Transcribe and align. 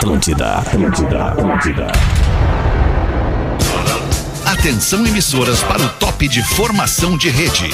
Atlântida, 0.00 0.54
Atlântida, 0.54 1.24
Atlântida. 1.26 1.86
Atenção 4.46 5.06
emissoras 5.06 5.62
para 5.62 5.82
o 5.82 5.88
top 5.98 6.26
de 6.26 6.42
formação 6.42 7.18
de 7.18 7.28
rede. 7.28 7.70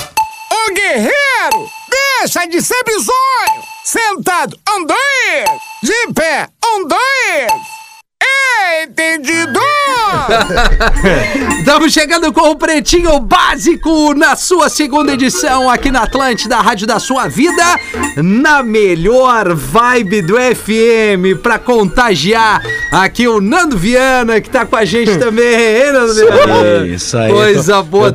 Ô 0.51 0.75
guerreiro, 0.75 1.71
deixa 2.21 2.45
de 2.49 2.61
ser 2.61 2.83
bizonho! 2.85 3.63
Sentado, 3.85 4.59
dois! 4.89 5.61
De 5.85 6.13
pé, 6.15 6.49
dois! 6.89 7.76
Entendido! 8.83 9.59
Estamos 11.59 11.93
chegando 11.93 12.33
com 12.33 12.51
o 12.51 12.57
Pretinho 12.57 13.19
Básico 13.21 14.13
na 14.15 14.37
sua 14.37 14.69
segunda 14.69 15.13
edição 15.13 15.71
aqui 15.71 15.91
na 15.91 16.03
Atlântida, 16.03 16.57
Rádio 16.57 16.87
da 16.87 16.99
Sua 16.99 17.27
Vida, 17.27 17.65
na 18.17 18.63
melhor 18.63 19.55
vibe 19.55 20.23
do 20.23 20.35
FM, 20.35 21.41
pra 21.43 21.59
contagiar 21.59 22.63
aqui 22.93 23.27
o 23.27 23.41
Nando 23.41 23.79
Viana, 23.79 24.41
que 24.41 24.51
tá 24.51 24.67
com 24.67 24.77
a 24.77 24.85
gente 24.85 25.15
também. 25.19 25.55
Hein, 25.55 25.93
Nando 25.93 26.15
Viana? 26.15 26.87
Isso 26.87 27.17
aí. 27.17 27.33
Coisa 27.33 27.83
boa, 27.83 28.09
Eu 28.09 28.13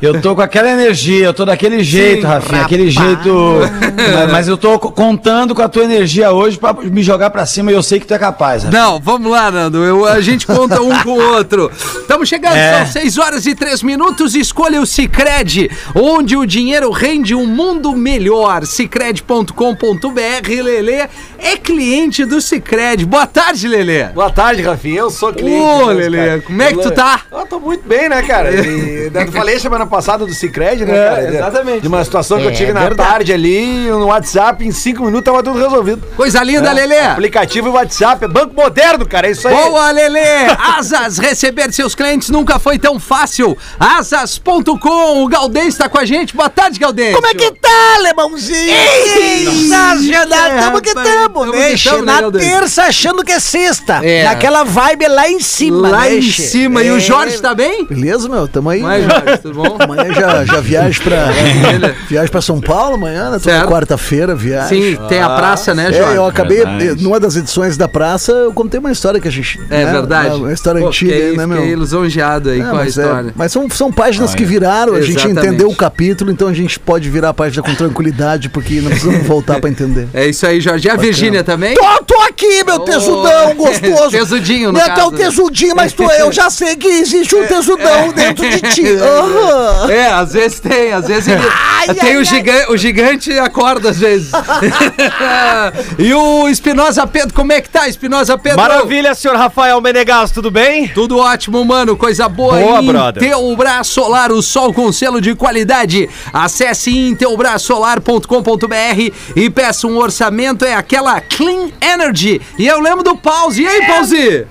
eu 0.00 0.20
tô 0.20 0.34
com 0.34 0.40
aquela 0.42 0.70
energia, 0.70 1.26
eu 1.26 1.34
tô 1.34 1.44
daquele 1.44 1.82
jeito, 1.84 2.26
Rafinha, 2.26 2.62
aquele 2.62 2.90
jeito. 2.90 3.58
mas, 3.96 4.32
mas 4.32 4.48
eu 4.48 4.56
tô 4.56 4.78
co- 4.78 4.90
contando 4.92 5.54
com 5.54 5.62
a 5.62 5.68
tua 5.68 5.84
energia 5.84 6.32
hoje 6.32 6.58
pra 6.58 6.72
me 6.72 7.02
jogar 7.02 7.30
pra 7.30 7.44
cima 7.46 7.70
e 7.70 7.74
eu 7.74 7.82
sei 7.82 8.00
que 8.00 8.06
tu 8.06 8.14
é 8.14 8.18
capaz. 8.18 8.64
Rafinha. 8.64 8.82
Não, 8.82 8.98
vamos 9.00 9.30
lá, 9.30 9.50
Nando. 9.50 9.84
Eu- 9.84 10.06
a 10.06 10.20
gente 10.20 10.46
conta 10.46 10.80
um 10.80 10.96
com 11.02 11.10
o 11.10 11.22
outro. 11.34 11.70
Estamos 12.00 12.28
chegando, 12.28 12.56
É. 12.56 12.78
são 12.84 12.86
6 13.00 13.18
horas 13.18 13.46
e 13.46 13.54
3 13.54 13.82
minutos. 13.82 14.34
Escolha 14.34 14.80
o 14.80 14.86
Cicred, 14.86 15.70
onde 15.94 16.36
o 16.36 16.46
dinheiro 16.46 16.90
rende 16.90 17.34
um 17.34 17.46
mundo 17.46 17.92
melhor. 17.94 18.64
Cicred.com.br, 18.66 20.62
Lelê 20.62 21.06
é 21.38 21.56
cliente 21.56 22.24
do 22.24 22.40
Cicred. 22.40 23.04
Boa 23.06 23.26
tarde, 23.26 23.68
Lelê. 23.68 24.04
Boa 24.04 24.30
tarde, 24.30 24.62
Rafinha. 24.62 25.00
Eu 25.00 25.10
sou 25.10 25.32
cliente. 25.32 25.60
Ô, 25.60 25.86
Lelê, 25.86 26.26
cara. 26.26 26.40
como 26.42 26.62
é 26.62 26.72
que 26.72 26.80
tu 26.82 26.90
tá? 26.90 27.20
Eu 27.30 27.46
tô 27.46 27.58
muito 27.60 27.86
bem, 27.86 28.08
né, 28.08 28.22
cara? 28.22 28.50
E, 28.60 29.10
eu 29.12 29.32
falei 29.32 29.58
semana 29.58 29.86
passada 29.90 30.24
do 30.24 30.32
Cicred, 30.32 30.84
né, 30.86 30.96
É, 30.96 31.08
cara? 31.10 31.34
Exatamente. 31.34 31.80
De 31.82 31.88
uma 31.88 32.02
situação 32.04 32.38
que 32.38 32.44
eu 32.44 32.50
É, 32.50 32.54
tive 32.54 32.72
na 32.72 32.80
verdade. 32.80 33.08
tarde 33.10 33.32
ali, 33.32 33.88
no 33.90 34.06
WhatsApp, 34.06 34.64
em 34.64 34.70
cinco 34.72 35.04
minutos 35.04 35.24
tava 35.24 35.42
tudo 35.42 35.58
resolvido. 35.58 36.02
Coisa 36.16 36.42
linda, 36.42 36.70
É, 36.70 36.72
Lelê. 36.72 36.98
Aplicativo 37.00 37.68
e 37.68 37.70
WhatsApp, 37.72 38.24
é 38.24 38.28
banco 38.28 38.54
moderno, 38.54 39.06
cara, 39.06 39.26
é 39.26 39.32
isso 39.32 39.46
aí. 39.48 39.54
Boa, 39.54 39.90
Lelê! 39.90 40.46
Asas, 40.78 41.18
receber 41.18 41.72
seus 41.72 41.94
clientes 41.94 42.30
nunca 42.30 42.58
foi 42.58 42.78
tão 42.78 42.98
fácil. 42.98 43.56
Asas.com, 43.78 45.22
o 45.22 45.28
Galdês 45.28 45.68
está 45.68 45.88
com 45.88 45.98
a 45.98 46.04
gente. 46.04 46.34
Boa 46.34 46.48
tarde, 46.48 46.78
Galdês. 46.78 47.14
Como 47.14 47.26
é 47.26 47.34
que 47.34 47.50
tá, 47.52 47.94
alemãozinho? 47.96 48.70
É, 48.72 50.60
Tamo 50.60 50.80
que 50.80 50.94
tamo, 50.94 51.40
tamo 51.40 51.52
né? 51.52 51.74
que 51.74 51.84
tamo, 51.84 51.98
né, 52.04 52.12
Na 52.12 52.20
Galdês? 52.20 52.44
terça 52.44 52.82
achando 52.84 53.24
que 53.24 53.32
é 53.32 53.40
sexta. 53.40 54.00
É. 54.04 54.24
Naquela 54.24 54.64
vibe 54.64 55.08
lá 55.08 55.28
em 55.28 55.40
cima, 55.40 55.88
Lá 55.88 56.00
né, 56.02 56.16
em 56.16 56.22
che? 56.22 56.42
cima. 56.42 56.82
E 56.82 56.90
o. 56.90 57.00
Jorge 57.00 57.40
tá 57.40 57.54
bem? 57.54 57.84
Beleza, 57.86 58.28
meu? 58.28 58.46
Tamo 58.46 58.70
aí. 58.70 58.80
Mas, 58.80 59.04
né? 59.06 59.14
Jorge, 59.14 59.38
tudo 59.42 59.54
bom? 59.54 59.78
Amanhã 59.84 60.12
já, 60.14 60.44
já 60.44 60.60
viajo 60.60 61.02
pra. 61.02 61.28
viagem 62.08 62.30
pra 62.30 62.40
São 62.40 62.60
Paulo 62.60 62.94
amanhã, 62.94 63.30
né? 63.30 63.38
Toda 63.38 63.66
quarta-feira 63.66 64.34
viagem. 64.34 64.94
Sim, 64.94 64.98
tem 65.08 65.20
a 65.20 65.28
praça, 65.30 65.74
né, 65.74 65.88
É, 65.88 65.92
Jorge? 65.92 66.16
eu 66.16 66.26
acabei, 66.26 66.58
Verdade. 66.64 67.02
numa 67.02 67.18
das 67.20 67.36
edições 67.36 67.76
da 67.76 67.88
praça, 67.88 68.32
eu 68.32 68.52
contei 68.52 68.78
uma 68.80 68.90
história 68.92 69.20
que 69.20 69.28
a 69.28 69.30
gente. 69.30 69.58
É 69.70 69.84
né, 69.84 69.92
verdade. 69.92 70.34
Uma, 70.36 70.52
história 70.52 70.80
Pô, 70.80 70.88
antiga, 70.88 71.12
fiquei, 71.12 71.36
né, 71.36 71.46
meu? 71.46 71.58
fiquei 71.58 71.74
lisonjeado 71.74 72.50
aí 72.50 72.60
É, 72.60 72.64
com 72.64 72.76
a 72.76 72.84
é, 72.84 72.88
história. 72.88 73.32
mas 73.36 73.52
são, 73.52 73.68
são 73.70 73.92
páginas 73.92 74.34
que 74.34 74.44
viraram, 74.44 74.94
a 74.94 75.00
gente 75.00 75.16
Exatamente. 75.16 75.46
entendeu 75.46 75.68
o 75.70 75.74
capítulo, 75.76 76.30
então 76.30 76.48
a 76.48 76.52
gente 76.54 76.78
pode 76.78 77.08
virar 77.08 77.30
a 77.30 77.34
página 77.34 77.62
com 77.62 77.74
tranquilidade, 77.74 78.48
porque 78.48 78.80
não 78.80 78.90
precisamos 78.90 79.26
voltar 79.26 79.60
pra 79.60 79.70
entender. 79.70 80.08
É 80.12 80.26
isso 80.26 80.46
aí, 80.46 80.60
Jorge. 80.60 80.86
E 80.88 80.90
a 80.90 80.96
Virgínia 80.96 81.42
também? 81.44 81.74
Tô, 81.74 82.04
tô 82.04 82.20
aqui, 82.22 82.64
meu 82.64 82.80
tesudão 82.80 83.54
gostoso. 83.56 84.10
Tesudinho, 84.10 84.72
no 84.72 84.78
Não 84.78 84.84
é 84.84 84.90
que 84.90 85.00
é 85.00 85.04
o 85.04 85.10
caso, 85.10 85.12
né? 85.12 85.18
tesudinho, 85.24 85.74
mas 85.76 85.92
tô, 85.92 86.10
eu 86.10 86.32
já 86.32 86.50
sei 86.50 86.76
que 86.76 86.86
existe 86.88 87.34
um 87.34 87.46
tesudão 87.46 88.12
dentro 88.14 88.48
de 88.48 88.60
ti. 88.74 88.86
Aham. 88.96 89.69
É, 89.90 90.06
às 90.10 90.32
vezes 90.32 90.60
tem, 90.60 90.92
às 90.92 91.06
vezes 91.06 91.28
ele. 91.28 91.42
Ai, 91.42 91.94
tem 91.94 92.10
ai, 92.10 92.16
o, 92.16 92.18
ai. 92.20 92.24
giga- 92.24 92.72
o 92.72 92.76
gigante 92.76 93.32
acorda 93.38 93.90
às 93.90 93.98
vezes. 93.98 94.30
e 95.98 96.12
o 96.14 96.48
Espinosa 96.48 97.06
Pedro, 97.06 97.34
como 97.34 97.52
é 97.52 97.60
que 97.60 97.68
tá, 97.68 97.88
Espinosa 97.88 98.38
Pedro? 98.38 98.60
Maravilha, 98.60 99.14
senhor 99.14 99.36
Rafael 99.36 99.80
Menegas, 99.80 100.30
tudo 100.30 100.50
bem? 100.50 100.88
Tudo 100.88 101.18
ótimo, 101.18 101.64
mano. 101.64 101.96
Coisa 101.96 102.28
boa. 102.28 102.58
Boa, 102.58 102.82
brother. 102.82 103.22
Intelbras 103.22 103.86
Solar, 103.88 104.32
o 104.32 104.42
sol 104.42 104.72
com 104.72 104.90
selo 104.92 105.20
de 105.20 105.34
qualidade. 105.34 106.08
Acesse 106.32 106.96
intelbrasolar.com.br 106.96 109.12
e 109.36 109.50
peça 109.50 109.86
um 109.86 109.96
orçamento. 109.96 110.64
É 110.64 110.74
aquela 110.74 111.20
Clean 111.20 111.70
Energy. 111.80 112.40
E 112.58 112.66
eu 112.66 112.80
lembro 112.80 113.02
do 113.02 113.16
Pause. 113.16 113.62
E 113.62 113.68
aí, 113.68 113.86
Pause? 113.86 114.46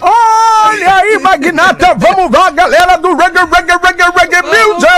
Olha 0.00 0.94
aí, 0.96 1.18
Magnata, 1.18 1.94
vamos 1.96 2.30
lá, 2.30 2.50
galera 2.50 2.96
do 2.98 3.16
Reggae, 3.16 3.38
Reggae, 3.38 3.78
Reggae, 3.82 4.12
Reggae 4.14 4.42
Music! 4.42 4.92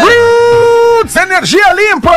Roots, 0.00 1.16
energia 1.16 1.72
limpa, 1.74 2.12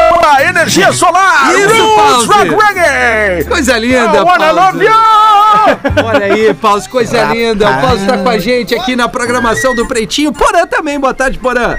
energia 0.47 0.93
solar! 0.93 1.51
Isso, 1.53 1.67
Roots, 1.67 1.95
Pause. 1.95 2.27
Rock 2.27 2.65
Reggae! 2.65 3.43
Coisa 3.45 3.77
linda, 3.77 4.17
you! 4.17 6.05
Olha 6.05 6.25
aí, 6.25 6.53
Pause, 6.53 6.89
coisa 6.89 7.23
linda. 7.25 7.69
O 7.69 7.81
Pause 7.81 8.05
tá 8.07 8.17
com 8.17 8.29
a 8.29 8.37
gente 8.37 8.73
aqui 8.73 8.95
na 8.95 9.09
programação 9.09 9.75
do 9.75 9.85
Pretinho. 9.87 10.31
Porã 10.31 10.65
também, 10.65 10.99
boa 10.99 11.13
tarde, 11.13 11.37
Porã. 11.37 11.77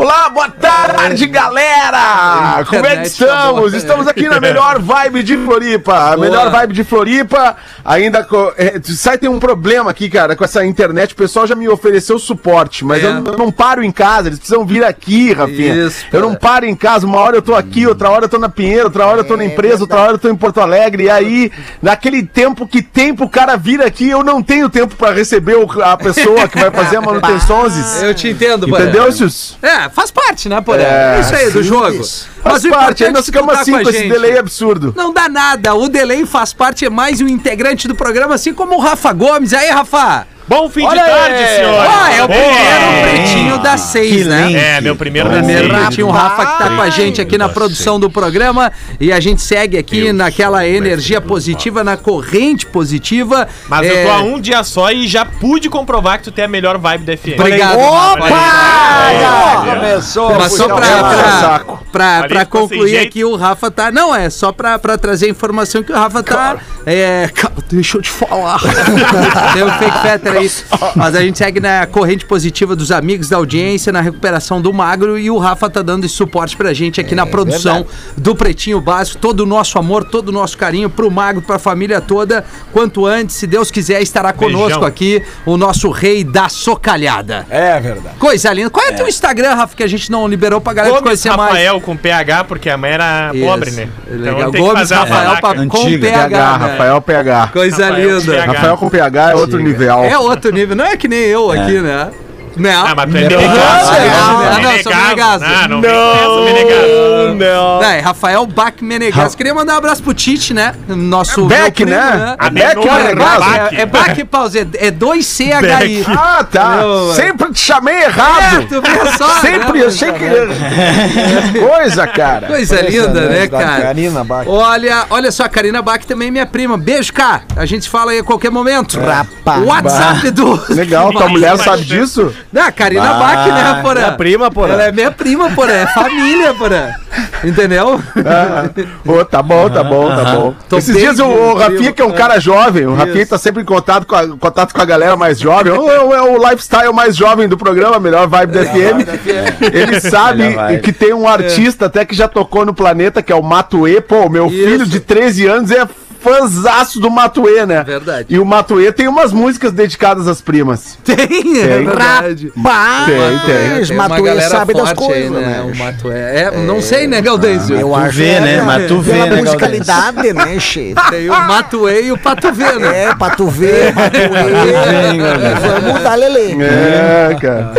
Olá, 0.00 0.28
boa 0.30 0.48
tarde, 0.48 1.26
galera! 1.26 2.64
Como 2.68 2.86
é 2.86 2.90
que 2.90 2.96
tá 2.98 3.02
estamos? 3.02 3.74
Estamos 3.74 4.06
aqui 4.06 4.28
na 4.28 4.38
melhor 4.38 4.78
vibe 4.78 5.24
de 5.24 5.36
Floripa. 5.36 6.12
A 6.12 6.16
melhor 6.16 6.52
vibe 6.52 6.72
de 6.72 6.84
Floripa. 6.84 7.56
Ainda. 7.84 8.22
co- 8.22 8.52
é, 8.56 8.80
sai, 8.84 9.18
tem 9.18 9.28
um 9.28 9.40
problema 9.40 9.90
aqui, 9.90 10.08
cara, 10.08 10.36
com 10.36 10.44
essa 10.44 10.64
internet. 10.64 11.14
O 11.14 11.16
pessoal 11.16 11.48
já 11.48 11.56
me 11.56 11.68
ofereceu 11.68 12.16
suporte, 12.16 12.84
mas 12.84 13.02
É. 13.02 13.08
eu, 13.08 13.24
eu 13.24 13.36
não 13.36 13.50
paro 13.50 13.82
em 13.82 13.90
casa. 13.90 14.28
Eles 14.28 14.38
precisam 14.38 14.64
vir 14.64 14.84
aqui, 14.84 15.32
Rafinha. 15.32 15.74
Isso, 15.86 16.04
eu 16.12 16.20
não 16.20 16.32
paro 16.36 16.64
em 16.64 16.76
casa. 16.76 17.04
Uma 17.04 17.18
hora 17.18 17.36
eu 17.36 17.42
tô 17.42 17.56
aqui, 17.56 17.84
outra 17.84 18.08
hora 18.08 18.26
eu 18.26 18.28
tô 18.28 18.38
na 18.38 18.48
Pinheiro, 18.48 18.84
outra 18.84 19.04
hora 19.04 19.20
eu 19.22 19.24
tô 19.24 19.36
na 19.36 19.44
empresa, 19.44 19.80
outra 19.82 19.98
hora 20.00 20.12
eu 20.12 20.18
tô 20.18 20.28
em 20.28 20.36
Porto 20.36 20.60
Alegre. 20.60 21.04
E 21.06 21.10
aí, 21.10 21.50
naquele 21.82 22.22
tempo 22.22 22.68
que 22.68 22.82
tempo 22.82 23.24
o 23.24 23.28
cara 23.28 23.56
vir 23.56 23.82
aqui, 23.82 24.08
eu 24.08 24.22
não 24.22 24.44
tenho 24.44 24.70
tempo 24.70 24.94
pra 24.94 25.10
receber 25.10 25.56
a 25.82 25.96
pessoa 25.96 26.46
que 26.46 26.56
vai 26.56 26.70
fazer 26.70 26.98
a 26.98 27.00
manutenção. 27.02 27.64
Eu 28.00 28.14
te 28.14 28.28
entendo. 28.28 28.68
Entendeu, 28.68 29.10
Sus? 29.10 29.58
É, 29.60 29.87
faz 29.92 30.10
parte, 30.10 30.48
né, 30.48 30.60
Porã? 30.60 30.82
É, 30.82 31.16
É, 31.16 31.20
isso 31.20 31.34
aí, 31.34 31.50
do 31.50 31.62
jogo. 31.62 32.04
Faz 32.42 32.64
o 32.64 32.70
parte, 32.70 33.04
é 33.04 33.12
tu 33.12 33.22
ficamos 33.22 33.52
tá 33.54 33.60
assim 33.60 33.72
com 33.72 33.82
com 33.82 33.90
esse 33.90 33.98
gente. 33.98 34.12
delay 34.12 34.38
absurdo. 34.38 34.94
Não 34.96 35.12
dá 35.12 35.28
nada, 35.28 35.74
o 35.74 35.88
delay 35.88 36.24
faz 36.26 36.52
parte, 36.52 36.84
é 36.84 36.90
mais 36.90 37.20
um 37.20 37.28
integrante 37.28 37.88
do 37.88 37.94
programa, 37.94 38.34
assim 38.34 38.54
como 38.54 38.76
o 38.76 38.80
Rafa 38.80 39.12
Gomes. 39.12 39.52
Aí, 39.52 39.68
Rafa! 39.70 40.26
Bom 40.48 40.68
fim 40.70 40.84
Olha 40.84 41.02
de 41.02 41.06
tarde, 41.10 41.34
aí. 41.44 41.56
senhor. 41.56 41.78
Ah, 41.80 42.12
é 42.14 42.24
o 42.24 42.28
Boa. 42.28 42.40
primeiro 42.40 43.02
pretinho 43.02 43.58
das 43.58 43.80
seis, 43.82 44.26
né? 44.26 44.52
É, 44.76 44.80
meu 44.80 44.96
primeiro 44.96 45.28
da 45.28 45.36
Primeiro 45.36 45.68
seis. 45.68 45.78
pretinho, 45.86 46.06
o 46.06 46.10
Rafa 46.10 46.46
que 46.46 46.58
tá 46.58 46.70
com 46.70 46.80
a 46.80 46.90
gente 46.90 47.20
aqui 47.20 47.36
na 47.36 47.48
produção 47.48 48.00
do 48.00 48.08
programa 48.10 48.72
e 48.98 49.12
a 49.12 49.20
gente 49.20 49.42
segue 49.42 49.76
aqui 49.76 50.12
naquela 50.12 50.66
energia 50.66 51.20
positiva, 51.20 51.84
na 51.84 51.96
corrente 51.96 52.64
positiva. 52.66 53.46
Mas 53.68 53.86
É, 53.86 54.02
eu 54.02 54.06
tô 54.06 54.12
há 54.12 54.18
um 54.22 54.40
dia 54.40 54.64
só 54.64 54.90
e 54.90 55.06
já 55.06 55.24
pude 55.24 55.68
comprovar 55.68 56.18
que 56.18 56.24
tu 56.24 56.32
tem 56.32 56.44
a 56.44 56.48
melhor 56.48 56.78
vibe 56.78 57.04
da 57.04 57.16
FM. 57.16 57.38
Obrigado. 57.38 57.78
Ah, 57.80 59.62
começou. 59.64 60.34
Mas 60.34 60.52
só 60.52 60.66
pra, 60.66 60.80
pra, 60.80 61.60
pra, 61.92 62.28
pra 62.28 62.46
concluir 62.46 62.98
aqui, 62.98 63.24
o 63.24 63.36
Rafa 63.36 63.70
tá. 63.70 63.90
Não, 63.90 64.14
é 64.14 64.30
só 64.30 64.52
pra, 64.52 64.78
pra 64.78 64.96
trazer 64.96 65.26
a 65.26 65.30
informação 65.30 65.82
que 65.82 65.92
o 65.92 65.94
Rafa 65.96 66.22
tá. 66.22 66.56
É, 66.86 67.28
cara, 67.34 67.54
deixa 67.70 67.98
eu 67.98 68.02
te 68.02 68.10
falar. 68.10 68.58
Tem 69.52 69.62
o 69.62 69.70
fake 69.72 69.98
fetter 70.02 70.36
aí. 70.38 70.50
Mas 70.96 71.14
a 71.14 71.20
gente 71.20 71.38
segue 71.38 71.60
na 71.60 71.86
corrente 71.86 72.24
positiva 72.24 72.74
dos 72.74 72.90
amigos 72.90 73.28
da 73.28 73.36
audiência, 73.36 73.92
na 73.92 74.00
recuperação 74.00 74.60
do 74.60 74.72
magro. 74.72 75.18
E 75.18 75.30
o 75.30 75.38
Rafa 75.38 75.68
tá 75.68 75.82
dando 75.82 76.04
esse 76.04 76.14
suporte 76.14 76.56
pra 76.56 76.72
gente 76.72 77.00
aqui 77.00 77.14
na 77.14 77.26
produção 77.26 77.86
do 78.16 78.34
Pretinho 78.34 78.80
Básico. 78.80 79.18
Todo 79.18 79.40
o 79.40 79.46
nosso 79.46 79.78
amor, 79.78 80.04
todo 80.04 80.28
o 80.28 80.32
nosso 80.32 80.56
carinho 80.56 80.88
pro 80.88 81.10
magro, 81.10 81.42
pra 81.42 81.58
família 81.58 82.00
toda. 82.00 82.44
Quanto 82.72 83.06
antes, 83.06 83.36
se 83.36 83.46
Deus 83.46 83.70
quiser, 83.70 84.00
estará 84.02 84.32
conosco 84.32 84.80
Beijão. 84.80 84.84
aqui 84.84 85.22
o 85.44 85.56
nosso 85.56 85.90
rei 85.90 86.24
da 86.24 86.48
socalhada. 86.48 87.46
É 87.50 87.78
verdade. 87.80 88.16
Coisa 88.18 88.52
linda. 88.52 88.70
Qual 88.70 88.86
é, 88.86 88.92
teu 88.92 89.08
Instagram, 89.08 89.54
Rafa, 89.54 89.76
que 89.76 89.82
a 89.82 89.86
gente 89.86 90.10
não 90.10 90.26
liberou 90.26 90.60
pra 90.60 90.72
galera 90.72 90.94
Gomes 90.94 91.04
conhecer 91.04 91.36
mais? 91.36 91.50
Rafael 91.50 91.80
com 91.80 91.96
PH, 91.96 92.44
porque 92.44 92.70
a 92.70 92.76
mãe 92.76 92.92
era 92.92 93.30
Isso. 93.34 93.44
pobre, 93.44 93.70
né? 93.70 93.88
Legal. 94.10 94.50
que 94.50 94.58
Gomes 94.58 94.90
Rafael 94.90 95.36
pra, 95.40 95.54
com 95.54 95.60
Antiga. 95.60 96.08
PH. 96.08 96.28
PH, 96.28 96.58
né? 96.58 96.66
Rafael 96.66 97.00
PH. 97.02 97.46
Coisa 97.52 97.86
Rafael 97.86 98.08
com 98.08 98.18
linda. 98.18 98.32
PH. 98.32 98.52
Rafael 98.52 98.76
com 98.76 98.88
PH 98.88 99.30
é 99.30 99.34
outro 99.34 99.58
nível. 99.58 100.04
É 100.04 100.18
outro 100.18 100.27
nível. 100.52 100.76
Não 100.76 100.84
é 100.84 100.96
que 100.96 101.08
nem 101.08 101.20
eu 101.20 101.50
aqui, 101.50 101.80
né? 101.80 102.10
Não. 102.58 102.86
Ah, 102.86 102.94
mas 102.94 103.10
tu 103.10 103.16
é 103.16 103.20
Não, 103.22 103.28
menegaço. 103.28 103.92
não, 103.92 103.98
né? 103.98 104.08
não, 104.18 104.62
não, 104.62 104.82
sou 104.82 104.92
menegaço. 104.94 105.44
Ah, 105.44 105.68
não 105.68 106.44
menegaço. 106.44 107.34
não. 107.38 107.82
é, 107.82 108.00
Rafael 108.00 108.46
Bach 108.46 108.74
Menegas. 108.80 109.34
Queria 109.34 109.54
mandar 109.54 109.74
um 109.74 109.78
abraço 109.78 110.02
pro 110.02 110.12
Tite, 110.14 110.52
né? 110.52 110.74
Nosso. 110.88 111.46
Beck, 111.46 111.84
meu 111.84 111.94
né? 111.94 112.34
A 112.38 112.50
Beck 112.50 112.78
É, 112.78 113.76
é, 113.76 113.80
é 113.82 113.86
Bach 113.86 114.24
Pause, 114.30 114.58
é, 114.58 114.86
é 114.88 114.90
2CHI. 114.90 116.04
Ah, 116.08 116.44
tá. 116.44 116.76
Não, 116.76 117.12
é. 117.12 117.14
Sempre 117.14 117.52
te 117.52 117.60
chamei 117.60 117.94
É, 117.94 118.04
errado. 118.04 118.66
tu 118.68 118.82
vê 118.82 119.16
só. 119.16 119.28
Sempre 119.40 119.80
né? 119.80 119.86
achei 119.86 120.12
que. 120.12 121.58
Coisa, 121.58 122.06
cara. 122.06 122.46
Coisa 122.46 122.80
linda, 122.82 123.28
né, 123.28 123.46
cara? 123.46 123.82
Karina 123.82 124.24
Bach. 124.24 124.46
Olha, 124.46 125.06
olha 125.10 125.30
só, 125.30 125.44
a 125.44 125.48
Karina 125.48 125.80
Bach 125.82 126.04
também 126.04 126.28
é 126.28 126.30
minha 126.30 126.46
prima. 126.46 126.76
Beijo, 126.76 127.12
cara. 127.12 127.42
A 127.56 127.64
gente 127.66 127.88
fala 127.88 128.12
aí 128.12 128.18
a 128.18 128.24
qualquer 128.24 128.50
momento. 128.50 128.98
Rapaz. 129.00 129.64
WhatsApp 129.64 130.30
do. 130.30 130.60
Legal, 130.68 131.12
tua 131.12 131.28
mulher 131.28 131.56
sabe 131.58 131.84
disso? 131.84 132.32
Ah, 132.56 132.72
Karina 132.72 133.14
Bach, 133.14 133.46
né, 133.46 133.80
porra? 133.82 133.94
Minha 133.94 134.12
prima, 134.12 134.50
porra. 134.50 134.72
Ela 134.72 134.84
é 134.84 134.92
minha 134.92 135.10
prima, 135.10 135.50
porra. 135.50 135.72
É 135.72 135.86
família, 135.86 136.54
porra. 136.54 136.98
Entendeu? 137.44 138.00
Ah, 138.16 138.68
Pô, 139.04 139.24
tá 139.24 139.42
bom, 139.42 139.68
tá 139.68 139.84
bom, 139.84 140.08
tá 140.08 140.24
bom. 140.24 140.54
Tô 140.68 140.78
Esses 140.78 140.96
dias 140.96 141.18
o, 141.18 141.26
o 141.26 141.54
Rafinha, 141.54 141.92
que 141.92 142.02
é 142.02 142.04
um 142.04 142.12
cara 142.12 142.38
jovem, 142.38 142.86
o 142.86 142.94
Rafinha 142.94 143.26
tá 143.26 143.38
sempre 143.38 143.62
em 143.62 143.64
contato 143.66 144.06
com 144.06 144.16
a, 144.16 144.26
contato 144.26 144.72
com 144.72 144.80
a 144.80 144.84
galera 144.84 145.16
mais 145.16 145.38
jovem, 145.38 145.72
ou 145.72 145.90
é 145.90 146.00
o, 146.00 146.14
é 146.14 146.22
o 146.22 146.48
lifestyle 146.48 146.92
mais 146.92 147.16
jovem 147.16 147.48
do 147.48 147.56
programa, 147.56 148.00
melhor 148.00 148.26
vibe 148.26 148.52
da 148.52 148.64
FM. 148.64 149.72
Ele 149.72 150.00
sabe 150.00 150.78
que 150.82 150.92
tem 150.92 151.12
um 151.12 151.28
artista 151.28 151.86
até 151.86 152.04
que 152.04 152.14
já 152.14 152.28
tocou 152.28 152.64
no 152.64 152.74
planeta, 152.74 153.22
que 153.22 153.32
é 153.32 153.36
o 153.36 153.42
Matuê. 153.42 154.00
Pô, 154.00 154.28
meu 154.28 154.46
Isso. 154.46 154.56
filho 154.56 154.86
de 154.86 155.00
13 155.00 155.46
anos 155.46 155.70
é 155.70 155.86
fãzaço 156.20 157.00
do 157.00 157.10
Matuê, 157.10 157.64
né? 157.64 157.82
Verdade. 157.84 158.26
E 158.28 158.38
o 158.38 158.44
Matuê 158.44 158.92
tem 158.92 159.08
umas 159.08 159.32
músicas 159.32 159.72
dedicadas 159.72 160.26
às 160.26 160.40
primas. 160.40 160.98
Tem, 161.04 161.60
é 161.62 161.66
verdade. 161.78 162.52
Bah, 162.54 163.04
Tem, 163.06 163.16
tem. 163.16 163.78
mas 163.78 163.88
Tem 163.88 163.96
uma 163.96 164.08
Matuê 164.08 164.40
sabe 164.42 164.74
das 164.74 164.92
coisas, 164.92 165.36
aí, 165.36 165.44
né? 165.44 165.72
O 165.72 165.76
Matuê. 165.76 166.18
É, 166.18 166.50
não 166.66 166.82
sei, 166.82 167.06
né, 167.06 167.20
Galdêncio? 167.20 167.76
Eu 167.76 167.88
Tu 167.88 167.94
acho 167.94 168.16
vê, 168.18 168.28
é, 168.28 168.40
né? 168.40 168.62
Mas 168.62 168.86
tu 168.88 169.00
vê, 169.00 169.12
Pela 169.12 169.26
né, 169.26 169.42
musicalidade, 169.42 170.32
né, 170.32 170.58
che? 170.60 170.94
Tem 171.10 171.30
o 171.30 171.32
Matuê 171.32 172.02
e 172.02 172.12
o 172.12 172.18
Pato 172.18 172.52
Vê, 172.52 172.72
né? 172.78 173.04
É, 173.04 173.14
pra 173.14 173.30
tu 173.30 173.48
ver, 173.48 173.94
Matuê. 173.94 174.28
Vamos 175.82 176.02
dar 176.02 176.14
lelê. 176.14 176.52
É, 176.62 177.36
cara. 177.40 177.72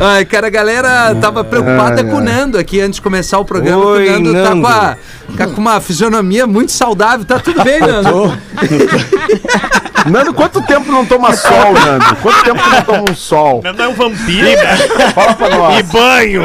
Ai, 0.00 0.24
cara, 0.24 0.46
a 0.46 0.50
galera 0.50 1.14
tava 1.20 1.42
preocupada 1.44 2.04
com 2.04 2.16
o 2.16 2.20
Nando 2.20 2.58
aqui 2.58 2.80
antes 2.80 2.96
de 2.96 3.02
começar 3.02 3.38
o 3.38 3.44
programa. 3.44 3.84
Oi, 3.84 4.08
o 4.08 4.20
Nando, 4.20 4.32
tá 4.42 4.50
com, 4.50 4.66
a, 4.66 4.96
tá 5.36 5.46
com 5.46 5.60
uma 5.60 5.80
fisionomia 5.80 6.46
muito 6.46 6.72
saudável. 6.72 7.24
Tá 7.24 7.38
tudo 7.38 7.62
bem, 7.64 7.80
Nando? 7.86 8.38
Nando, 10.06 10.32
quanto 10.34 10.62
tempo 10.62 10.90
não 10.92 11.04
toma 11.04 11.34
sol, 11.34 11.72
Nando? 11.72 12.16
Quanto 12.22 12.44
tempo 12.44 12.62
que 12.62 12.70
não 12.70 12.82
toma 12.82 13.04
um 13.10 13.14
sol? 13.14 13.60
Não 13.64 13.84
é 13.84 13.88
um 13.88 13.94
vampiro, 13.94 14.46
né? 14.46 14.76
Fala 15.14 15.34
pra 15.34 15.48
nós. 15.50 15.78
E 15.80 15.82
banho! 15.84 16.42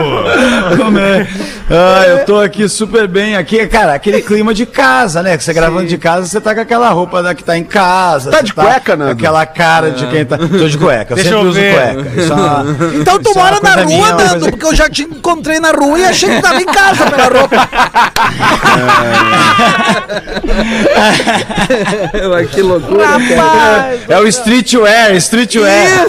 Como 0.78 0.98
é? 0.98 1.28
Ah, 1.70 2.04
eu 2.08 2.26
tô 2.26 2.40
aqui 2.40 2.68
super 2.68 3.08
bem 3.08 3.36
aqui, 3.38 3.66
cara, 3.68 3.94
aquele 3.94 4.22
clima 4.22 4.54
de 4.54 4.66
casa, 4.66 5.22
né? 5.24 5.38
Que 5.38 5.44
você 5.44 5.54
gravando 5.54 5.88
de 5.88 5.98
casa, 5.98 6.28
você 6.28 6.42
tá 6.42 6.54
com 6.56 6.62
aquela 6.62 6.90
roupa 6.90 7.22
da 7.24 7.34
que 7.36 7.44
tá 7.44 7.58
em 7.58 7.64
casa. 7.64 8.32
Tá 8.32 8.42
de 8.42 8.54
cueca, 8.54 8.96
Nando? 8.96 9.12
Aquela 9.12 9.46
cara 9.46 9.92
de 9.92 10.06
quem 10.08 10.26
tá. 10.26 10.38
Tô 10.38 10.68
de 10.68 10.78
cueca, 10.78 11.14
eu 11.14 11.16
Deixa 11.16 11.30
sempre 11.30 11.46
eu 11.46 11.50
uso 11.50 11.60
ver. 11.60 11.94
cueca. 11.96 12.22
Isso 12.22 12.34
é 12.34 12.36
uma- 12.36 12.66
Então 13.00 13.20
tu 13.20 13.32
é 13.32 13.36
mora 13.36 13.60
na 13.62 13.74
coisa 13.74 13.86
minha, 13.86 14.00
rua, 14.00 14.10
é 14.10 14.14
Nando, 14.26 14.30
coisa- 14.32 14.50
porque 14.52 14.66
eu 14.66 14.76
já 14.76 14.90
te 14.90 15.04
encontrei 15.04 15.60
na 15.60 15.72
rua 15.72 16.00
e 16.00 16.06
achei 16.06 16.30
que 16.36 16.42
tava 16.42 16.62
em 16.62 16.66
casa 16.66 17.06
pela 17.10 17.40
roupa. 17.40 17.62
que 22.52 22.62
loucura. 22.62 23.08
Rapaz! 23.08 24.02
É 24.10 24.20
o 24.20 24.28
streetwear, 24.28 25.16
streetwear. 25.16 26.08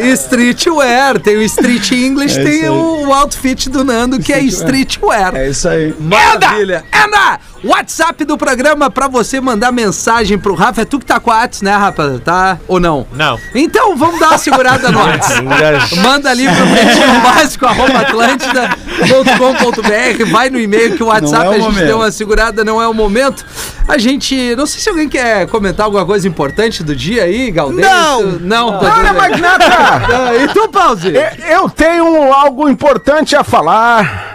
Isso! 0.00 0.22
streetwear. 0.26 1.18
Tem 1.20 1.36
o 1.36 1.42
Street 1.42 1.90
English, 1.92 2.38
É 2.38 2.44
tem 2.44 2.68
o, 2.68 3.06
o 3.08 3.12
outfit 3.12 3.68
do 3.68 3.84
Nando, 3.84 4.18
que 4.18 4.32
é 4.32 4.40
streetwear. 4.40 5.34
É 5.34 5.48
isso 5.48 5.68
aí. 5.68 5.94
Maravilha! 5.98 6.84
Anda! 6.92 7.40
WhatsApp 7.64 8.24
do 8.24 8.36
programa 8.36 8.90
pra 8.90 9.06
você 9.06 9.40
mandar 9.40 9.70
mensagem 9.70 10.36
pro 10.36 10.52
Rafa. 10.54 10.82
É 10.82 10.84
tu 10.84 10.98
que 10.98 11.06
tá 11.06 11.20
com 11.20 11.30
a 11.30 11.36
WhatsApp, 11.36 11.64
né, 11.64 11.76
Rafa? 11.76 12.20
Tá? 12.24 12.58
Ou 12.66 12.80
não? 12.80 13.06
Não. 13.12 13.38
Então 13.54 13.96
vamos 13.96 14.18
dar 14.18 14.30
uma 14.30 14.38
segurada 14.38 14.90
no 14.90 14.98
WhatsApp. 14.98 15.44
Manda 16.02 16.28
ali 16.30 16.48
pro 16.48 16.66
pretinho 16.66 17.20
básico, 17.20 17.64
arroba 17.66 18.00
atlântida.com.br, 18.00 20.24
vai 20.30 20.50
no 20.50 20.58
e-mail 20.58 20.96
que 20.96 21.02
o 21.04 21.06
WhatsApp 21.06 21.44
Não 21.44 21.44
é 21.44 21.48
o 21.48 21.52
a 21.52 21.54
gente 21.58 21.64
momento. 21.66 21.86
deu 21.86 21.96
uma 21.98 22.10
segurada, 22.10 22.64
não 22.64 22.81
é 22.81 22.81
o 22.88 22.94
momento. 22.94 23.44
A 23.88 23.98
gente, 23.98 24.54
não 24.56 24.66
sei 24.66 24.80
se 24.80 24.88
alguém 24.88 25.08
quer 25.08 25.46
comentar 25.48 25.84
alguma 25.86 26.04
coisa 26.06 26.26
importante 26.28 26.82
do 26.82 26.94
dia 26.94 27.24
aí, 27.24 27.50
Galdêncio. 27.50 27.82
Não. 27.90 28.22
Não, 28.40 28.68
Olha, 28.78 28.90
tudo 28.90 29.02
bem. 29.02 29.12
Magnata! 29.12 29.64
Ah, 30.12 30.34
E 30.36 30.48
tu, 30.48 30.68
Pause? 30.68 31.08
E- 31.10 31.52
Eu 31.52 31.68
tenho 31.68 32.32
algo 32.32 32.68
importante 32.68 33.34
a 33.36 33.42
falar. 33.44 34.30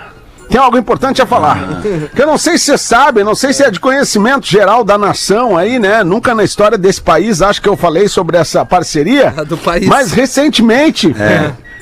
Tem 0.50 0.60
algo 0.60 0.78
importante 0.78 1.22
a 1.22 1.26
falar. 1.26 1.82
Que 2.16 2.22
eu 2.22 2.26
não 2.28 2.38
sei 2.38 2.58
se 2.58 2.66
você 2.66 2.78
sabe, 2.78 3.22
não 3.22 3.36
sei 3.36 3.52
se 3.52 3.64
é 3.64 3.70
de 3.70 3.82
conhecimento 3.82 4.48
geral 4.48 4.82
da 4.82 4.98
nação 4.98 5.58
aí, 5.58 5.78
né? 5.78 6.06
Nunca 6.06 6.34
na 6.34 6.42
história 6.44 6.78
desse 6.78 7.02
país 7.02 7.42
acho 7.42 7.62
que 7.62 7.68
eu 7.68 7.76
falei 7.76 8.08
sobre 8.08 8.38
essa 8.38 8.66
parceria. 8.66 9.32
Do 9.46 9.58
país. 9.58 9.86
Mas 9.88 10.14
recentemente. 10.14 11.14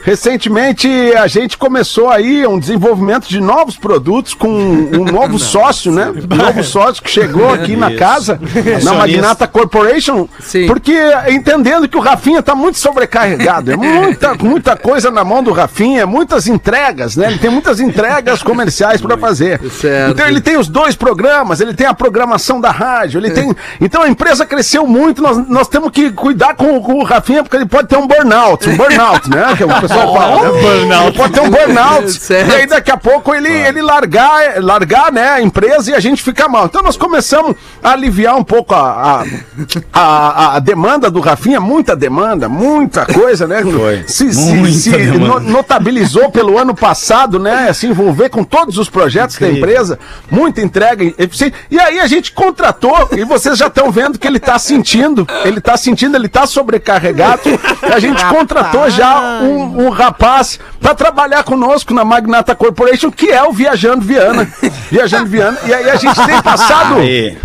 Recentemente 0.06 0.88
a 1.18 1.26
gente 1.26 1.58
começou 1.58 2.12
aí 2.12 2.46
um 2.46 2.60
desenvolvimento 2.60 3.28
de 3.28 3.42
novos 3.42 3.76
produtos 3.76 4.36
com 4.36 4.48
um 4.48 5.04
novo 5.12 5.40
sócio, 5.40 5.92
né? 5.92 6.14
Um 6.32 6.36
novo 6.36 6.64
sócio 6.64 7.02
que 7.02 7.10
chegou 7.10 7.52
aqui 7.52 7.76
na 7.76 7.96
casa, 7.96 8.40
na 8.84 8.94
Magnata 8.94 9.48
Corporation, 9.48 10.28
Sim. 10.40 10.68
porque 10.68 10.96
entendendo 11.30 11.90
que 11.90 11.98
o 11.98 12.00
Rafinha 12.00 12.44
tá 12.44 12.54
muito 12.54 12.78
sobrecarregado, 12.78 13.72
é 13.72 13.76
muita, 13.76 14.36
muita 14.46 14.78
coisa 14.78 15.10
na 15.10 15.24
mão 15.24 15.42
do 15.42 15.52
Rafinha, 15.52 16.06
muitas 16.06 16.46
entregas, 16.46 17.16
né? 17.16 17.30
Ele 17.30 17.40
tem 17.40 17.50
muitas 17.50 17.80
entregas 17.80 18.44
comerciais 18.44 19.02
para 19.02 19.18
fazer. 19.18 19.60
Certo. 19.72 20.12
Então 20.12 20.28
ele 20.28 20.40
tem 20.40 20.56
os 20.56 20.68
dois 20.68 20.96
programas, 20.96 21.62
ele 21.62 21.74
tem 21.74 21.88
a 21.88 21.96
programação 21.96 22.62
da 22.62 22.70
rádio, 22.70 23.20
ele 23.20 23.32
tem. 23.32 23.56
Então 23.82 24.04
a 24.04 24.08
empresa 24.08 24.46
cresceu 24.46 24.86
muito, 24.86 25.20
nós, 25.24 25.50
nós 25.50 25.68
temos 25.68 25.90
que 25.90 26.12
cuidar 26.12 26.54
com, 26.54 26.80
com 26.80 27.00
o 27.00 27.04
Rafinha, 27.04 27.42
porque 27.42 27.58
ele 27.58 27.66
pode 27.66 27.88
ter 27.88 27.98
um 27.98 28.06
burnout, 28.06 28.70
um 28.70 28.78
burnout, 28.78 29.28
né? 29.32 29.56
Que 29.58 29.64
o 29.64 29.82
pessoal 29.82 29.95
fala. 29.95 29.95
Né? 29.96 31.08
Ele 31.08 31.18
pode 31.18 31.34
ter 31.34 31.42
um 31.42 31.50
burnout. 31.50 32.12
Certo. 32.26 32.52
E 32.52 32.56
aí 32.56 32.66
daqui 32.68 32.92
a 32.92 32.98
pouco 32.98 33.34
ele, 33.34 33.50
ele 33.50 33.82
largar, 33.82 34.62
largar 34.64 35.12
né, 35.12 35.30
a 35.30 35.42
empresa 35.42 35.92
e 35.92 35.94
a 35.94 36.00
gente 36.00 36.22
fica 36.24 36.48
mal. 36.48 36.66
Então 36.66 36.82
nós 36.82 36.98
começamos 36.98 37.56
a 37.84 37.92
aliviar 37.92 38.36
um 38.36 38.44
pouco 38.44 38.74
a, 38.74 39.24
a, 39.24 40.02
a, 40.02 40.56
a 40.56 40.60
demanda 40.60 41.10
do 41.10 41.20
Rafinha, 41.20 41.60
muita 41.60 41.96
demanda, 41.96 42.48
muita 42.50 43.06
coisa, 43.06 43.48
né? 43.48 43.62
Se, 44.08 44.34
se- 44.34 44.54
Muita 44.54 44.78
se 44.78 44.90
demanda. 44.92 45.40
no- 45.40 45.40
notabilizou 45.52 46.30
pelo 46.32 46.58
ano 46.58 46.74
passado, 46.76 47.40
né? 47.40 47.72
Se 47.74 47.88
envolver 47.88 48.30
com 48.30 48.44
todos 48.44 48.78
os 48.78 48.90
projetos 48.90 49.38
da 49.38 49.50
empresa, 49.50 50.00
muita 50.30 50.62
entrega 50.62 51.04
eficiente. 51.18 51.56
E 51.70 51.80
aí 51.80 52.00
a 52.00 52.08
gente 52.08 52.32
contratou, 52.32 53.10
e 53.16 53.24
vocês 53.24 53.58
já 53.58 53.68
estão 53.68 53.92
vendo 53.92 54.18
que 54.20 54.28
ele 54.28 54.40
tá 54.40 54.58
sentindo, 54.60 55.28
ele 55.44 55.60
tá 55.62 55.78
sentindo, 55.78 56.16
ele 56.16 56.28
tá 56.28 56.46
sobrecarregado. 56.46 57.42
E 57.88 57.94
a 57.94 58.00
gente 58.00 58.24
contratou 58.26 58.90
já 58.90 59.40
um, 59.42 59.85
um 59.85 59.85
rapaz 59.90 60.60
para 60.80 60.96
trabalhar 60.96 61.44
conosco 61.44 61.94
na 61.94 62.04
Magnata 62.06 62.56
Corporation, 62.56 63.12
que 63.12 63.30
é 63.30 63.44
o 63.44 63.52
Viajando 63.52 64.02
Viana. 64.02 64.48
Viajando 64.92 65.28
Viana. 65.28 65.58
E 65.66 65.74
aí 65.74 65.90
a 65.90 65.96
gente 65.96 66.26
tem 66.26 66.42
passado 66.42 66.96
Aí. 66.96 67.38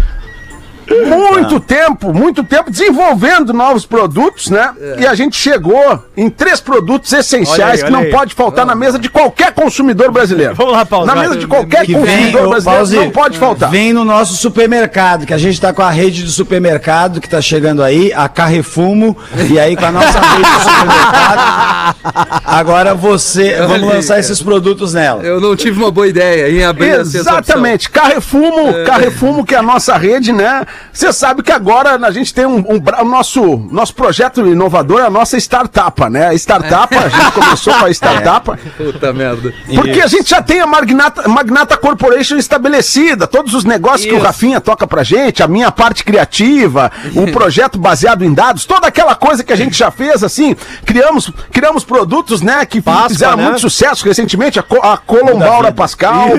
Muito 0.91 1.61
tempo, 1.61 2.13
muito 2.13 2.43
tempo 2.43 2.71
desenvolvendo 2.71 3.53
novos 3.53 3.87
produtos, 3.87 4.51
né? 4.51 4.73
E 4.99 5.07
a 5.07 5.15
gente 5.15 5.37
chegou 5.37 6.03
em 6.17 6.29
três 6.29 6.61
produtos 6.61 7.13
essenciais 7.13 7.61
Olha 7.61 7.73
aí, 7.73 7.85
que 7.85 7.91
não 7.91 8.01
aí. 8.01 8.11
pode 8.11 8.35
faltar 8.35 8.67
na 8.67 8.75
mesa 8.75 8.99
de 8.99 9.09
qualquer 9.09 9.53
consumidor 9.53 10.11
brasileiro. 10.11 10.55
Vamos 10.55 10.73
lá, 10.73 10.85
Paulo, 10.85 11.07
Na 11.07 11.15
mesa 11.15 11.37
de 11.37 11.47
qualquer 11.47 11.87
Que 11.87 11.93
vem, 11.93 12.03
consumidor 12.03 12.47
ô, 12.47 12.51
brasileiro 12.51 12.79
Pause, 12.79 12.97
não 12.97 13.11
pode 13.11 13.39
faltar. 13.39 13.71
Vem 13.71 13.93
no 13.93 14.05
nosso 14.05 14.35
supermercado, 14.37 15.27
que 15.27 15.35
a 15.35 15.39
gente 15.39 15.61
tá 15.61 15.73
com 15.73 15.83
a 15.83 15.91
rede 15.91 16.25
de 16.25 16.31
supermercado 16.31 17.21
que 17.21 17.29
tá 17.29 17.41
chegando 17.41 17.83
aí, 17.83 18.13
a 18.13 18.29
Carrefumo, 18.29 19.17
e 19.51 19.59
aí 19.59 19.77
com 19.77 19.85
a 19.85 19.93
nossa 19.93 20.19
rede 20.21 20.43
de 20.43 20.63
supermercado. 20.63 21.97
Agora 22.45 22.95
você, 22.95 23.57
vamos 23.67 23.89
lançar 23.89 24.19
esses 24.19 24.43
produtos 24.43 24.95
nela. 24.95 25.23
Eu 25.23 25.41
não 25.41 25.55
tive 25.55 25.79
uma 25.79 25.91
boa 25.91 26.09
ideia 26.09 26.51
em 26.51 26.65
abrir. 26.65 27.01
Exatamente, 27.01 27.91
Carrefumo, 27.91 28.85
Carrefumo 28.85 29.45
que 29.45 29.55
é 29.55 29.59
a 29.59 29.63
nossa 29.63 29.97
rede, 29.97 30.33
né? 30.33 30.67
Você 30.93 31.13
sabe 31.13 31.43
que 31.43 31.53
agora 31.53 31.95
a 32.05 32.11
gente 32.11 32.35
tem 32.35 32.47
um, 32.47 32.59
um 32.59 32.83
o 33.01 33.05
nosso 33.05 33.57
nosso 33.71 33.95
projeto 33.95 34.41
inovador, 34.47 35.01
é 35.01 35.07
a 35.07 35.11
nossa 35.11 35.37
startup, 35.37 36.09
né? 36.11 36.29
A 36.29 36.35
startup, 36.35 36.95
a 36.97 37.09
gente 37.09 37.33
começou 37.33 37.73
com 37.75 37.85
a 37.87 37.91
startup. 37.93 38.51
Puta 38.77 39.13
merda. 39.13 39.53
Porque 39.75 40.01
a 40.01 40.07
gente 40.07 40.29
já 40.31 40.43
tem 40.43 40.61
a 40.61 40.67
Magnata, 40.67 41.29
Magnata 41.29 41.77
Corporation 41.77 42.37
estabelecida, 42.37 43.27
todos 43.27 43.55
os 43.55 43.65
negócios 43.65 44.07
que 44.07 44.13
o 44.15 44.17
Isso. 44.17 44.27
Rafinha 44.27 44.61
toca 44.61 44.87
pra 44.87 45.03
gente, 45.05 45.43
a 45.43 45.49
minha 45.49 45.71
parte 45.71 46.05
criativa, 46.05 46.91
o 47.15 47.31
projeto 47.33 47.79
baseado 47.79 48.25
em 48.25 48.33
dados, 48.35 48.65
toda 48.65 48.87
aquela 48.89 49.15
coisa 49.15 49.45
que 49.45 49.53
a 49.53 49.57
gente 49.57 49.77
já 49.77 49.91
fez, 49.91 50.23
assim, 50.25 50.57
criamos, 50.85 51.31
criamos 51.53 51.85
produtos, 51.85 52.41
né, 52.43 52.65
que 52.67 52.81
Páscoa, 52.81 53.09
fizeram 53.11 53.37
né? 53.37 53.45
muito 53.45 53.61
sucesso 53.61 54.05
recentemente, 54.05 54.59
a, 54.59 54.63
Co- 54.63 54.81
a 54.83 54.97
Colombaura 54.97 55.71
Pascal, 55.73 56.31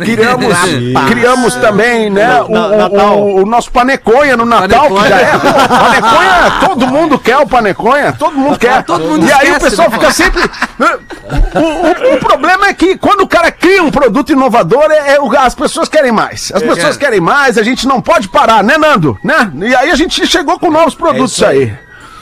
criamos, 0.00 0.56
criamos 1.08 1.54
também, 1.56 2.10
né, 2.10 2.42
o, 2.42 2.48
Na- 2.52 2.86
o- 2.88 2.96
o- 2.96 3.42
o 3.42 3.46
nosso 3.46 3.70
panelão 3.70 3.87
paneconha 3.88 4.36
no 4.36 4.44
Natal, 4.44 4.88
que 4.94 5.08
já 5.08 5.16
é. 5.20 5.32
Pô, 5.38 5.48
paneconha, 5.78 6.60
todo 6.66 6.86
mundo 6.86 7.18
quer 7.18 7.38
o 7.38 7.46
paneconha, 7.46 8.12
todo 8.12 8.36
mundo 8.36 8.58
quer. 8.58 8.82
Todo 8.84 9.02
mundo 9.04 9.26
e 9.26 9.32
aí 9.32 9.50
o 9.52 9.60
pessoal 9.60 9.88
né, 9.88 9.94
fica 9.98 10.12
sempre. 10.12 10.42
O, 11.54 11.58
o- 11.58 12.14
o 12.16 12.18
problema 12.18 12.66
é 12.68 12.74
que 12.74 12.96
quando 12.98 13.22
o 13.22 13.26
cara 13.28 13.50
cria 13.50 13.82
um 13.82 13.90
produto 13.90 14.30
inovador, 14.32 14.90
é, 14.90 15.14
é 15.14 15.20
o- 15.20 15.34
as 15.38 15.54
pessoas 15.54 15.88
querem 15.88 16.12
mais. 16.12 16.52
As 16.54 16.62
pessoas 16.62 16.96
querem 16.96 17.20
mais, 17.20 17.56
a 17.56 17.62
gente 17.62 17.86
não 17.86 18.00
pode 18.00 18.28
parar, 18.28 18.62
né, 18.62 18.76
Nando? 18.76 19.18
Né? 19.24 19.50
E 19.54 19.74
aí 19.74 19.90
a 19.90 19.94
gente 19.96 20.26
chegou 20.26 20.58
com 20.58 20.70
novos 20.70 20.94
produtos 20.94 21.42
aí. 21.42 21.72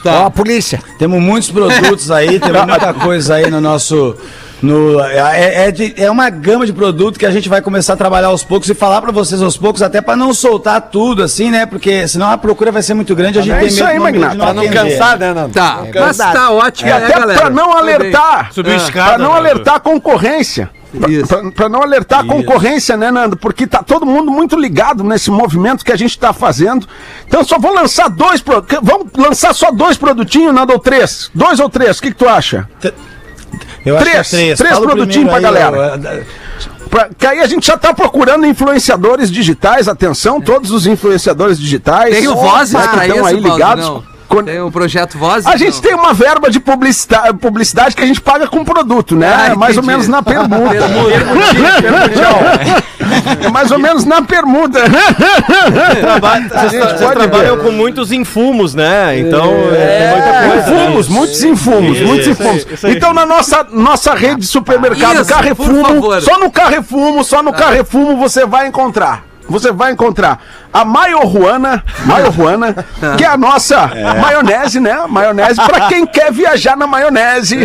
Ó, 0.05 0.25
a 0.27 0.31
polícia. 0.31 0.79
Temos 0.97 1.19
muitos 1.21 1.51
produtos 1.51 2.09
aí, 2.11 2.39
temos 2.39 2.63
muita 2.65 2.93
coisa 2.93 3.35
aí 3.35 3.49
no 3.49 3.59
nosso. 3.59 4.15
No, 4.61 4.99
é, 5.01 5.67
é, 5.67 5.71
de- 5.71 5.93
é 5.97 6.09
uma 6.09 6.29
gama 6.31 6.65
de 6.65 6.73
produto 6.73 7.19
que 7.19 7.25
a 7.25 7.31
gente 7.31 7.47
vai 7.47 7.61
começar 7.61 7.93
a 7.93 7.97
trabalhar 7.97 8.27
aos 8.27 8.43
poucos 8.43 8.67
e 8.69 8.73
falar 8.73 9.01
pra 9.01 9.11
vocês 9.11 9.39
aos 9.41 9.55
poucos, 9.55 9.83
até 9.83 10.01
pra 10.01 10.15
não 10.15 10.33
soltar 10.33 10.81
tudo 10.81 11.21
assim, 11.21 11.51
né? 11.51 11.65
Porque 11.67 12.07
senão 12.07 12.31
a 12.31 12.37
procura 12.37 12.71
vai 12.71 12.81
ser 12.81 12.95
muito 12.95 13.15
grande, 13.15 13.37
a 13.37 13.41
gente 13.43 13.53
É 13.55 13.59
tem 13.59 13.67
isso 13.67 13.77
medo 13.83 13.89
aí, 13.91 13.99
Magnata, 13.99 14.33
não 14.35 14.45
pra 14.45 14.53
não 14.55 14.63
atender. 14.63 14.99
né, 15.19 15.33
Nando? 15.33 15.53
Tá, 15.53 15.83
mas 15.93 16.17
tá 16.17 16.49
ótimo, 16.51 16.89
E 16.89 16.93
até 16.93 17.13
galera? 17.19 17.39
pra 17.39 17.49
não 17.51 17.71
alertar. 17.77 18.51
Subiu 18.51 18.73
é, 18.73 18.77
escada, 18.77 19.09
Pra 19.09 19.17
não 19.19 19.25
Nando. 19.33 19.37
alertar 19.47 19.75
a 19.75 19.79
concorrência. 19.79 20.69
Isso. 21.07 21.51
Pra 21.51 21.69
não 21.69 21.83
alertar 21.83 22.21
a 22.21 22.23
concorrência, 22.25 22.97
né, 22.97 23.11
Nando? 23.11 23.37
Porque 23.37 23.67
tá 23.67 23.83
todo 23.83 24.05
mundo 24.05 24.31
muito 24.31 24.57
ligado 24.59 25.03
nesse 25.03 25.29
movimento 25.29 25.85
que 25.85 25.91
a 25.91 25.95
gente 25.97 26.17
tá 26.17 26.33
fazendo. 26.33 26.87
Então 27.27 27.43
só 27.43 27.59
vou 27.59 27.73
lançar 27.75 28.09
dois. 28.09 28.43
Vamos 28.81 29.07
lançar 29.15 29.53
só 29.53 29.69
dois 29.69 29.97
produtinhos, 29.97 30.51
Nando, 30.53 30.73
ou 30.73 30.79
três? 30.79 31.29
Dois 31.35 31.59
ou 31.59 31.69
três? 31.69 31.99
O 31.99 32.01
que, 32.01 32.09
que 32.09 32.17
tu 32.17 32.27
acha? 32.27 32.67
Eu 33.85 33.95
acho 33.97 34.05
que 34.05 34.17
é 34.17 34.23
Três, 34.23 34.57
três 34.57 34.73
Fala 34.73 34.85
produtinhos 34.87 35.27
pra 35.29 35.37
aí, 35.37 35.43
galera. 35.43 35.93
ó, 35.95 36.87
Pra- 36.89 37.09
que 37.17 37.25
aí 37.27 37.39
a 37.41 37.47
gente 37.47 37.67
já 37.67 37.77
tá 37.77 37.93
procurando 37.93 38.45
influenciadores 38.45 39.29
digitais. 39.31 39.87
Atenção, 39.87 40.39
todos 40.39 40.71
os 40.71 40.87
influenciadores 40.87 41.59
digitais. 41.59 42.15
Tem 42.15 42.27
o 42.27 42.35
Vozes 42.35 42.73
né, 42.73 42.81
aí 43.25 43.39
ligados. 43.39 43.85
não? 43.85 44.16
Con- 44.27 44.43
Tem 44.43 44.59
o 44.61 44.71
projeto 44.71 45.17
Vozes? 45.17 45.45
A 45.47 45.55
gente 45.55 45.75
não? 45.75 45.81
tem 45.81 45.95
uma 45.95 46.13
verba 46.13 46.49
de 46.49 46.59
publicidade, 46.59 47.33
publicidade 47.37 47.95
que 47.95 48.03
a 48.03 48.05
gente 48.05 48.19
paga 48.21 48.47
com 48.47 48.63
produto, 48.63 49.15
né? 49.15 49.33
Ah, 49.33 49.47
é 49.51 49.55
mais 49.55 49.77
ou 49.77 49.83
menos 49.83 50.07
na 50.07 50.21
permuta. 50.21 50.75
é 53.43 53.49
mais 53.49 53.71
ou 53.71 53.79
menos 53.79 54.05
na 54.05 54.21
permuta. 54.21 54.79
Vocês, 56.69 57.11
trabalham 57.13 57.57
com 57.59 57.71
muitos 57.71 58.11
infumos, 58.11 58.73
né? 58.75 59.19
Então, 59.19 59.53
é, 59.73 60.47
coisa. 60.49 60.71
Infumos, 60.71 61.07
muitos 61.07 61.43
infumos, 61.43 62.01
muitos 62.01 62.27
infumos. 62.27 62.65
Então, 62.85 63.13
na 63.13 63.25
nossa, 63.25 63.65
nossa 63.71 64.13
rede 64.13 64.41
de 64.41 64.47
supermercado 64.47 65.25
Carrefumo, 65.25 66.21
só 66.21 66.39
no 66.39 66.51
Carrefumo, 66.51 67.23
só 67.23 67.41
no 67.43 67.53
Carrefumo 67.53 68.17
você 68.17 68.45
vai 68.45 68.67
encontrar. 68.67 69.26
Você 69.49 69.71
vai 69.71 69.91
encontrar 69.91 70.39
a 70.73 70.83
Maiorruana, 70.83 71.83
Maiorruana, 72.05 72.75
que 73.17 73.23
é 73.23 73.27
a 73.27 73.37
nossa 73.37 73.89
maionese, 74.21 74.79
né? 74.79 74.97
Maionese 75.07 75.55
pra 75.65 75.87
quem 75.87 76.05
quer 76.05 76.31
viajar 76.31 76.75
na 76.75 76.85
maionese. 76.85 77.57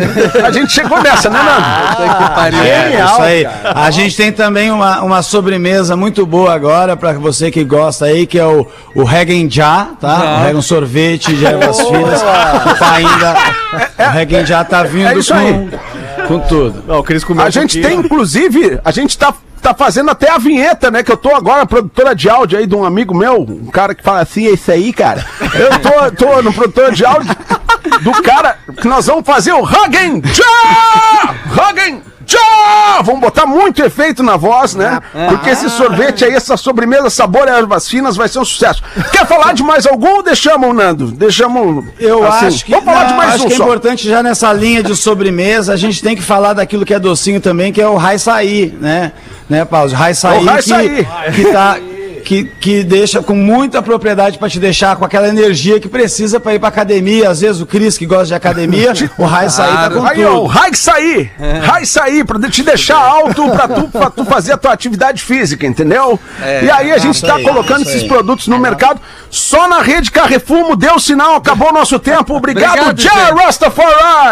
A 0.45 0.51
gente 0.51 0.73
chegou 0.73 1.03
nessa, 1.03 1.29
né, 1.29 1.39
Nando? 1.43 2.57
É, 2.65 3.05
isso 3.05 3.23
aí. 3.23 3.47
A 3.75 3.91
gente 3.91 4.17
tem 4.17 4.33
também 4.33 4.71
uma, 4.71 5.03
uma 5.03 5.23
sobremesa 5.23 5.97
muito 5.97 6.25
boa 6.25 6.55
agora 6.55 6.97
pra 6.97 7.13
você 7.15 7.51
que 7.51 7.65
gosta 7.65 8.07
aí, 8.07 8.27
que 8.27 8.39
é 8.39 8.47
o, 8.47 8.67
o 8.95 9.05
Regen 9.05 9.51
Já, 9.51 9.89
tá? 10.01 10.39
O 10.41 10.45
Regen 10.45 10.63
sorvete 10.63 11.35
de 11.35 11.45
ervas 11.45 11.81
finas. 11.81 12.23
Tá 12.23 12.93
ainda. 12.93 13.37
O 13.99 14.11
Regen 14.13 14.47
Já 14.47 14.65
tá 14.65 14.81
É 14.81 14.85
vindo 14.85 15.09
aí. 15.09 15.69
com, 16.27 16.29
com 16.29 16.39
tudo. 16.41 16.85
Não, 16.87 17.01
o 17.01 17.41
A 17.43 17.51
gente 17.51 17.81
tem, 17.81 17.99
inclusive, 17.99 18.81
a 18.85 18.91
gente 18.91 19.19
tá, 19.19 19.35
tá 19.63 19.73
fazendo 19.73 20.11
até 20.11 20.31
a 20.31 20.39
vinheta, 20.39 20.91
né? 20.91 21.03
Que 21.03 21.13
eu 21.13 21.17
tô 21.17 21.35
agora, 21.35 21.65
produtora 21.65 22.15
de 22.15 22.29
áudio 22.29 22.59
aí 22.59 22.67
de 22.67 22.75
um 22.75 22.85
amigo 22.85 23.15
meu, 23.15 23.43
um 23.43 23.71
cara 23.71 23.95
que 23.95 24.03
fala 24.03 24.21
assim, 24.21 24.47
é 24.47 24.51
isso 24.51 24.71
aí, 24.71 24.93
cara. 24.93 25.25
Eu 25.55 25.79
tô, 25.79 26.27
tô 26.27 26.43
no 26.43 26.53
produtor 26.53 26.93
de 26.93 27.05
áudio 27.05 27.35
do 28.03 28.13
cara 28.23 28.59
que 28.81 28.89
nós 28.89 29.07
vamos 29.07 29.25
fazer 29.25 29.53
o 29.53 29.65
Já! 30.25 31.35
Hagen 31.69 32.03
Já! 32.33 33.03
Vamos 33.03 33.21
botar 33.21 33.47
muito 33.47 33.83
efeito 33.83 34.23
na 34.23 34.37
voz, 34.37 34.75
né? 34.75 35.01
Porque 35.29 35.51
esse 35.51 35.69
sorvete 35.71 36.25
aí, 36.25 36.35
essa 36.35 36.57
sobremesa 36.57 37.11
sabor 37.11 37.49
ervas 37.49 37.89
finas 37.89 38.17
vai 38.17 38.29
ser 38.29 38.39
um 38.39 38.45
sucesso. 38.45 38.83
Quer 39.11 39.27
falar 39.27 39.53
de 39.55 39.63
mais 39.63 39.87
algum 39.87 40.17
ou 40.17 40.23
deixamos, 40.23 40.75
Nando? 40.75 41.07
Deixamos. 41.11 41.85
Eu 41.99 42.27
assim? 42.27 42.47
acho 42.47 42.65
que, 42.65 42.71
Vamos 42.71 42.85
falar 42.87 43.05
de 43.05 43.11
não, 43.11 43.17
mais 43.17 43.35
acho 43.35 43.45
um 43.45 43.47
que 43.49 43.55
é 43.55 43.57
só. 43.57 43.63
importante 43.65 44.09
já 44.09 44.23
nessa 44.23 44.53
linha 44.53 44.83
de 44.83 44.95
sobremesa, 44.97 45.73
a 45.73 45.77
gente 45.77 46.03
tem 46.03 46.15
que 46.17 46.23
falar 46.23 46.53
daquilo 46.53 46.85
que 46.85 46.95
é 46.95 46.99
docinho 46.99 47.41
também, 47.41 47.73
que 47.73 47.81
é 47.81 47.89
o 47.89 47.97
Raiçaí, 47.97 48.75
né? 48.81 49.13
Né, 49.49 49.65
Paulo? 49.65 49.93
Raiçaí 49.93 50.39
O 50.39 50.45
Raiçaí. 50.45 51.07
que, 51.35 51.43
que 51.45 51.53
tá 51.53 51.77
que, 52.23 52.45
que 52.45 52.83
deixa 52.83 53.23
com 53.23 53.35
muita 53.35 53.83
propriedade 53.83 54.39
pra 54.39 54.49
te 54.49 54.59
deixar 54.59 54.97
com 54.97 55.05
aquela 55.05 55.29
energia 55.29 55.79
que 55.79 55.89
precisa 55.89 56.41
pra 56.41 56.55
ir 56.55 56.59
pra 56.59 56.69
academia. 56.69 57.29
Às 57.29 57.41
vezes 57.41 57.61
o 57.61 57.67
Cris 57.67 57.99
que 57.99 58.07
gosta 58.07 58.27
de 58.27 58.35
academia, 58.35 58.93
o 59.19 59.25
Raiçaí 59.25 59.73
tá 59.73 59.91
com 59.91 60.07
Aí, 60.07 60.23
tudo. 60.25 60.47
Rai 60.47 60.75
sair, 60.75 61.33
Rai 61.63 61.85
sair, 61.85 62.25
pra 62.25 62.39
te 62.49 62.63
deixar 62.63 62.99
alto 62.99 63.49
pra 63.51 63.69
tu, 63.69 63.89
pra 63.89 64.11
tu 64.11 64.25
fazer 64.25 64.53
a 64.53 64.57
tua 64.57 64.73
atividade 64.73 65.23
física, 65.23 65.67
entendeu? 65.67 66.19
e 66.63 66.71
aí 66.71 66.93
a 66.93 66.99
gente 66.99 67.21
tá 67.21 67.37
aí, 67.37 67.45
colocando 67.45 67.83
isso 67.83 67.91
esses 67.91 68.05
produtos 68.05 68.49
no 68.49 68.59
mercado 68.59 69.01
só 69.35 69.67
na 69.67 69.81
rede 69.81 70.11
Carrefumo, 70.11 70.77
deu 70.77 71.01
sinal, 71.01 71.37
acabou 71.37 71.71
o 71.71 71.73
nosso 71.73 71.99
tempo. 71.99 72.37
Obrigado, 72.37 72.73
Obrigado, 72.91 73.01
gente. 73.01 73.43
Rastafari! 73.43 73.89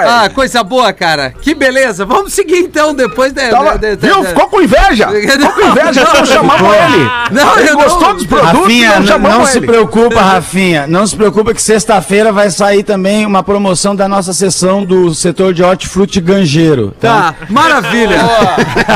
Ah, 0.07 0.31
coisa 0.35 0.63
boa, 0.63 0.93
cara. 0.93 1.33
Que 1.41 1.55
beleza. 1.55 2.05
Vamos 2.05 2.35
seguir 2.35 2.59
então, 2.59 2.95
depois 2.95 3.33
da. 3.33 3.49
Tava- 3.49 3.79
da- 3.79 3.95
da- 3.95 4.07
viu? 4.07 4.23
da- 4.23 4.29
Ficou 4.29 4.49
com 4.49 4.61
inveja? 4.61 5.09
Ficou 5.09 5.53
com 5.53 5.61
inveja, 5.69 6.05
Não, 6.05 6.11
então 6.11 6.27
chamamos 6.27 6.69
ele. 6.77 7.11
Não, 7.31 7.59
ele 7.59 7.71
eu 7.71 7.77
gostou 7.77 8.09
não- 8.09 8.15
dos 8.17 8.27
produtos, 8.27 8.61
Rafinha, 8.61 9.01
não, 9.01 9.19
não 9.19 9.47
se 9.47 9.57
ele. 9.57 9.67
preocupa, 9.67 10.21
Rafinha. 10.21 10.87
Não 10.87 11.07
se 11.07 11.17
preocupa 11.17 11.55
que 11.55 11.63
sexta-feira 11.63 12.31
vai 12.31 12.51
sair 12.51 12.83
também 12.83 13.25
uma 13.25 13.43
promoção 13.43 13.97
da 13.97 14.07
nossa 14.07 14.35
sessão 14.35 14.85
do 14.85 15.15
setor 15.15 15.55
de 15.55 15.63
hortifruti 15.63 16.21
ganjeiro. 16.21 16.95
Tá, 17.01 17.35
maravilha. 17.49 18.19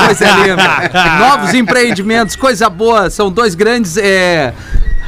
coisa 0.06 0.30
linda. 0.32 1.18
Novos 1.18 1.54
empreendimentos, 1.54 2.36
coisa 2.36 2.68
boa. 2.68 3.08
São 3.08 3.30
dois 3.30 3.54
grandes 3.54 3.96
é, 3.96 4.52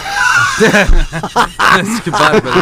que 2.04 2.10
barbaridade. 2.10 2.52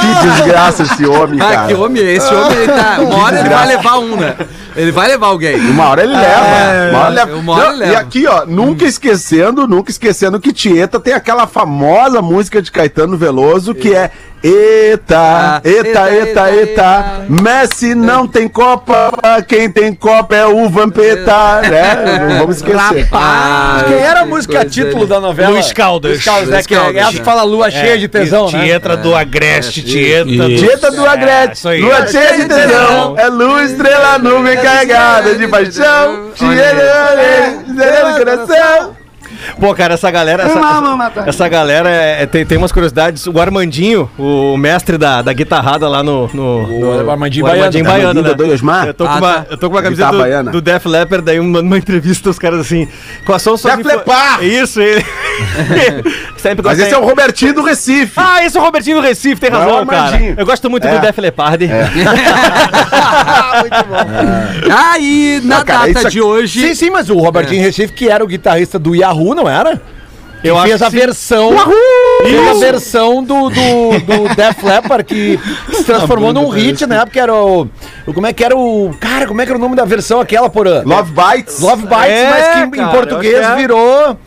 Que 0.00 0.28
desgraça 0.30 0.82
esse 0.82 1.06
homem, 1.06 1.40
Ah, 1.40 1.44
cara. 1.52 1.66
que 1.68 1.74
homem 1.74 2.02
é 2.02 2.12
esse? 2.14 2.32
homem, 2.34 2.56
ele 2.58 2.72
tá. 2.72 2.98
Uma 3.00 3.16
hora 3.24 3.40
ele 3.40 3.48
vai 3.48 3.66
levar 3.66 3.98
um, 3.98 4.16
né? 4.16 4.34
Ele 4.76 4.92
vai 4.92 5.08
levar 5.08 5.28
alguém. 5.28 5.56
Uma 5.56 5.88
hora 5.88 6.02
ele 6.02 6.12
leva. 6.12 6.46
É, 6.46 6.90
uma 6.90 6.98
hora 7.00 7.08
leva. 7.08 7.36
uma 7.36 7.52
hora 7.52 7.64
Não, 7.64 7.70
ele 7.70 7.78
leva. 7.80 7.92
E 7.92 7.96
aqui, 7.96 8.26
ó, 8.26 8.44
nunca 8.46 8.84
esquecendo, 8.84 9.66
nunca 9.66 9.90
esquecendo 9.90 10.38
que 10.38 10.52
Tieta 10.52 11.00
tem 11.00 11.14
aquela 11.14 11.46
famosa 11.46 12.20
música 12.20 12.60
de 12.60 12.70
Caetano 12.70 13.16
Veloso 13.16 13.74
que 13.74 13.94
é 13.94 14.10
Eita, 14.46 15.16
Ah, 15.18 15.60
eita, 15.64 16.10
eita, 16.12 16.50
eita, 16.52 17.04
Messi 17.28 17.94
não 17.96 18.28
tem 18.28 18.46
Copa, 18.46 19.10
quem 19.48 19.68
tem 19.70 19.92
Copa 19.92 20.36
é 20.36 20.46
o 20.46 20.68
Vampeta, 20.68 21.62
né? 21.62 22.20
Não 22.28 22.38
vamos 22.38 22.56
esquecer. 22.56 23.08
Ah, 23.12 23.84
Quem 23.88 23.98
era 23.98 24.20
a 24.20 24.26
música 24.26 24.64
título 24.64 25.06
da 25.06 25.18
novela? 25.20 25.50
Luiz 25.50 25.72
Caldas. 25.72 26.12
Luiz 26.12 26.24
Caldas, 26.24 26.48
né? 26.48 26.54
Luiz 26.56 26.66
Que 26.66 26.74
é 26.74 26.78
Caldas, 26.78 26.96
essa 27.02 27.12
que 27.12 27.20
é. 27.20 27.24
fala 27.24 27.42
lua 27.42 27.70
cheia 27.70 27.98
de 27.98 28.06
tesão, 28.08 28.50
né? 28.50 28.64
Tieta 28.64 28.96
do 28.96 29.14
Agreste, 29.16 29.82
Tieta 29.82 30.24
do... 30.24 30.56
Tieta 30.56 30.90
do 30.92 31.04
É, 31.04 31.08
Agreste, 31.08 31.68
lua 31.80 32.06
cheia 32.06 32.36
de 32.36 32.44
tesão, 32.46 33.18
é 33.18 33.28
luz, 33.28 33.70
estrela, 33.72 34.18
nuvem 34.18 34.56
carregada 34.58 35.34
de 35.34 35.48
paixão, 35.48 36.30
Tieta 36.34 36.74
do 36.74 37.10
Agreste, 37.10 37.70
estrela 37.70 38.12
do 38.12 38.18
coração. 38.18 38.95
Pô, 39.60 39.74
cara, 39.74 39.94
essa 39.94 40.10
galera. 40.10 40.42
Essa, 40.44 40.58
essa, 40.58 41.28
essa 41.30 41.48
galera 41.48 41.88
é- 41.90 42.22
é- 42.22 42.26
tem, 42.26 42.44
tem 42.44 42.58
umas 42.58 42.72
curiosidades. 42.72 43.26
O 43.26 43.40
Armandinho, 43.40 44.10
o 44.18 44.56
mestre 44.56 44.98
da, 44.98 45.22
da 45.22 45.32
guitarrada 45.32 45.88
lá 45.88 46.02
no. 46.02 46.28
no, 46.32 46.66
no- 46.66 47.10
Armandinho 47.10 47.44
o 47.46 47.48
Armandinho 47.48 47.84
Baiano. 47.84 48.22
Baiano, 48.22 48.22
né? 48.22 48.30
Eu 48.88 48.94
tô, 48.94 49.04
com 49.04 49.10
Ah, 49.12 49.16
uma, 49.18 49.32
tá. 49.34 49.46
eu 49.50 49.56
tô 49.58 49.68
com 49.70 49.76
uma 49.76 49.82
camiseta 49.82 50.10
Guitarra 50.12 50.42
do, 50.44 50.50
do 50.52 50.60
Def 50.60 50.86
Leppard, 50.86 51.24
daí 51.24 51.38
uma, 51.40 51.62
numa 51.62 51.78
entrevista 51.78 52.30
os 52.30 52.38
caras 52.38 52.60
assim. 52.60 52.88
Quais 53.24 53.42
são 53.42 53.56
suas 53.56 53.76
Def 53.76 53.86
influ- 53.86 53.98
Leppard! 53.98 54.46
Isso, 54.46 54.80
ele. 54.80 55.04
Sempre 56.36 56.64
Mas 56.64 56.78
esse 56.78 56.94
é 56.94 56.98
o 56.98 57.04
Robertinho 57.04 57.52
do 57.54 57.62
Recife. 57.62 58.12
Ah, 58.16 58.44
esse 58.44 58.56
é 58.56 58.60
o 58.60 58.64
Robertinho 58.64 58.96
do 58.96 59.02
Recife, 59.02 59.40
tem 59.40 59.50
Não 59.50 59.58
é 59.58 59.64
razão, 59.64 59.82
o 59.82 59.86
cara. 59.86 60.02
Armandinho. 60.04 60.34
Eu 60.38 60.46
gosto 60.46 60.70
muito 60.70 60.86
É. 60.86 60.94
do 60.94 61.00
Def 61.00 61.18
Leppard. 61.18 61.66
Aí, 64.70 65.40
na 65.44 65.58
Não, 65.58 65.64
cara, 65.64 65.86
data 65.86 66.00
de 66.02 66.18
aqui- 66.18 66.20
hoje. 66.20 66.60
Sim, 66.60 66.74
sim, 66.74 66.90
mas 66.90 67.10
o 67.10 67.18
Robertinho 67.18 67.62
Recife, 67.62 67.92
que 67.92 68.08
era 68.08 68.22
o 68.22 68.26
guitarrista 68.26 68.78
do 68.78 68.94
Yahoo, 68.94 69.34
não 69.36 69.48
era? 69.48 69.80
Que 70.42 70.48
Eu 70.48 70.58
fez 70.60 70.82
a 70.82 70.90
sim. 70.90 70.96
versão. 70.96 71.50
Fez 72.22 72.48
a 72.48 72.54
versão 72.60 73.22
do, 73.24 73.48
do, 73.48 73.98
do 74.00 74.34
Def 74.36 74.62
Leppard 74.62 75.04
que 75.04 75.40
se 75.72 75.82
transformou 75.84 76.32
num 76.32 76.48
hit, 76.48 76.86
né? 76.86 77.04
Porque 77.04 77.18
era 77.18 77.34
o, 77.34 77.68
o- 78.06 78.12
Como 78.14 78.26
é 78.26 78.32
que 78.32 78.44
era 78.44 78.56
o. 78.56 78.94
Cara, 79.00 79.26
como 79.26 79.40
é 79.40 79.44
que 79.46 79.50
era 79.50 79.58
o 79.58 79.60
nome 79.60 79.74
da 79.74 79.84
versão 79.84 80.20
aquela, 80.20 80.48
Porã? 80.50 80.82
Love 80.84 81.12
Bites. 81.12 81.58
Love 81.60 81.82
Bites, 81.86 82.10
É, 82.10 82.30
mas 82.30 82.48
que 82.48 82.58
em- 82.60 82.70
cara, 82.70 82.82
em 82.82 82.86
eu 82.86 82.90
português 83.00 83.34
é. 83.46 83.54
virou. 83.56 84.18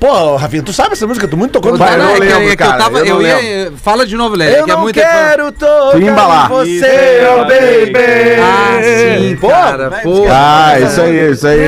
Pô, 0.00 0.36
Rafinha, 0.36 0.62
tu 0.62 0.72
sabe 0.72 0.92
essa 0.92 1.06
música? 1.08 1.26
Tu 1.26 1.36
muito 1.36 1.50
tocou 1.52 1.72
no 1.72 1.78
Vai, 1.78 1.96
Não, 1.96 2.10
eu 2.10 2.16
é 2.16 2.18
lembro, 2.20 2.48
é 2.48 2.52
eu 2.52 2.56
cara, 2.56 2.78
tava. 2.78 3.00
eu 3.00 3.20
ia. 3.20 3.72
Fala 3.82 4.06
de 4.06 4.14
novo, 4.16 4.36
Lélé. 4.36 4.60
Eu 4.60 4.64
que 4.64 4.70
é 4.70 4.74
não 4.74 4.82
muito 4.82 4.94
quero 4.94 5.50
tocar 5.50 6.00
embalar. 6.00 6.46
em 6.46 6.48
você, 6.78 7.20
oh 7.34 7.38
baby. 7.44 8.40
Ah, 8.40 8.80
sim, 9.18 9.36
Pô, 9.40 9.48
cara. 9.48 9.90
Pô. 10.02 10.24
Ah, 10.30 10.78
isso 10.80 11.00
aí, 11.00 11.32
isso 11.32 11.46
aí. 11.48 11.58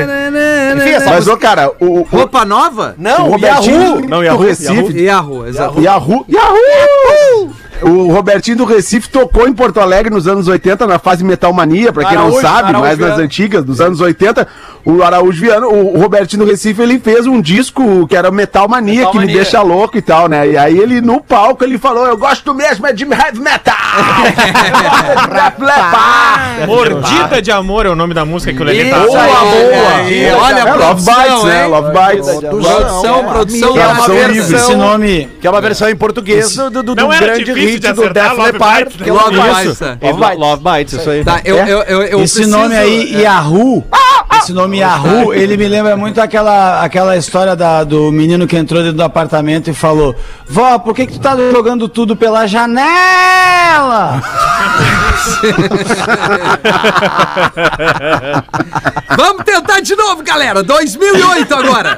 Enfim, 0.77 0.89
essa 0.91 1.09
Mas, 1.09 1.27
ô, 1.27 1.35
cara, 1.35 1.71
o, 1.79 1.99
o, 1.99 2.01
Roupa 2.03 2.45
nova? 2.45 2.95
Não, 2.97 3.27
o 3.27 3.31
Robertinho 3.31 3.81
Yahoo. 3.81 4.01
Não, 4.07 4.17
do 4.19 4.23
Yahoo, 4.23 4.41
Recife. 4.45 4.93
E 4.97 5.09
a 5.09 5.19
rua, 5.19 5.49
exato. 5.49 5.81
Yahoo! 5.81 6.25
Yahoo! 6.29 7.51
O 7.81 8.11
Robertinho 8.13 8.57
do 8.57 8.63
Recife 8.65 9.09
tocou 9.09 9.47
em 9.47 9.53
Porto 9.53 9.79
Alegre 9.79 10.13
nos 10.13 10.27
anos 10.27 10.47
80, 10.47 10.85
na 10.85 10.99
fase 10.99 11.23
Metal 11.23 11.51
Mania, 11.51 11.91
pra 11.91 12.05
quem 12.05 12.15
não 12.17 12.31
sabe, 12.33 12.69
Araújo 12.69 12.79
mas 12.81 12.99
nas 12.99 13.07
Viana. 13.09 13.23
antigas, 13.23 13.63
dos 13.63 13.81
anos 13.81 13.99
80, 13.99 14.47
o 14.85 15.03
Araújo 15.03 15.41
Viano, 15.41 15.67
o 15.67 15.99
Robertinho 15.99 16.43
do 16.45 16.49
Recife, 16.49 16.81
ele 16.81 16.99
fez 16.99 17.27
um 17.27 17.41
disco 17.41 18.07
que 18.07 18.15
era 18.15 18.31
Metal 18.31 18.67
Mania, 18.67 18.95
Metal 18.99 19.11
que 19.11 19.17
me 19.19 19.25
Mania. 19.25 19.41
deixa 19.41 19.61
louco 19.61 19.97
e 19.97 20.01
tal, 20.01 20.27
né? 20.27 20.47
E 20.49 20.57
aí 20.57 20.77
ele, 20.77 21.01
no 21.01 21.21
palco, 21.21 21.63
ele 21.63 21.77
falou, 21.77 22.05
eu 22.07 22.17
gosto 22.17 22.53
mesmo 22.53 22.85
é 22.87 22.93
de 22.93 23.03
heavy 23.03 23.39
metal! 23.39 23.75
De! 26.61 26.65
Mordida 26.67 27.41
de 27.41 27.51
Amor 27.51 27.85
é 27.85 27.89
o 27.89 27.95
nome 27.95 28.13
da 28.13 28.25
música 28.25 28.53
que 28.53 28.61
o 28.61 28.65
Lelê 28.65 28.89
tá 28.89 29.05
Isso 29.05 29.17
aí, 29.17 29.29
boa. 29.31 29.95
aí, 29.95 30.31
Olha, 30.31 30.59
É, 30.59 30.63
Love 30.63 31.03
produção, 31.03 31.15
Bites, 31.23 31.43
né? 31.43 31.63
hein? 31.63 31.69
Love 31.69 31.89
Bites. 31.91 32.39
Produção, 32.39 33.25
produção. 33.25 33.77
É 33.77 33.87
uma 33.87 34.07
Versão 34.07 34.57
esse 34.57 34.75
nome, 34.75 35.29
que 35.39 35.47
é 35.47 35.49
uma 35.49 35.61
versão 35.61 35.89
em 35.89 35.95
português 35.95 36.55
do, 36.55 36.69
do, 36.69 36.83
do 36.83 36.95
grande 36.95 37.53
hit 37.53 37.79
de 37.79 37.93
do 37.93 38.09
Def 38.09 38.31
Love 38.31 38.41
Leppard, 38.51 38.95
é 39.05 39.11
Love 39.11 39.35
Love 39.35 39.49
Bites. 39.49 39.79
Love, 39.79 40.63
Bites. 40.63 40.63
Love 40.63 40.85
isso 40.97 41.09
aí. 41.09 41.23
Tá, 41.23 41.41
Esse 42.23 42.45
nome 42.45 42.75
aí, 42.75 43.15
é. 43.15 43.21
Yahoo, 43.21 43.83
esse 44.37 44.53
nome 44.53 44.79
Yahoo, 44.79 45.33
ele 45.33 45.57
me 45.57 45.67
lembra 45.67 45.97
muito 45.97 46.19
aquela, 46.21 46.83
aquela 46.83 47.17
história 47.17 47.55
da, 47.55 47.83
do 47.83 48.11
menino 48.11 48.47
que 48.47 48.57
entrou 48.57 48.81
dentro 48.81 48.97
do 48.97 49.03
apartamento 49.03 49.69
e 49.69 49.73
falou: 49.73 50.15
Vó, 50.47 50.79
por 50.79 50.95
que, 50.95 51.05
que 51.07 51.13
tu 51.13 51.19
tá 51.19 51.35
jogando 51.51 51.87
tudo 51.89 52.15
pela 52.15 52.47
janela? 52.47 54.21
Vamos 59.17 59.43
tentar 59.43 59.81
de 59.81 59.95
novo, 59.95 60.23
galera. 60.23 60.63
2008 60.63 61.53
agora. 61.53 61.97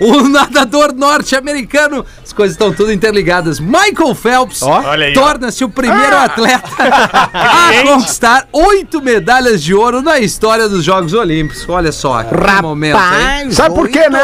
o 0.00 0.28
nadador 0.28 0.92
norte-americano, 0.94 2.04
coisas 2.38 2.54
estão 2.54 2.72
tudo 2.72 2.92
interligadas. 2.92 3.58
Michael 3.58 4.14
Phelps 4.14 4.60
torna-se 5.12 5.64
o 5.64 5.68
primeiro 5.68 6.16
atleta 6.16 6.68
a 7.34 7.72
conquistar 7.82 8.46
oito 8.52 9.02
medalhas 9.02 9.60
de 9.60 9.74
ouro 9.74 10.00
na 10.00 10.20
história 10.20 10.68
dos 10.68 10.84
Jogos 10.84 11.12
Olímpicos. 11.14 11.68
Olha 11.68 11.90
só, 11.90 12.22
que 12.22 12.62
momento, 12.62 12.96
hein? 12.96 13.50
Sabe 13.50 13.74
por 13.74 13.88
quê, 13.88 14.08
né? 14.08 14.20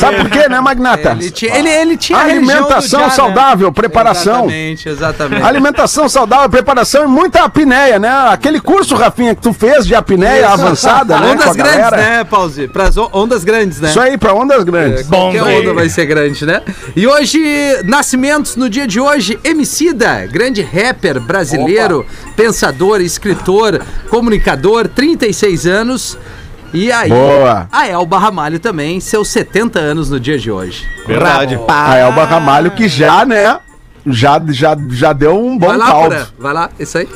Sabe 0.00 0.16
por 0.16 0.30
quê, 0.30 0.48
né, 0.48 0.60
Magnata? 0.60 1.10
Ele 1.20 1.30
tinha, 1.30 1.54
ele, 1.58 1.68
ele 1.68 1.96
tinha 1.98 2.18
Alimentação 2.18 3.00
Já, 3.00 3.06
né? 3.08 3.12
saudável, 3.12 3.70
preparação. 3.72 4.32
Exatamente, 4.46 4.88
exatamente. 4.88 5.42
Alimentação 5.42 6.08
saudável, 6.08 6.48
preparação 6.48 7.04
e 7.04 7.06
muita 7.06 7.42
apneia, 7.44 7.98
né? 7.98 8.10
Aquele 8.30 8.60
curso, 8.60 8.94
Rafinha, 8.96 9.34
que 9.34 9.42
tu 9.42 9.52
fez 9.52 9.86
de 9.86 9.94
apneia 9.94 10.48
avançada, 10.48 11.18
né? 11.20 11.32
Ondas 11.32 11.54
grandes, 11.54 11.76
galera. 11.76 11.96
né, 11.98 12.24
Pause? 12.24 12.68
Pras 12.68 12.96
on- 12.96 13.10
ondas 13.12 13.44
grandes, 13.44 13.78
né? 13.80 13.90
Isso 13.90 14.00
aí, 14.00 14.16
pra 14.16 14.32
ondas 14.32 14.64
grandes. 14.64 15.06
Qualquer 15.06 15.42
onda 15.42 15.74
vai 15.74 15.88
ser 15.90 16.06
grande, 16.06 16.46
né? 16.46 16.62
E 16.96 17.06
hoje, 17.06 17.38
nascimentos 17.84 18.56
no 18.56 18.68
dia 18.68 18.86
de 18.86 19.00
hoje, 19.00 19.38
Emicida, 19.44 20.26
grande 20.26 20.62
rapper 20.62 21.20
brasileiro, 21.20 22.06
pensador, 22.36 23.00
escritor, 23.00 23.80
comunicador, 24.08 24.88
36 24.88 25.66
anos. 25.66 26.18
E 26.74 26.90
aí, 26.90 27.10
Boa. 27.10 27.68
a 27.70 27.86
Elba 27.86 28.18
Ramalho 28.18 28.58
também, 28.58 28.98
seus 28.98 29.28
70 29.28 29.78
anos 29.78 30.08
no 30.08 30.18
dia 30.18 30.38
de 30.38 30.50
hoje. 30.50 30.86
Verdade. 31.06 31.58
A 31.68 31.96
Elba 31.98 32.24
Ramalho, 32.24 32.70
que 32.70 32.88
já, 32.88 33.24
né? 33.26 33.58
Já, 34.06 34.40
já, 34.48 34.76
já 34.90 35.12
deu 35.12 35.38
um 35.38 35.56
bom 35.56 35.68
vai 35.68 35.76
lá, 35.76 35.86
caldo. 35.86 36.14
Porã, 36.14 36.26
vai 36.38 36.52
lá, 36.54 36.70
isso 36.78 36.98
aí. 36.98 37.08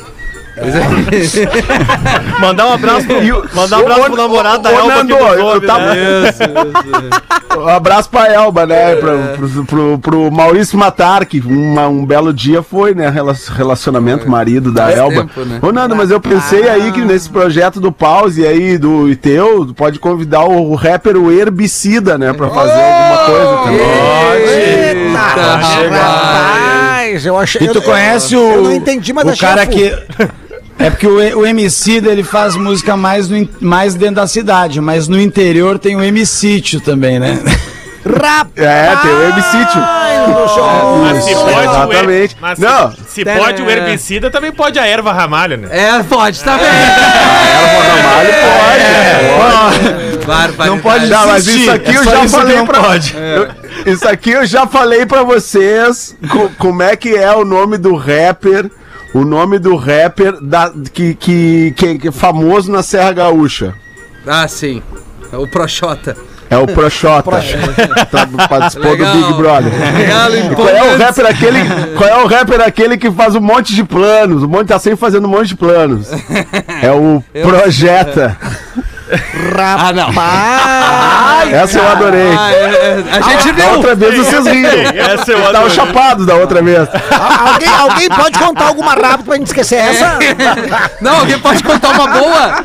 Aí. 0.57 1.47
Mandar 2.41 2.67
um 2.67 2.73
abraço 2.73 3.07
pro, 3.07 3.17
o- 3.19 3.49
mandar 3.55 3.79
um 3.79 3.81
abraço 3.83 4.03
pro 4.05 4.17
namorado 4.17 4.63
da 4.63 4.73
Elba 4.73 4.95
Nando, 5.05 5.17
ouve, 5.45 5.67
tava- 5.67 5.95
né? 5.95 6.31
Um 7.59 7.69
abraço 7.69 8.09
pra 8.11 8.33
Elba, 8.33 8.67
né? 8.67 8.97
Pro, 8.97 9.19
pro, 9.49 9.65
pro- 9.67 9.99
pro 9.99 10.31
Maurício 10.31 10.79
Matar, 10.79 11.25
que 11.27 11.41
uma- 11.41 11.89
um 11.89 12.05
belo 12.05 12.33
dia 12.33 12.63
foi, 12.63 12.95
né? 12.95 13.09
rela- 13.11 13.35
Relacionamento 13.55 14.29
marido 14.31 14.73
da 14.73 14.85
Faz 14.85 14.97
Elba. 14.99 15.15
tempo, 15.23 15.41
né? 15.45 15.59
Ô, 15.63 15.73
Nando, 15.73 15.95
mas 15.97 16.11
eu 16.11 16.21
pensei 16.21 16.69
aí 16.69 16.91
que 16.93 17.03
nesse 17.03 17.29
projeto 17.31 17.81
do 17.81 17.91
Pause 17.93 18.47
aí, 18.47 18.77
do 18.79 19.09
e 19.09 19.17
teu, 19.17 19.73
pode 19.77 19.99
convidar 19.99 20.45
o 20.45 20.75
rapper 20.75 21.17
o 21.17 21.31
Herbicida, 21.31 22.17
né? 22.19 22.33
Pra 22.33 22.49
fazer 22.51 22.73
alguma 22.83 23.19
coisa 23.27 23.57
também. 23.65 25.07
Eita, 25.07 25.19
rapaz. 25.19 25.91
rapaz, 25.93 27.27
eu 27.27 27.39
achei. 27.39 27.67
E 27.67 27.69
tu 27.71 27.79
eu- 27.79 27.83
conhece 27.83 28.35
eu- 28.35 28.41
o. 28.41 28.53
Eu 28.55 28.63
não 28.65 28.73
entendi, 28.73 29.13
mas 29.13 29.27
o 29.29 29.39
cara 29.41 29.67
que. 29.67 29.95
É 30.79 30.91
porque 30.91 31.07
o, 31.07 31.39
o 31.41 31.47
MC 31.47 31.97
ele 32.07 32.23
faz 32.23 32.55
música 32.55 32.97
mais, 32.97 33.29
no 33.29 33.49
mais 33.61 33.95
dentro 33.95 34.17
da 34.17 34.27
cidade, 34.27 34.81
mas 34.81 35.09
no 35.09 35.19
interior 35.21 35.79
tem 35.79 35.97
o 35.97 36.03
MC 36.03 36.63
também, 36.85 37.19
né? 37.19 37.39
Rapaz! 38.05 38.51
É, 38.57 38.95
tem 39.03 39.11
o 39.11 39.23
Herbicítio. 39.23 39.81
Mas 41.03 41.25
se 41.25 41.35
pode, 41.35 41.55
o 41.57 41.61
exatamente. 41.63 42.37
mas 42.41 42.59
Não. 42.59 42.91
se, 42.93 42.99
se 43.09 43.25
pode 43.25 43.63
o 43.63 43.71
herbicida, 43.71 44.31
também 44.31 44.53
pode 44.53 44.79
a 44.79 44.87
erva 44.87 45.13
ramalho, 45.13 45.57
né? 45.57 45.69
É, 45.71 46.03
pode, 46.05 46.43
tá 46.43 46.57
bem. 46.57 46.67
Ramalho 47.87 48.35
pode. 50.19 50.27
Barbaridade. 50.27 50.71
Não 50.71 50.79
pode 50.81 51.07
Não, 51.07 51.27
mas 51.27 51.47
isso 51.47 51.71
aqui 51.71 51.91
é 51.91 51.99
eu 51.99 52.05
já 52.05 52.29
falei 52.29 52.57
não 52.59 52.67
pra 52.67 52.81
pode. 52.81 53.15
Eu- 53.17 53.93
isso 53.93 54.09
aqui 54.09 54.31
eu 54.31 54.45
já 54.47 54.67
falei 54.67 55.07
pra 55.07 55.23
vocês 55.23 56.17
co- 56.31 56.51
como 56.59 56.83
é 56.83 56.97
que 56.97 57.15
é 57.15 57.33
o 57.35 57.45
nome 57.45 57.77
do 57.79 57.95
rapper, 57.95 58.69
o 59.17 59.25
nome 59.25 59.59
do 59.59 59.77
rapper 59.77 60.41
da, 60.41 60.71
que, 60.93 61.15
que, 61.15 61.73
que, 61.77 61.99
que 61.99 62.09
é 62.09 62.13
famoso 62.13 62.71
na 62.71 62.83
Serra 62.83 63.13
Gaúcha. 63.13 63.75
Ah, 64.27 64.47
sim. 64.47 64.83
O 65.33 65.47
Proxota. 65.47 66.17
É 66.49 66.57
o 66.57 66.67
Proxota. 66.67 67.31
Tá- 68.11 68.49
Participou 68.49 68.93
Legal. 68.93 69.17
do 69.17 69.27
Big 69.27 69.35
Brother. 69.35 69.73
Legal, 69.97 70.31
qual 70.55 70.69
é 70.69 70.95
o 70.95 70.99
rapper 70.99 71.27
aquele? 71.27 71.59
Qual 71.97 72.09
é 72.09 72.23
o 72.23 72.27
rapper 72.27 72.61
aquele 72.61 72.97
que 72.97 73.11
faz 73.11 73.35
um 73.35 73.41
monte 73.41 73.75
de 73.75 73.83
planos? 73.83 74.45
Um 74.45 74.49
monte 74.49 74.69
tá 74.69 74.79
sempre 74.79 74.99
fazendo 74.99 75.27
um 75.27 75.31
monte 75.31 75.49
de 75.49 75.57
planos. 75.57 76.09
É 76.83 76.93
o 76.93 77.23
Projeta. 77.43 78.37
Ah, 79.59 79.93
não. 79.93 81.57
Essa 81.59 81.79
eu 81.79 81.89
adorei. 81.89 82.37
Ah, 82.39 82.51
é, 82.53 82.57
é, 82.57 83.05
a 83.17 83.21
gente 83.31 83.53
Da 83.53 83.65
viu. 83.65 83.75
outra 83.75 83.95
vez 83.95 84.17
vocês 84.17 84.47
riram. 84.47 84.71
Essa 85.13 85.31
eu 85.33 85.39
Tava 85.39 85.49
adorei. 85.59 85.71
chapado 85.71 86.27
da 86.27 86.35
outra 86.35 86.61
vez. 86.63 86.89
Alguém, 87.47 87.69
alguém 87.69 88.09
pode 88.09 88.39
contar 88.39 88.67
alguma 88.67 88.93
rápida 88.93 89.23
pra 89.25 89.37
gente 89.37 89.47
esquecer 89.47 89.77
essa? 89.77 90.19
Não, 91.01 91.19
alguém 91.21 91.39
pode 91.39 91.63
contar 91.63 91.91
uma 91.91 92.09
boa? 92.09 92.65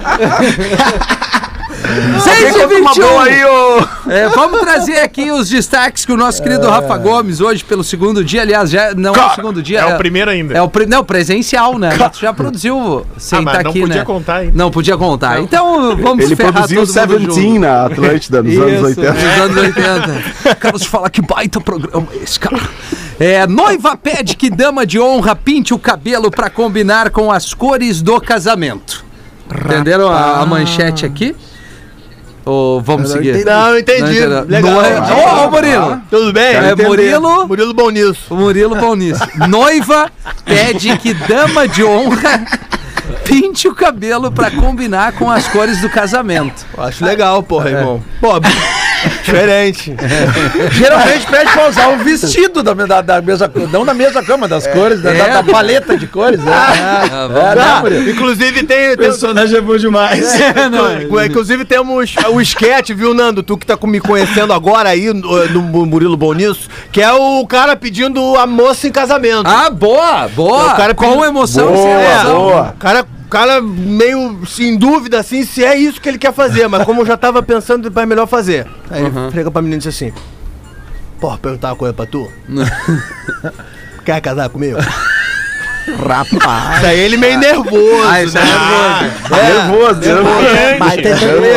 Quem 1.82 2.20
6 2.22 2.56
e 2.56 2.60
conta 2.60 2.76
uma 2.76 2.94
21. 2.94 3.08
boa 3.08 3.24
aí, 3.24 3.46
ô? 3.46 4.12
É, 4.12 4.30
vamos 4.30 4.60
trazer 4.60 5.00
aqui 5.00 5.32
os 5.32 5.50
destaques 5.50 6.06
que 6.06 6.12
o 6.12 6.18
nosso 6.18 6.42
querido 6.42 6.68
Rafa 6.70 6.98
Gomes 6.98 7.42
hoje 7.42 7.64
pelo 7.64 7.84
segundo 7.84 8.24
dia, 8.24 8.42
aliás, 8.44 8.70
já 8.70 8.94
não 8.94 9.14
é 9.16 9.26
o 9.26 9.30
segundo 9.36 9.62
dia. 9.64 9.80
É 9.80 9.96
o 9.96 9.98
primeiro 9.98 10.30
ainda. 10.30 10.54
É 10.56 10.62
o 10.62 10.70
pri- 10.70 10.86
não, 10.86 11.04
presencial, 11.04 11.78
né? 11.80 11.90
Tu 12.12 12.20
já 12.20 12.34
produziu 12.34 13.06
sem 13.18 13.40
Ah, 13.40 13.42
estar 13.42 13.64
não 13.64 13.72
aqui, 13.72 13.80
podia 13.82 13.96
né? 13.98 14.06
contar 14.06 14.36
ainda. 14.38 14.54
Não 14.56 14.72
podia 14.72 14.98
contar. 14.98 15.40
Então 15.42 15.96
vamos 15.98 16.24
Ele 16.26 16.36
ferrar 16.36 16.54
produziu 16.54 16.82
o 16.84 16.86
todo 16.88 16.96
mundo 17.10 17.34
Seventeen 17.34 17.60
na 17.60 17.86
Atlântida 17.86 18.44
nos 18.44 18.58
anos 18.58 18.74
Isso, 18.74 18.86
80. 19.02 19.14
Nos 19.14 19.24
anos 19.42 19.58
80. 19.58 20.56
Quero 20.62 20.80
te 20.80 20.88
falar 20.88 21.10
que 21.10 21.22
baita 21.22 21.60
programa 21.62 22.08
é 22.14 22.24
esse, 22.24 22.40
cara. 22.40 22.60
É, 23.20 23.46
noiva 23.48 23.96
pede 23.98 24.36
que 24.36 24.50
dama 24.50 24.86
de 24.86 25.00
honra 25.00 25.36
pinte 25.36 25.74
o 25.74 25.80
cabelo 25.80 26.30
pra 26.32 26.50
combinar 26.50 27.10
com 27.12 27.32
as 27.32 27.54
cores 27.54 28.02
do 28.02 28.20
casamento. 28.22 29.04
Entenderam 29.66 30.10
a, 30.10 30.40
a 30.42 30.46
manchete 30.46 31.06
aqui? 31.06 31.36
Ou 32.46 32.82
vamos 32.82 33.10
Eu 33.12 33.16
não 33.18 33.24
seguir? 33.24 33.30
entendi. 33.32 33.46
Não, 33.46 33.68
eu 33.70 33.80
entendi. 33.80 34.18
entendeu? 34.18 34.46
Legal. 34.48 34.72
Noiva- 34.74 35.14
Ô, 35.14 35.46
ô, 35.48 35.52
Murilo. 35.52 36.02
Tudo 36.10 36.34
bem? 36.34 36.56
É 36.56 36.76
Murilo. 36.76 37.48
Murilo 37.48 37.74
bom 37.74 37.90
nisso. 37.90 38.22
O 38.30 38.36
Murilo 38.36 38.76
bom 38.76 38.96
nisso. 38.96 39.22
Noiva 39.48 40.10
pede 40.44 40.98
que 40.98 41.14
dama 41.14 41.68
de 41.68 41.84
honra 41.84 42.44
pinte 43.26 43.68
o 43.68 43.76
cabelo 43.76 44.32
pra 44.32 44.50
combinar 44.52 45.12
com 45.14 45.30
as 45.30 45.48
cores 45.48 45.82
do 45.82 45.90
casamento. 45.90 46.66
Acho 46.78 47.06
legal, 47.06 47.44
porra, 47.44 47.70
irmão. 47.70 48.04
Pô, 48.20 48.30
diferente. 49.10 49.96
Geralmente 50.72 51.26
pede 51.28 51.52
pra 51.52 51.68
usar 51.70 51.88
o 51.90 51.98
vestido 51.98 52.64
da, 52.64 52.74
da, 52.74 53.02
da 53.02 53.22
mesma 53.22 53.52
Não 53.72 53.86
da 53.86 53.94
mesma 53.94 54.24
cama, 54.24 54.48
das 54.48 54.68
cores, 54.68 55.02
da, 55.02 55.12
É. 55.14 55.18
da- 55.18 55.42
da 55.42 55.44
paleta 55.44 55.98
de 55.98 56.08
cores, 56.08 56.40
né? 56.40 56.52
Ah, 56.52 57.30
É, 57.56 57.60
Ah, 57.62 57.80
Murilo? 57.82 58.10
inclusive 58.10 58.64
tem, 58.64 58.94
O 58.94 58.98
personagem 58.98 59.58
é 59.58 59.62
bom 59.62 59.78
demais. 59.78 60.34
Inclu- 61.04 61.26
Inclusive 61.26 61.66
temos 61.66 62.16
o 62.32 62.42
sketch, 62.42 62.92
viu, 62.92 63.14
Nando? 63.14 63.44
Tu 63.44 63.58
que 63.58 63.66
tá 63.66 63.76
com- 63.78 63.88
me 63.88 64.00
conhecendo 64.00 64.54
agora 64.54 64.90
aí 64.90 65.14
no, 65.14 65.46
no 65.50 65.62
Murilo 65.86 66.16
Bom 66.18 66.34
nisso, 66.34 66.68
que 66.92 67.02
é 67.02 67.12
o 67.12 67.46
cara 67.48 67.76
pedindo 67.76 68.36
a 68.38 68.46
moça 68.48 68.88
em 68.88 68.92
casamento. 68.92 69.48
Ah, 69.48 69.70
boa, 69.70 70.28
boa. 70.30 70.74
O 70.74 70.76
cara 70.76 70.94
com 70.94 71.06
pediu- 71.10 71.26
emoção 71.26 71.74
e 71.74 71.78
sem 71.78 71.86
Boa, 71.86 72.02
emoção. 72.02 72.36
boa. 72.40 72.62
O 72.76 72.80
cara, 72.80 73.06
cara 73.32 73.62
meio 73.62 74.40
assim, 74.44 74.70
em 74.74 74.78
dúvida 74.78 75.20
assim 75.20 75.44
se 75.46 75.64
é 75.64 75.76
isso 75.78 76.00
que 76.02 76.10
ele 76.10 76.18
quer 76.20 76.34
fazer, 76.34 76.68
mas 76.68 76.84
como 76.84 77.02
eu 77.02 77.06
já 77.06 77.16
tava 77.18 77.42
pensando, 77.42 77.92
é 77.98 78.06
melhor 78.06 78.28
fazer. 78.28 78.68
Aí 78.90 79.04
Uhum. 79.04 79.26
ele 79.28 79.32
chega 79.34 79.50
pra 79.50 79.62
menina 79.62 79.78
e 79.78 79.80
diz 79.80 79.88
assim: 79.96 80.12
Porra, 81.20 81.38
perguntar 81.38 81.70
uma 81.70 81.76
coisa 81.76 81.94
pra 81.94 82.06
tu? 82.06 82.30
Quer 84.06 84.20
casar 84.22 84.50
comigo? 84.50 84.78
Rapaz. 86.08 86.78
Isso 86.78 86.86
aí 86.86 87.00
ele 87.00 87.18
meio 87.18 87.38
nervoso. 87.40 88.04
Ah, 88.08 88.24
isso 88.24 88.38
é 88.38 88.42
né? 88.42 89.12
Nervoso, 89.30 90.00
nervoso. 90.00 90.48
Mas 90.80 90.94
tem 90.96 91.12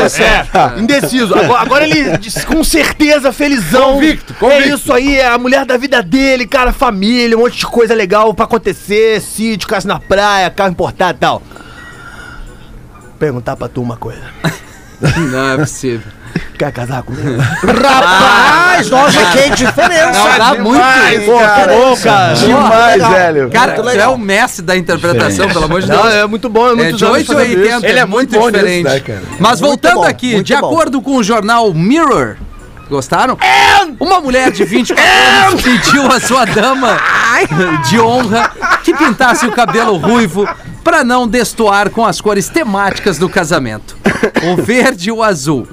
Isso, 0.06 0.22
é. 0.22 0.78
Indeciso. 0.80 1.34
Agora, 1.34 1.60
agora 1.60 1.84
ele, 1.84 2.16
diz, 2.18 2.44
com 2.44 2.64
certeza, 2.64 3.32
felizão. 3.32 3.94
Convicto, 3.94 4.34
É 4.46 4.68
isso 4.68 4.92
aí, 4.92 5.16
é 5.16 5.28
a 5.28 5.38
mulher 5.38 5.64
da 5.66 5.76
vida 5.76 6.02
dele, 6.02 6.46
cara, 6.46 6.72
família, 6.72 7.36
um 7.36 7.40
monte 7.40 7.58
de 7.58 7.66
coisa 7.66 7.94
legal 7.94 8.32
pra 8.34 8.44
acontecer, 8.46 9.20
sítio, 9.20 9.68
casa 9.68 9.86
na 9.86 10.00
praia, 10.00 10.50
carro 10.50 10.70
importado 10.70 11.16
e 11.16 11.20
tal. 11.20 11.42
Perguntar 13.24 13.56
pra 13.56 13.68
tu 13.68 13.80
uma 13.80 13.96
coisa. 13.96 14.20
Não 15.30 15.52
é 15.54 15.56
possível. 15.56 16.12
Quer 16.58 16.70
casar 16.72 17.02
comigo? 17.02 17.40
Rapaz, 17.40 18.90
nossa, 18.90 19.18
que 19.30 19.48
diferença. 19.48 20.12
Não, 20.12 20.38
dá 20.38 20.54
muito. 20.62 21.24
Pô, 21.24 21.38
cara, 21.38 21.72
cara. 22.02 22.34
demais, 22.34 22.92
legal. 22.92 23.10
velho. 23.12 23.50
Cara, 23.50 23.72
tu 23.72 23.88
é 23.88 24.08
o 24.08 24.18
mestre 24.18 24.62
da 24.62 24.76
interpretação, 24.76 25.48
pelo 25.48 25.64
amor 25.64 25.80
de 25.80 25.88
Deus. 25.88 26.04
Não, 26.04 26.10
é 26.10 26.26
muito 26.26 26.50
bom, 26.50 26.68
é 26.68 26.72
É 26.72 26.74
muito 26.74 26.96
de 26.98 27.04
8 27.06 27.32
a 27.32 27.36
80, 27.36 27.86
Ele 27.88 27.98
é 27.98 28.02
é 28.02 28.04
muito 28.04 28.30
muito 28.30 28.32
bom 28.38 28.50
nisso, 28.50 28.52
diferente. 28.62 28.84
né, 28.84 29.00
cara? 29.00 29.22
Mas 29.40 29.58
Muito 29.62 29.70
voltando 29.70 30.02
bom, 30.02 30.04
aqui, 30.04 30.42
de 30.42 30.54
bom. 30.54 30.66
acordo 30.66 31.00
com 31.00 31.16
o 31.16 31.22
jornal 31.22 31.72
Mirror, 31.72 32.36
gostaram? 32.90 33.38
Uma 33.98 34.20
mulher 34.20 34.50
de 34.50 34.64
24 34.64 35.02
anos 35.48 35.62
pediu 35.62 36.12
a 36.12 36.20
sua 36.20 36.44
dama 36.44 36.98
de 37.88 37.98
honra 37.98 38.50
que 38.84 38.92
pintasse 38.94 39.46
o 39.46 39.52
cabelo 39.52 39.96
ruivo 39.96 40.46
para 40.84 41.02
não 41.02 41.26
destoar 41.26 41.90
com 41.90 42.04
as 42.04 42.20
cores 42.20 42.48
temáticas 42.48 43.18
do 43.18 43.28
casamento: 43.28 43.96
o 44.52 44.62
verde 44.62 45.08
e 45.08 45.12
o 45.12 45.22
azul. 45.22 45.66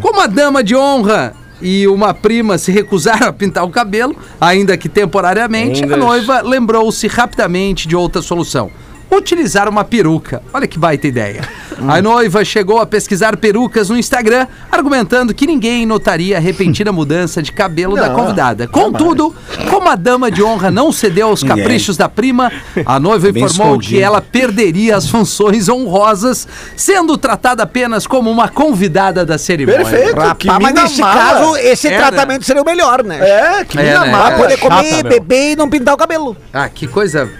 Como 0.00 0.20
a 0.20 0.26
dama 0.26 0.62
de 0.62 0.76
honra 0.76 1.34
e 1.60 1.88
uma 1.88 2.12
prima 2.12 2.58
se 2.58 2.70
recusaram 2.70 3.26
a 3.26 3.32
pintar 3.32 3.64
o 3.64 3.70
cabelo, 3.70 4.14
ainda 4.38 4.76
que 4.76 4.88
temporariamente, 4.88 5.82
a 5.82 5.86
English. 5.86 6.00
noiva 6.00 6.42
lembrou-se 6.42 7.06
rapidamente 7.08 7.88
de 7.88 7.96
outra 7.96 8.20
solução. 8.20 8.70
Utilizar 9.10 9.68
uma 9.68 9.84
peruca. 9.84 10.42
Olha 10.52 10.66
que 10.66 10.78
baita 10.78 11.06
ideia. 11.06 11.42
A 11.88 12.02
noiva 12.02 12.44
chegou 12.44 12.80
a 12.80 12.86
pesquisar 12.86 13.36
perucas 13.36 13.88
no 13.88 13.96
Instagram, 13.96 14.46
argumentando 14.70 15.32
que 15.34 15.46
ninguém 15.46 15.86
notaria 15.86 16.36
a 16.36 16.40
repentina 16.40 16.90
mudança 16.92 17.40
de 17.42 17.52
cabelo 17.52 17.94
da 17.96 18.10
convidada. 18.10 18.66
Contudo, 18.66 19.34
como 19.70 19.88
a 19.88 19.94
dama 19.94 20.30
de 20.30 20.42
honra 20.42 20.70
não 20.70 20.90
cedeu 20.90 21.28
aos 21.28 21.42
caprichos 21.42 21.96
da 21.96 22.08
prima, 22.08 22.50
a 22.84 22.98
noiva 22.98 23.30
Bem 23.30 23.44
informou 23.44 23.78
que 23.78 24.00
ela 24.00 24.20
perderia 24.20 24.96
as 24.96 25.08
funções 25.08 25.68
honrosas, 25.68 26.46
sendo 26.76 27.16
tratada 27.16 27.62
apenas 27.62 28.06
como 28.06 28.30
uma 28.30 28.48
convidada 28.48 29.24
da 29.24 29.38
cerimônia. 29.38 29.84
Perfeito. 29.84 30.16
Rapaz, 30.20 30.58
mas 30.62 30.74
nesse 30.74 31.00
mala. 31.00 31.14
caso, 31.20 31.56
esse 31.58 31.88
É, 31.88 31.96
tratamento 31.96 32.44
seria 32.44 32.62
o 32.62 32.64
melhor, 32.64 33.04
né? 33.04 33.18
É, 33.20 33.64
que 33.64 33.78
É, 33.78 33.82
mina 33.82 34.00
né? 34.04 34.10
mala. 34.10 34.26
Pra 34.30 34.36
poder 34.38 34.58
chata, 34.58 34.74
comer, 34.76 35.02
meu. 35.02 35.12
beber 35.12 35.52
e 35.52 35.56
não 35.56 35.68
pintar 35.70 35.94
o 35.94 35.96
cabelo. 35.96 36.36
Ah, 36.52 36.68
que 36.68 36.86
coisa. 36.86 37.30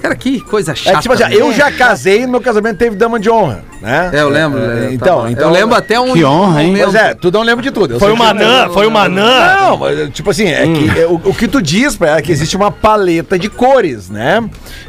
Cara, 0.00 0.16
que 0.16 0.40
coisa 0.40 0.72
É 0.72 0.74
chata. 0.74 0.96
que, 0.96 1.02
tipo 1.02 1.14
assim, 1.14 1.24
né? 1.24 1.34
eu 1.34 1.52
já 1.52 1.70
casei 1.70 2.22
e 2.22 2.26
no 2.26 2.32
meu 2.32 2.40
casamento 2.40 2.78
teve 2.78 2.96
dama 2.96 3.18
de 3.20 3.30
honra, 3.30 3.64
né? 3.80 4.10
É, 4.12 4.20
eu 4.20 4.28
lembro. 4.28 4.58
É? 4.60 4.86
Tá 4.86 4.92
então, 4.92 5.28
então. 5.28 5.48
eu 5.48 5.50
lembro 5.50 5.74
até 5.76 5.98
um. 5.98 6.12
Que 6.12 6.24
honra, 6.24 6.62
hein? 6.62 6.74
um 6.76 6.78
Pois 6.82 6.94
é, 6.94 7.14
tu 7.14 7.30
não 7.30 7.42
lembra 7.42 7.62
de 7.62 7.70
tudo. 7.70 7.94
Eu 7.94 7.98
Foi 8.00 8.12
uma 8.12 8.34
que- 8.34 8.42
anã, 8.42 8.68
foi 8.70 8.86
uma 8.86 9.02
anã. 9.04 9.56
Não, 9.60 9.76
mas, 9.78 10.10
tipo 10.10 10.30
assim, 10.30 10.46
é 10.48 10.62
que 10.66 11.00
é, 11.00 11.06
o, 11.06 11.14
o 11.24 11.34
que 11.34 11.48
tu 11.48 11.60
diz 11.62 11.96
pra 11.96 12.08
ela 12.08 12.18
é 12.18 12.22
que 12.22 12.32
existe 12.32 12.56
uma 12.56 12.70
paleta 12.70 13.38
de 13.38 13.48
cores, 13.48 14.08
né? 14.10 14.42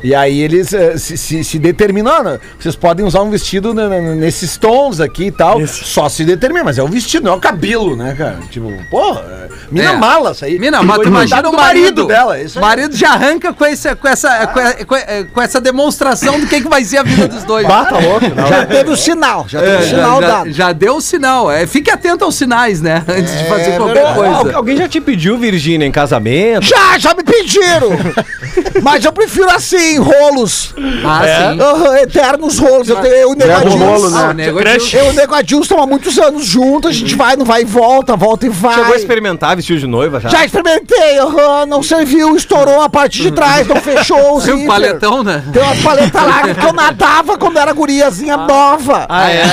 E 0.03 0.13
aí 0.15 0.39
eles 0.41 0.73
eh, 0.73 0.97
se, 0.97 1.17
se, 1.17 1.43
se 1.43 1.59
determinam, 1.59 2.11
ah, 2.13 2.23
não, 2.23 2.39
vocês 2.59 2.75
podem 2.75 3.05
usar 3.05 3.21
um 3.21 3.29
vestido 3.29 3.73
nesses 3.73 4.57
tons 4.57 4.99
aqui 4.99 5.25
e 5.25 5.31
tal, 5.31 5.65
só 5.67 6.09
se 6.09 6.25
determina, 6.25 6.63
mas 6.63 6.77
é 6.77 6.83
o 6.83 6.87
vestido, 6.87 7.25
não 7.25 7.33
é 7.33 7.35
o 7.35 7.39
cabelo, 7.39 7.95
né, 7.95 8.15
cara? 8.17 8.39
Tipo, 8.49 8.71
porra, 8.89 9.21
é, 9.21 9.49
mina 9.71 9.91
É. 9.91 9.95
mala 9.97 10.31
isso 10.31 10.43
aí. 10.45 10.57
Mina, 10.59 10.83
Foi 10.83 11.05
imagina 11.05 11.39
o 11.47 11.51
do 11.51 11.57
marido 11.57 12.05
dela, 12.07 12.37
é 12.37 12.43
isso 12.43 12.57
aí. 12.57 12.65
marido 12.65 12.95
já 12.95 13.11
arranca 13.13 13.53
com, 13.53 13.65
esse, 13.65 13.93
com, 13.95 14.07
essa, 14.07 14.47
com, 14.47 14.59
a- 14.59 14.73
com 14.85 14.95
a- 14.95 15.01
com 15.33 15.41
essa 15.41 15.61
demonstração 15.61 16.39
do 16.39 16.47
que, 16.47 16.61
que 16.61 16.67
vai 16.69 16.83
ser 16.83 16.97
a 16.97 17.03
vida 17.03 17.27
dos 17.27 17.43
dois. 17.43 17.67
Bata 17.67 17.97
louco, 17.99 18.25
não. 18.35 18.47
Já 18.47 18.65
teve 18.83 18.91
o 18.93 18.97
sinal, 18.97 19.45
já 19.47 19.59
teve 19.59 19.71
É, 19.71 19.77
o 19.77 19.81
já, 19.83 19.87
sinal 19.95 20.21
já- 20.21 20.27
dado. 20.27 20.51
já 20.51 20.71
deu 20.73 20.95
o 20.95 21.01
sinal. 21.01 21.51
É, 21.51 21.65
fique 21.67 21.89
atento 21.91 22.23
aos 22.25 22.35
sinais, 22.35 22.81
né? 22.81 23.03
Antes 23.07 23.37
de 23.37 23.43
fazer 23.45 23.71
É 23.71 23.77
qualquer 23.77 23.93
verdade. 24.13 24.15
coisa. 24.41 24.57
Alguém 24.57 24.77
já 24.77 24.87
te 24.87 24.99
pediu, 25.01 25.37
Virgínia, 25.37 25.85
em 25.85 25.91
casamento? 25.91 26.65
Já, 26.65 26.97
já 26.97 27.13
me 27.13 27.23
pediram! 27.23 27.89
Mas 28.81 29.03
eu 29.05 29.11
prefiro 29.11 29.49
assim, 29.49 29.97
rolos. 29.99 30.73
Ah, 31.05 31.21
sim. 31.53 31.59
Aham, 31.61 31.97
eternos 31.97 32.57
rolos. 32.59 32.89
Eu, 32.89 32.97
tenho, 32.97 33.13
eu 33.13 33.29
e 33.29 33.33
o 33.33 33.35
Nego 33.35 33.51
Eterno 33.51 33.71
Adilson. 33.73 33.85
rolo, 33.85 34.09
né? 34.09 34.21
Ah, 34.25 34.29
o 34.29 34.33
nego 34.33 34.59
é 34.59 34.77
de- 34.77 34.95
Eu 34.97 35.05
e 35.05 35.09
o 35.09 35.13
Nego 35.13 35.35
estamos 35.39 35.83
há 35.83 35.87
muitos 35.87 36.17
anos 36.19 36.45
juntos, 36.45 36.89
a 36.89 36.93
gente 36.93 37.15
vai, 37.15 37.35
não 37.35 37.45
vai 37.45 37.61
e 37.61 37.65
volta, 37.65 38.15
volta 38.15 38.45
e 38.45 38.49
vai. 38.49 38.75
Chegou 38.75 38.93
a 38.93 38.97
experimentar 38.97 39.55
vestido 39.55 39.79
de 39.79 39.87
noiva 39.87 40.19
já? 40.19 40.29
Já 40.29 40.45
experimentei, 40.45 41.19
aham, 41.19 41.65
não 41.65 41.81
serviu, 41.83 42.35
estourou 42.35 42.81
a 42.81 42.89
parte 42.89 43.21
de 43.21 43.31
trás, 43.31 43.67
não 43.67 43.75
fechou 43.77 44.37
o 44.37 44.41
Tem 44.41 44.53
um 44.53 44.67
paletão, 44.67 45.23
né? 45.23 45.43
Tem 45.51 45.61
umas 45.61 45.79
paletas 45.79 46.21
lá 46.23 46.41
que 46.53 46.65
eu 46.65 46.73
nadava 46.73 47.37
quando 47.37 47.57
era 47.57 47.71
guriazinha 47.73 48.37
nova. 48.71 49.05
Ah, 49.09 49.29
é? 49.29 49.43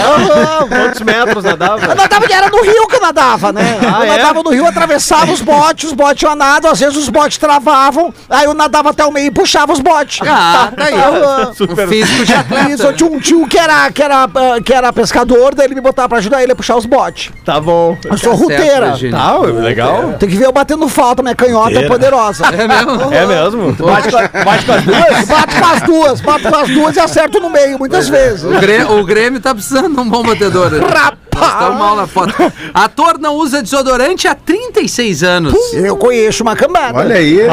Quantos 0.68 1.00
metros 1.02 1.44
nadava? 1.44 1.84
Eu 1.86 1.94
nadava, 1.94 2.26
era 2.30 2.48
no 2.48 2.62
rio 2.62 2.86
que 2.86 2.96
eu 2.96 3.00
nadava, 3.00 3.52
né? 3.52 3.78
Ah, 3.82 4.06
eu 4.06 4.12
é? 4.12 4.16
nadava 4.16 4.42
no 4.42 4.50
rio, 4.50 4.66
atravessava 4.66 5.32
os 5.32 5.40
botes, 5.40 5.84
os 5.88 5.92
botes 5.92 6.22
iam 6.22 6.34
nada, 6.34 6.70
às 6.70 6.80
vezes 6.80 6.96
os 6.96 7.08
botes 7.08 7.38
travavam, 7.38 8.12
aí 8.28 8.44
eu 8.44 8.54
nadava 8.54 8.90
até 8.90 9.04
o 9.04 9.12
meio 9.12 9.26
e 9.26 9.30
puxava 9.30 9.72
os 9.72 9.80
botes. 9.80 10.20
Ah, 10.26 10.70
tá 10.76 10.84
aí. 10.84 10.94
Aham. 10.94 11.52
Um 11.60 11.88
físico 11.88 12.24
de 12.24 12.34
atleta. 12.34 12.70
Isso, 12.70 12.82
eu 12.84 12.92
tinha 12.92 13.10
um 13.10 13.18
tio 13.18 13.46
que 13.46 13.58
era, 13.58 13.90
que, 13.90 14.02
era, 14.02 14.24
ah, 14.24 14.60
que 14.64 14.72
era 14.72 14.92
pescador, 14.92 15.54
daí 15.54 15.66
ele 15.66 15.74
me 15.74 15.80
botava 15.80 16.08
pra 16.08 16.18
ajudar 16.18 16.42
ele 16.42 16.52
a 16.52 16.56
puxar 16.56 16.76
os 16.76 16.86
botes. 16.86 17.30
Tá 17.44 17.60
bom. 17.60 17.96
Eu 18.04 18.16
sou 18.18 18.32
Tá 18.32 18.38
ruteira. 18.38 18.86
Virgínia. 18.88 19.18
Tá, 19.18 19.38
legal. 19.38 20.14
Tem 20.18 20.28
que 20.28 20.36
ver 20.36 20.46
eu 20.46 20.52
batendo 20.52 20.88
falta, 20.88 21.22
minha 21.22 21.34
canhota 21.34 21.78
é 21.78 21.86
poderosa. 21.86 22.44
É 22.46 22.66
mesmo? 22.68 23.12
É 23.14 23.26
mesmo? 23.26 23.72
Bate 23.72 24.10
bate 24.44 24.64
com 24.66 24.72
as 24.72 24.82
duas? 24.84 25.24
Bato 25.26 25.56
com 25.56 25.66
as 25.66 25.82
duas, 25.82 26.20
bato 26.20 26.48
com 26.50 26.56
as 26.56 26.68
duas 26.68 26.96
e 26.96 27.00
acerto 27.00 27.40
no 27.40 27.50
meio, 27.50 27.78
muitas 27.78 28.08
vezes. 28.08 28.44
O 28.44 28.60
Grêmio, 28.60 28.98
o 29.00 29.04
Grêmio 29.08 29.40
tá 29.40 29.54
precisando 29.54 29.94
de 29.94 30.00
um 30.00 30.08
bom 30.08 30.22
batedor. 30.22 30.70
Nós 31.38 31.52
estamos 31.52 31.78
mal 31.78 31.96
na 31.96 32.06
foto. 32.06 32.34
Ator 32.74 33.18
não 33.18 33.36
usa 33.36 33.62
desodorante 33.62 34.28
há 34.28 34.34
36 34.34 35.22
anos. 35.22 35.54
Eu 35.72 35.96
conheço 35.96 36.42
uma 36.42 36.54
cambada. 36.54 36.98
Olha 36.98 37.14
aí. 37.16 37.48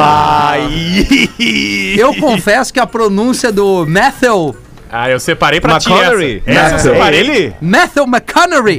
Eu 1.98 2.14
confesso 2.16 2.72
que 2.72 2.80
a 2.80 2.86
pronúncia 2.86 3.50
do 3.50 3.86
Matthew, 3.86 4.54
Ah, 4.90 5.08
eu 5.08 5.18
separei 5.18 5.60
pra 5.60 5.78
ti 5.78 5.90
essa. 5.92 6.04
Essa 6.46 6.74
eu 6.74 6.78
separei 6.94 7.20
ele. 7.20 7.54
Matthew 7.60 8.04
McConaughey. 8.04 8.78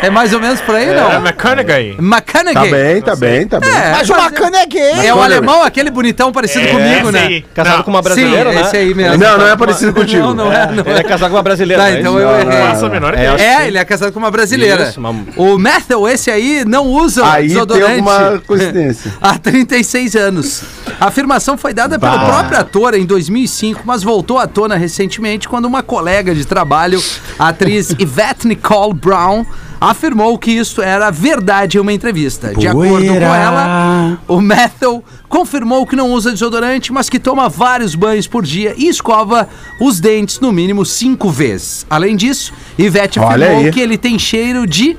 É 0.00 0.10
mais 0.10 0.32
ou 0.32 0.38
menos 0.40 0.60
por 0.60 0.76
aí, 0.76 0.88
É, 0.88 0.94
não? 0.94 1.12
McConaughey. 1.26 1.96
Tá 1.96 2.02
McConaughey. 2.02 2.70
bem, 2.70 3.02
tá 3.02 3.16
bem, 3.16 3.48
tá 3.48 3.58
bem. 3.60 3.68
É, 3.68 3.90
Mas 3.92 4.08
o 4.08 4.14
bacana 4.14 4.58
é 4.60 4.66
gay. 4.66 5.06
é 5.06 5.12
o 5.12 5.20
alemão, 5.20 5.62
aquele 5.64 5.90
bonitão 5.90 6.30
parecido 6.30 6.68
comigo, 6.68 7.02
esse 7.08 7.12
né? 7.12 7.20
aí. 7.26 7.44
Casado 7.54 7.76
Não. 7.78 7.82
com 7.82 7.90
uma 7.90 8.00
brasileira, 8.02 8.50
Sim, 8.50 8.56
né? 8.56 8.62
esse 8.62 8.76
aí 8.76 8.94
mesmo. 8.94 9.18
Não, 9.18 9.38
não 9.38 9.48
é 9.48 9.56
parecido 9.56 9.92
contigo. 9.92 10.22
Não, 10.22 10.34
não 10.34 10.52
é, 10.52 10.66
não 10.70 10.84
Ele 10.86 10.98
é 10.98 11.00
é. 11.00 11.02
casado 11.02 11.30
com 11.30 11.36
uma 11.36 11.42
brasileira. 11.42 11.82
Tá, 11.82 11.88
não 11.90 11.96
é 11.96 12.00
então 12.00 12.18
eu 12.18 12.26
Não, 12.28 12.34
errei. 12.38 13.00
não, 13.00 13.08
É. 13.38 13.64
É, 13.64 13.66
ele 13.66 13.78
é 13.78 13.84
casado 13.84 14.12
com 14.12 14.18
uma 14.20 14.30
brasileira. 14.30 14.84
Isso, 14.84 15.00
uma- 15.00 15.14
O 15.36 15.58
Matthew, 15.58 16.08
esse 16.08 16.30
aí, 16.30 16.64
não 16.64 16.86
usa 16.86 17.24
Aí 17.28 17.40
tem 17.46 17.48
desodorante 17.48 17.92
alguma 17.92 18.42
coincidência. 18.46 19.12
há 19.20 19.36
36 19.38 20.14
anos. 20.14 20.62
A 21.00 21.06
afirmação 21.06 21.56
foi 21.56 21.72
dada 21.72 21.98
pelo 21.98 22.18
próprio 22.18 22.58
ator 22.58 22.94
em 22.94 23.04
2005, 23.04 23.82
mas 23.84 24.02
voltou 24.02 24.38
à 24.38 24.46
tona 24.46 24.76
recentemente 24.76 25.48
quando 25.48 25.66
uma 25.66 25.82
colega 25.82 26.34
de 26.34 26.44
trabalho, 26.44 27.02
a 27.38 27.48
atriz 27.48 27.90
Yvette 27.98 28.46
Nicole 28.46 28.94
Brown, 28.94 29.44
afirmou 29.80 30.36
que 30.38 30.50
isso 30.50 30.82
era 30.82 31.10
verdade 31.10 31.78
em 31.78 31.80
uma 31.80 31.92
entrevista. 31.92 32.54
De 32.54 32.66
acordo 32.66 33.06
com 33.06 33.34
ela, 33.34 34.18
o 34.26 34.40
Matthew 34.40 35.04
confirmou 35.28 35.86
que 35.86 35.94
não 35.94 36.10
usa 36.10 36.30
desodorante, 36.30 36.92
mas 36.92 37.08
que 37.08 37.18
toma 37.18 37.48
vários 37.48 37.94
banhos 37.94 38.26
por 38.26 38.44
dia 38.44 38.74
e 38.76 38.88
escova 38.88 39.48
os 39.80 40.00
dentes 40.00 40.40
no 40.40 40.50
mínimo 40.50 40.84
cinco 40.84 41.30
vezes. 41.30 41.86
Além 41.88 42.16
disso, 42.16 42.52
Ivete 42.78 43.20
afirmou 43.20 43.70
que 43.70 43.80
ele 43.80 43.96
tem 43.96 44.18
cheiro 44.18 44.66
de 44.66 44.96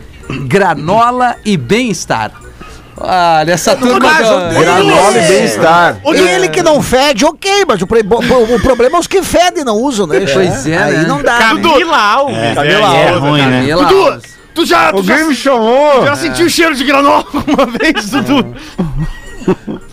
granola 0.47 1.35
e 1.43 1.57
bem-estar. 1.57 2.31
Olha, 2.99 3.51
essa 3.51 3.75
turma... 3.75 3.99
do- 3.99 4.59
Granola 4.59 5.17
e 5.17 5.27
bem-estar. 5.27 5.97
Ele 6.05 6.49
que 6.49 6.61
não 6.61 6.81
fede, 6.81 7.25
ok, 7.25 7.65
mas 7.67 7.81
o, 7.81 7.87
pre- 7.87 8.01
o- 8.01 8.55
o 8.55 8.59
problema 8.61 8.97
é 8.97 8.99
os 8.99 9.07
que 9.07 9.21
fedem 9.23 9.61
e 9.61 9.65
não 9.65 9.77
usam, 9.77 10.05
né? 10.05 10.19
Pois 10.31 10.67
é, 10.67 10.77
Aí 10.77 10.97
né? 10.97 11.03
não 11.07 11.21
dá. 11.23 11.37
Camila 11.37 11.97
Alves. 11.97 12.53
Camila 12.55 12.95
É 12.97 13.07
Alves, 13.09 13.21
ruim, 13.21 13.41
né? 13.41 13.59
Camila 13.59 13.85
Dudu, 13.85 14.05
Alves. 14.05 14.23
tu 14.53 14.65
já, 14.65 14.91
tu 14.91 15.03
já, 15.03 15.13
Alguém 15.13 15.27
me 15.29 15.35
chamou. 15.35 16.05
já 16.05 16.15
sentiu 16.15 16.45
o 16.45 16.49
cheiro 16.49 16.75
de 16.75 16.83
granola 16.83 17.25
uma 17.47 17.65
vez, 17.65 18.09
Dudu? 18.09 18.55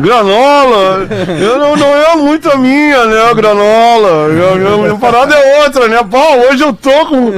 Granola, 0.00 1.06
eu 1.40 1.58
não, 1.58 1.76
não 1.76 1.86
é 1.94 2.16
muito 2.16 2.50
a 2.50 2.56
minha, 2.56 3.04
né, 3.06 3.34
granola. 3.34 4.08
Eu, 4.28 4.58
eu, 4.60 4.78
minha 4.78 4.94
parada 4.96 5.34
é 5.34 5.64
outra, 5.64 5.88
né? 5.88 5.98
Pô, 6.08 6.18
hoje 6.50 6.62
eu 6.62 6.72
tô 6.72 7.06
com. 7.06 7.28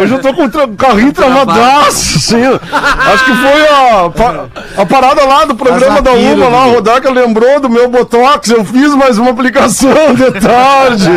Hoje 0.00 0.12
eu 0.12 0.18
tô 0.20 0.34
com 0.34 0.48
tra- 0.48 0.68
carrinho 0.76 1.12
travadaço, 1.12 2.18
assim. 2.18 2.42
Acho 2.42 3.24
que 3.24 3.32
foi 3.32 3.68
a, 3.68 4.10
a 4.82 4.86
parada 4.86 5.24
lá 5.24 5.44
do 5.44 5.54
programa 5.54 6.02
da 6.02 6.12
Uma 6.12 6.48
lá, 6.48 6.62
a. 6.62 6.66
Rodaca 6.66 7.10
lembrou 7.10 7.60
do 7.60 7.70
meu 7.70 7.88
Botox, 7.88 8.50
eu 8.50 8.64
fiz 8.64 8.94
mais 8.94 9.18
uma 9.18 9.30
aplicação 9.30 10.14
de 10.14 10.30
tarde. 10.40 11.10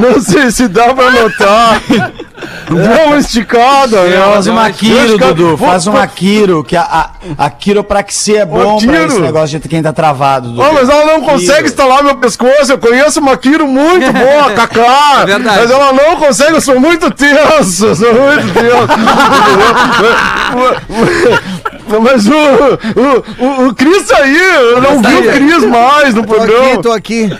Não 0.00 0.20
sei 0.20 0.50
se 0.50 0.68
dá 0.68 0.92
pra 0.94 1.10
notar. 1.10 1.80
Uma 2.68 3.18
esticada, 3.18 4.02
né? 4.02 4.20
Faz 4.32 4.46
uma 4.48 4.70
quiro, 4.70 5.18
Dudu. 5.18 5.56
Faz 5.56 5.86
uma 5.86 6.04
quiro, 6.06 6.64
que 6.64 6.76
a, 6.76 6.82
a, 6.82 7.10
a 7.46 7.50
quiropraxia 7.50 8.40
é 8.40 8.44
bom 8.44 8.78
pra 8.78 8.92
quiro? 8.92 9.06
esse 9.06 9.20
negócio 9.20 9.60
de 9.60 9.68
quem 9.68 9.80
tá 9.80 9.92
travado, 9.92 10.48
Dudu. 10.48 10.62
Ah, 10.62 10.72
mas 10.72 10.88
ela 10.88 11.04
não 11.06 11.20
consegue 11.20 11.68
instalar 11.68 12.02
meu 12.02 12.16
pescoço. 12.16 12.72
Eu 12.72 12.78
conheço 12.78 13.20
uma 13.20 13.36
Kiro 13.36 13.68
muito 13.68 14.12
boa, 14.12 14.50
Kaká. 14.56 15.22
É 15.22 15.26
verdade. 15.26 15.58
Mas 15.60 15.70
ela 15.70 15.92
não 15.92 16.16
consegue, 16.16 16.54
eu 16.54 16.60
sou 16.60 16.80
muito 16.80 17.08
tenso. 17.12 17.86
eu 17.86 17.94
Sou 17.96 18.12
muito 18.12 18.52
tenso. 18.52 18.88
mas 22.02 22.26
o, 22.26 22.32
o, 22.34 23.44
o, 23.44 23.68
o 23.68 23.74
Cris 23.74 24.10
aí, 24.10 24.36
eu 24.72 24.80
não 24.80 25.00
vi 25.00 25.14
o 25.14 25.32
Cris 25.32 25.64
mais 25.64 26.14
no 26.14 26.26
Tô 26.26 26.34
aqui, 26.34 26.46
programa. 26.46 26.82
tô 26.82 26.92
aqui. 26.92 27.30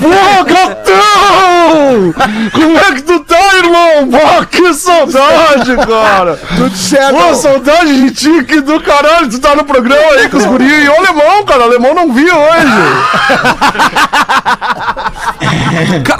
Pô, 0.00 0.44
Gatão! 0.44 2.14
Como 2.52 2.78
é 2.78 2.92
que 2.94 3.02
tu 3.02 3.20
tá, 3.20 3.56
irmão? 3.58 4.08
Pô, 4.10 4.46
que 4.46 4.74
saudade, 4.74 5.76
cara! 5.76 6.38
Tudo 6.56 6.76
certo. 6.76 7.16
Pô, 7.16 7.34
saudade 7.34 8.02
de 8.02 8.10
ti 8.12 8.38
aqui 8.38 8.60
do 8.60 8.80
caralho. 8.80 9.28
Tu 9.28 9.38
tá 9.38 9.54
no 9.54 9.64
programa 9.64 10.12
aí 10.12 10.28
com 10.28 10.36
os 10.36 10.44
guris. 10.44 10.84
E 10.84 10.88
o 10.88 10.96
alemão, 10.96 11.44
cara. 11.44 11.60
O 11.60 11.64
alemão 11.64 11.94
não 11.94 12.12
vi 12.12 12.24
hoje. 12.24 12.80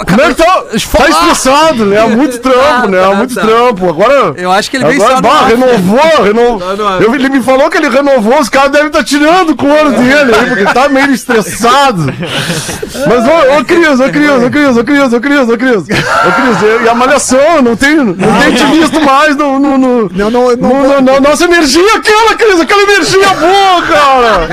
Como 0.06 0.20
é 0.20 0.28
que 0.28 0.34
tá? 0.34 0.62
Tá 0.62 1.08
estressado, 1.08 1.84
né? 1.86 2.00
Há 2.00 2.06
muito 2.08 2.38
trampo, 2.38 2.88
né? 2.88 3.00
Há 3.00 3.08
tá, 3.08 3.14
muito 3.14 3.34
tá. 3.34 3.40
trampo. 3.40 3.88
Agora. 3.88 4.34
Eu 4.36 4.50
acho 4.50 4.70
que 4.70 4.76
ele 4.76 4.86
veio 4.86 5.02
Agora, 5.02 5.20
bah, 5.20 5.46
renovou, 5.46 6.22
renovou. 6.22 7.14
Ele 7.14 7.28
me 7.28 7.42
falou 7.42 7.70
que 7.70 7.76
ele 7.76 7.88
renovou, 7.88 8.38
os 8.40 8.48
caras 8.48 8.70
devem 8.70 8.88
estar 8.88 9.04
tirando 9.04 9.50
o 9.50 9.56
couro 9.56 9.90
dele 9.90 10.34
aí, 10.34 10.46
porque 10.48 10.64
tá 10.64 10.88
meio 10.88 11.12
estressado. 11.12 12.06
Mas, 13.06 13.24
ô, 13.56 13.60
ô 13.60 13.64
Cris, 13.64 14.00
ô 14.00 14.10
Cris, 14.10 14.30
ô 14.44 14.50
Cris, 14.50 14.76
ô 14.76 14.84
Cris, 14.84 15.12
ô 15.12 15.20
Cris, 15.20 15.48
ô 15.48 15.58
Cris. 15.58 15.76
Ô 15.82 15.86
Cris, 15.86 16.82
e 16.84 16.88
a 16.88 16.94
malhação, 16.94 17.62
não 17.62 17.76
tem, 17.76 17.96
não 17.96 18.14
tem 18.14 18.54
te 18.54 18.64
visto 18.66 19.00
mais 19.00 19.36
no. 19.36 19.58
no, 19.58 19.78
no 19.78 20.08
Não, 20.14 20.30
não, 20.30 20.56
não. 20.56 21.00
no- 21.00 21.20
nossa 21.20 21.44
energia, 21.44 21.96
aquela, 21.96 22.34
Cris, 22.36 22.60
aquela 22.60 22.82
energia 22.82 23.28
boa, 23.34 23.82
cara! 23.82 24.48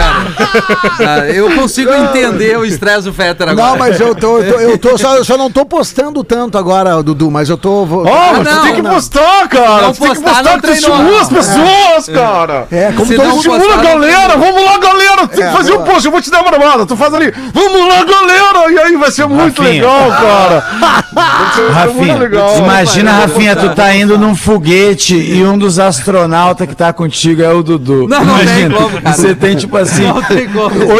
Ah, 1.00 1.26
eu 1.30 1.52
consigo 1.56 1.94
entender 1.94 2.58
o 2.58 2.66
estresse 2.66 3.04
do 3.04 3.14
Fetter 3.14 3.50
agora. 3.50 3.72
Não, 3.72 3.78
mas 3.78 4.00
eu 4.00 4.14
tô, 4.16 4.40
eu 4.40 4.54
tô, 4.54 4.60
eu 4.60 4.78
tô 4.78 4.98
só, 4.98 5.16
eu 5.16 5.26
só 5.26 5.38
não 5.38 5.50
tô 5.52 5.66
postando 5.66 6.24
tanto 6.24 6.58
agora, 6.58 7.02
Dudu, 7.04 7.30
mas 7.32 7.50
eu 7.50 7.58
tô. 7.58 7.86
vou- 7.86 8.06
Ó, 8.08 8.34
mas 8.34 8.44
não, 8.44 8.58
tu 8.60 8.64
tem 8.64 8.76
que 8.76 8.82
não. 8.82 8.94
postar, 8.94 9.48
cara! 9.50 9.82
Não 9.84 9.94
tu 9.94 10.02
tem 10.02 10.12
que 10.16 10.22
postar, 10.22 10.44
não 10.44 10.54
tu 10.54 10.62
treinou. 10.62 10.90
estimula 10.92 11.22
as 11.22 11.30
pessoas, 11.30 12.10
cara! 12.14 12.68
É, 12.72 12.92
como 12.96 13.12
não 13.14 13.26
mundo. 13.26 13.38
Estimula 13.38 13.74
a 13.74 13.78
não 13.78 13.84
galera, 13.84 14.38
vamos 14.38 14.64
lá, 14.64 14.78
galera! 14.78 15.28
Tem 15.28 15.44
É, 15.44 15.48
que 15.50 15.56
fazer 15.58 15.74
um 15.74 15.84
post, 15.84 16.06
eu 16.06 16.12
vou 16.12 16.22
te 16.22 16.30
dar 16.32 16.42
uma 16.42 16.52
barbada, 16.52 16.86
tu 16.86 16.96
faz 16.96 17.14
ali, 17.14 17.34
vamos 17.54 17.88
lá, 17.88 18.04
galera! 18.04 18.72
E 18.72 18.80
aí 18.80 18.87
vai 18.96 19.12
ser 19.12 19.26
muito 19.28 19.62
Rafinha. 19.62 19.82
legal, 19.82 20.10
cara! 20.12 20.60
Rafinha, 21.74 22.06
muito 22.06 22.20
legal. 22.20 22.58
imagina, 22.60 23.12
eu 23.12 23.16
Rafinha, 23.22 23.56
tu 23.56 23.76
tá 23.76 23.94
indo 23.96 24.18
num 24.18 24.36
foguete 24.36 25.16
e 25.16 25.44
um 25.44 25.58
dos 25.58 25.80
astronautas 25.80 26.68
que 26.68 26.76
tá 26.76 26.94
contigo 26.94 27.42
é 27.42 27.52
o 27.52 27.64
Dudu. 27.64 28.08
Não, 28.08 28.24
não 28.24 28.36
tem 28.36 28.44
imagina, 28.44 28.76
como, 28.76 29.02
cara. 29.02 29.16
Você 29.16 29.36
tem, 29.36 29.56
tipo 29.56 29.76
assim, 29.76 30.04
Não 30.04 30.22
tem 30.22 30.48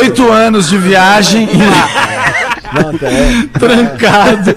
oito 0.02 0.30
anos 0.32 0.68
de 0.68 0.78
viagem 0.78 1.48
trancado 3.60 4.56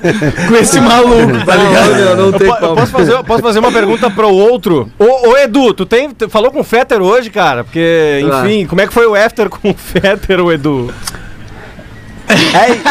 com 0.48 0.56
esse 0.56 0.80
maluco, 0.80 1.44
tá 1.44 1.54
ligado? 1.56 1.90
Não, 1.92 2.16
não, 2.16 2.30
não 2.30 2.38
tem 2.38 2.48
Eu 2.48 2.54
eu 2.54 2.60
como. 2.60 2.76
posso, 2.76 2.92
fazer, 2.92 3.22
posso 3.22 3.42
fazer 3.42 3.58
uma 3.58 3.72
pergunta 3.72 4.10
pro 4.10 4.28
outro? 4.28 4.90
Ô, 4.98 5.30
ô, 5.30 5.36
Edu, 5.38 5.72
tu, 5.74 5.86
tem, 5.86 6.10
tu 6.10 6.28
falou 6.28 6.50
com 6.50 6.60
o 6.60 6.64
Fetter 6.64 7.00
hoje, 7.00 7.30
cara? 7.30 7.64
Porque, 7.64 8.20
enfim, 8.24 8.66
como 8.66 8.80
é 8.80 8.86
que 8.86 8.92
foi 8.92 9.06
o 9.06 9.14
after 9.14 9.48
com 9.48 9.70
o 9.70 9.74
Fetter, 9.74 10.40
o 10.40 10.52
Edu? 10.52 10.92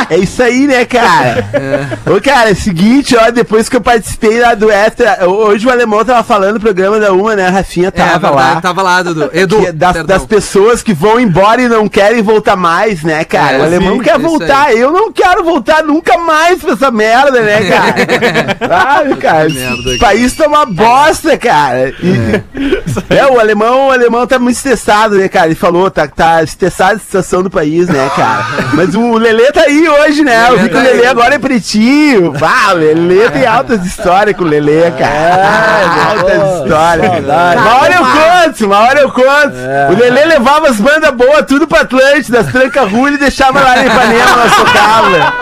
É, 0.10 0.15
é 0.15 0.17
isso 0.17 0.41
aí, 0.43 0.67
né, 0.67 0.86
cara? 0.86 1.47
Ô, 2.06 2.19
cara, 2.21 2.49
é 2.49 2.54
o 2.54 2.56
seguinte, 2.56 3.15
ó, 3.15 3.30
depois 3.32 3.69
que 3.69 3.75
eu 3.78 3.82
participei 3.82 4.39
lá 4.39 4.54
do 4.54 4.69
Extra, 4.71 5.28
hoje 5.30 5.65
o 5.67 5.71
alemão 5.71 6.04
tava 6.04 6.23
falando 6.23 6.56
no 6.56 6.60
programa 6.60 6.99
da 6.99 7.12
Uma, 7.13 7.36
né? 7.36 7.47
A 7.47 7.52
Rafinha 7.52 7.88
É, 7.88 7.91
tava 7.91 8.28
verdade, 8.30 8.56
lá. 8.56 8.62
tava 8.62 8.82
lá, 8.82 9.02
Dudu. 9.02 9.30
Edu, 9.34 9.62
Que- 9.65 9.71
das, 9.71 10.06
das 10.06 10.25
pessoas 10.25 10.82
que 10.84 10.93
vão 10.93 11.19
embora 11.19 11.62
e 11.62 11.67
não 11.69 11.88
querem 11.88 12.21
voltar 12.21 12.56
mais, 12.56 13.04
né, 13.04 13.23
cara? 13.23 13.58
É, 13.58 13.60
o 13.60 13.63
alemão 13.63 13.93
sim, 13.95 14.02
quer 14.04 14.19
voltar, 14.19 14.73
eu 14.75 14.91
não 14.91 15.12
quero 15.12 15.43
voltar 15.43 15.84
nunca 15.84 16.17
mais 16.17 16.60
pra 16.62 16.73
essa 16.73 16.91
merda, 16.91 17.41
né, 17.41 17.62
cara? 17.69 18.58
Sabe, 18.67 19.15
cara? 19.17 19.49
merda, 19.49 19.89
O 19.95 19.99
país 19.99 20.34
tá 20.34 20.47
uma 20.47 20.65
bosta, 20.65 21.38
cara. 21.38 21.89
E- 22.02 22.41
é, 23.10 23.25
o 23.28 23.39
alemão, 23.39 23.88
o 23.88 23.91
alemão 23.91 24.25
tá 24.28 24.38
muito 24.39 24.56
estressado, 24.58 25.15
né, 25.15 25.28
cara? 25.28 25.47
Ele 25.47 25.56
falou, 25.56 25.89
tá, 25.89 26.08
tá 26.08 26.43
estressado 26.43 26.95
a 26.95 26.99
situação 26.99 27.43
do 27.43 27.49
país, 27.49 27.88
né, 27.88 28.10
cara? 28.15 28.45
Mas 28.73 28.95
o 28.95 29.02
Lelê 29.29 29.51
tá 29.51 29.61
aí 29.61 29.87
hoje, 29.87 30.23
né? 30.23 30.47
Eu 30.49 30.57
vi 30.57 30.69
que 30.69 30.75
o 30.75 30.77
tá. 30.77 30.83
Lelê 30.83 31.05
agora 31.05 31.35
é 31.35 31.39
pretinho. 31.39 32.33
Ah, 32.41 32.73
o 32.73 32.77
Lelê 32.77 33.29
tem 33.29 33.45
altas 33.47 33.85
histórias 33.85 34.35
com 34.35 34.43
o 34.43 34.47
Lelê, 34.47 34.89
cara. 34.91 36.09
altas 36.09 36.61
histórias. 36.61 37.11
Uma 37.23 37.75
hora 37.79 37.93
eu 37.93 38.05
conto, 38.05 38.65
uma 38.65 38.79
hora 38.79 38.99
eu 39.01 39.11
conto. 39.11 39.53
O 39.91 39.99
Lelê 39.99 40.25
levava 40.25 40.69
as 40.69 40.77
bandas 40.77 41.11
boas 41.11 41.45
tudo 41.47 41.67
pra 41.67 41.81
Atlântida, 41.81 42.39
as 42.39 42.47
trancas 42.51 42.91
ruins 42.91 43.15
e 43.15 43.19
deixava 43.19 43.59
lá 43.61 43.77
em 43.77 43.85
Ipanema, 43.85 44.35
nós 44.35 44.55
tocava. 44.55 45.33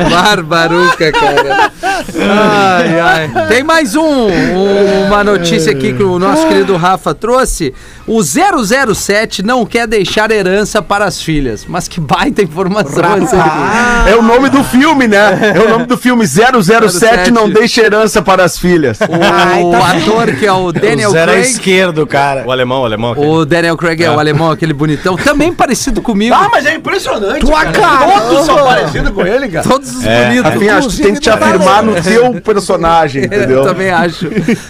Barbaruca, 0.10 1.12
cara. 1.12 1.72
Ai, 2.18 3.00
ai. 3.00 3.46
Tem 3.48 3.62
mais 3.62 3.94
um, 3.94 4.02
um- 4.02 5.06
uma 5.06 5.22
notícia 5.24 5.72
aqui 5.72 5.92
que 5.92 6.02
o 6.02 6.18
nosso 6.18 6.46
querido 6.48 6.76
Rafa 6.76 7.14
trouxe. 7.14 7.72
O 8.06 8.22
007 8.22 9.42
não 9.42 9.64
quer 9.64 9.86
deixar 9.86 10.30
herança 10.30 10.82
para 10.82 11.04
as 11.04 11.22
filhas. 11.22 11.64
Mas 11.68 11.86
que 11.86 12.00
baita 12.00 12.42
informação. 12.42 13.02
É 14.08 14.16
o 14.16 14.22
nome 14.22 14.48
do 14.48 14.64
filme, 14.64 15.06
né? 15.06 15.52
É 15.54 15.60
o 15.60 15.68
nome 15.68 15.86
do 15.86 15.96
filme 15.96 16.26
007 16.26 17.30
não 17.30 17.48
deixa 17.48 17.82
herança 17.82 18.20
para 18.22 18.44
as 18.44 18.58
filhas. 18.58 18.98
O 19.00 19.76
ator 19.76 20.32
que 20.34 20.46
é 20.46 20.52
o 20.52 20.72
Daniel 20.72 21.10
Zero 21.10 21.30
à 21.30 21.34
Craig. 21.34 21.48
esquerdo, 21.50 22.06
cara. 22.06 22.44
O 22.46 22.50
alemão, 22.50 22.82
o 22.82 22.84
alemão. 22.84 23.12
aqui. 23.12 23.20
O 23.24 23.44
Daniel 23.44 23.76
Craig 23.76 24.02
é 24.02 24.10
o 24.10 24.18
alemão, 24.18 24.50
aquele 24.50 24.72
bonitão, 24.72 25.16
também 25.16 25.52
parecido 25.52 26.00
comigo. 26.02 26.34
Ah, 26.34 26.48
mas 26.50 26.66
é 26.66 26.74
impressionante. 26.74 27.40
Tua 27.40 27.64
cara. 27.66 28.20
Todos 28.20 28.46
são 28.46 28.56
parecidos 28.56 29.10
com 29.10 29.26
ele, 29.26 29.48
cara. 29.48 29.68
Todos 29.68 29.88
os 29.90 30.02
bonitos. 30.02 30.42
Rafinha, 30.42 30.76
acho 30.78 30.88
que 30.88 31.02
tem 31.02 31.14
que 31.14 31.20
te 31.20 31.30
afirmar 31.30 31.82
no 31.82 31.89
teu 32.02 32.40
personagem, 32.40 33.24
entendeu? 33.26 33.58
Eu 33.58 33.64
também 33.64 33.90
acho. 33.90 34.28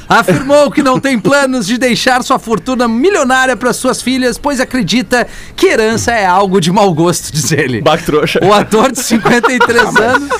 Afirmou 0.08 0.70
que 0.70 0.82
não 0.82 0.98
tem 0.98 1.18
planos 1.18 1.66
de 1.66 1.78
deixar 1.78 2.22
sua 2.22 2.38
fortuna 2.38 2.86
milionária 2.86 3.56
para 3.56 3.72
suas 3.72 4.02
filhas, 4.02 4.38
pois 4.38 4.60
acredita 4.60 5.26
que 5.56 5.66
herança 5.66 6.12
é 6.12 6.26
algo 6.26 6.60
de 6.60 6.70
mau 6.72 6.92
gosto, 6.92 7.32
diz 7.32 7.52
ele. 7.52 7.80
Bac 7.80 8.04
trouxa. 8.04 8.40
O 8.42 8.52
ator 8.52 8.92
de 8.92 9.02
53 9.02 9.96
anos, 9.96 10.30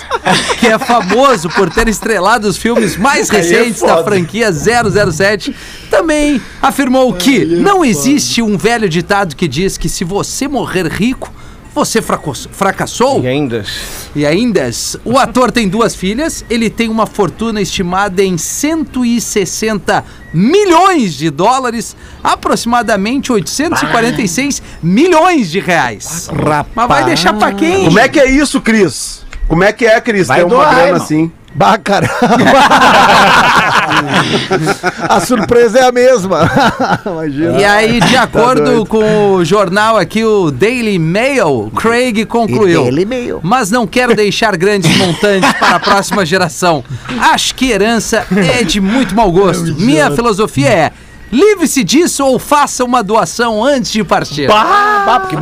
que 0.59 0.67
é 0.67 0.79
famoso 0.79 1.49
por 1.51 1.71
ter 1.71 1.89
estrelado 1.89 2.49
os 2.49 2.57
filmes 2.57 2.97
mais 2.97 3.29
recentes 3.29 3.81
da 3.81 4.03
franquia 4.03 4.51
007, 4.53 5.55
também 5.91 6.41
afirmou 6.61 7.13
que 7.15 7.45
não 7.45 7.85
existe 7.85 8.43
um 8.43 8.57
velho 8.57 8.89
ditado 8.89 9.35
que 9.37 9.49
diz 9.49 9.77
que 9.77 9.89
se 9.89 10.05
você 10.05 10.47
morrer 10.49 10.87
rico, 10.87 11.33
Você 11.75 12.03
fracassou? 12.03 13.23
E 13.23 13.29
ainda. 13.29 13.65
E 14.15 14.27
ainda, 14.27 14.69
o 15.05 15.17
ator 15.19 15.53
tem 15.53 15.69
duas 15.69 15.95
filhas, 15.95 16.45
ele 16.51 16.69
tem 16.69 16.89
uma 16.89 17.07
fortuna 17.07 17.61
estimada 17.61 18.23
em 18.23 18.37
160 18.37 20.05
milhões 20.35 21.15
de 21.15 21.31
dólares, 21.31 21.97
aproximadamente 22.23 23.33
846 23.33 24.63
milhões 24.83 25.51
de 25.51 25.61
reais. 25.61 26.29
Mas 26.75 26.89
vai 26.89 27.05
deixar 27.05 27.35
pra 27.35 27.53
quem? 27.53 27.85
Como 27.85 27.99
é 27.99 28.09
que 28.09 28.19
é 28.19 28.29
isso, 28.31 28.61
Cris? 28.61 29.25
Como 29.47 29.65
é 29.65 29.73
que 29.73 29.85
é, 29.85 30.01
Cris? 30.01 30.29
Vai 30.29 30.39
Tem 30.39 30.47
uma 30.47 30.57
doar, 30.57 30.71
grana 30.75 30.89
irmão. 30.89 31.03
assim. 31.03 31.33
Bah, 31.61 31.77
cara. 31.77 32.09
A 35.11 35.21
surpresa 35.21 35.81
é 35.81 35.89
a 35.89 35.93
mesma. 35.93 36.51
Imagina. 37.05 37.61
E 37.61 37.65
aí, 37.65 38.01
de 38.01 38.17
acordo 38.17 38.65
doido. 38.65 38.87
com 38.87 39.35
o 39.35 39.45
jornal 39.45 39.99
aqui, 39.99 40.25
o 40.25 40.51
Daily 40.51 40.99
Mail, 40.99 41.71
Craig 41.77 42.25
concluiu. 42.25 42.85
Daily 42.85 43.05
Mail. 43.05 43.41
Mas 43.43 43.71
não 43.71 43.87
quero 43.87 44.17
deixar 44.17 44.57
grandes 44.57 44.97
montantes 44.97 45.53
para 45.53 45.77
a 45.77 45.81
próxima 45.81 46.25
geração. 46.25 46.83
Acho 47.31 47.55
que 47.55 47.71
herança 47.71 48.25
é 48.35 48.65
de 48.65 48.81
muito 48.81 49.15
mau 49.15 49.31
gosto. 49.31 49.75
Minha 49.75 50.11
filosofia 50.13 50.69
é. 50.69 50.91
Livre-se 51.31 51.85
disso 51.85 52.25
ou 52.25 52.39
faça 52.39 52.83
uma 52.85 53.03
doação 53.03 53.63
antes 53.63 53.93
de 53.93 54.03
partir. 54.03 54.49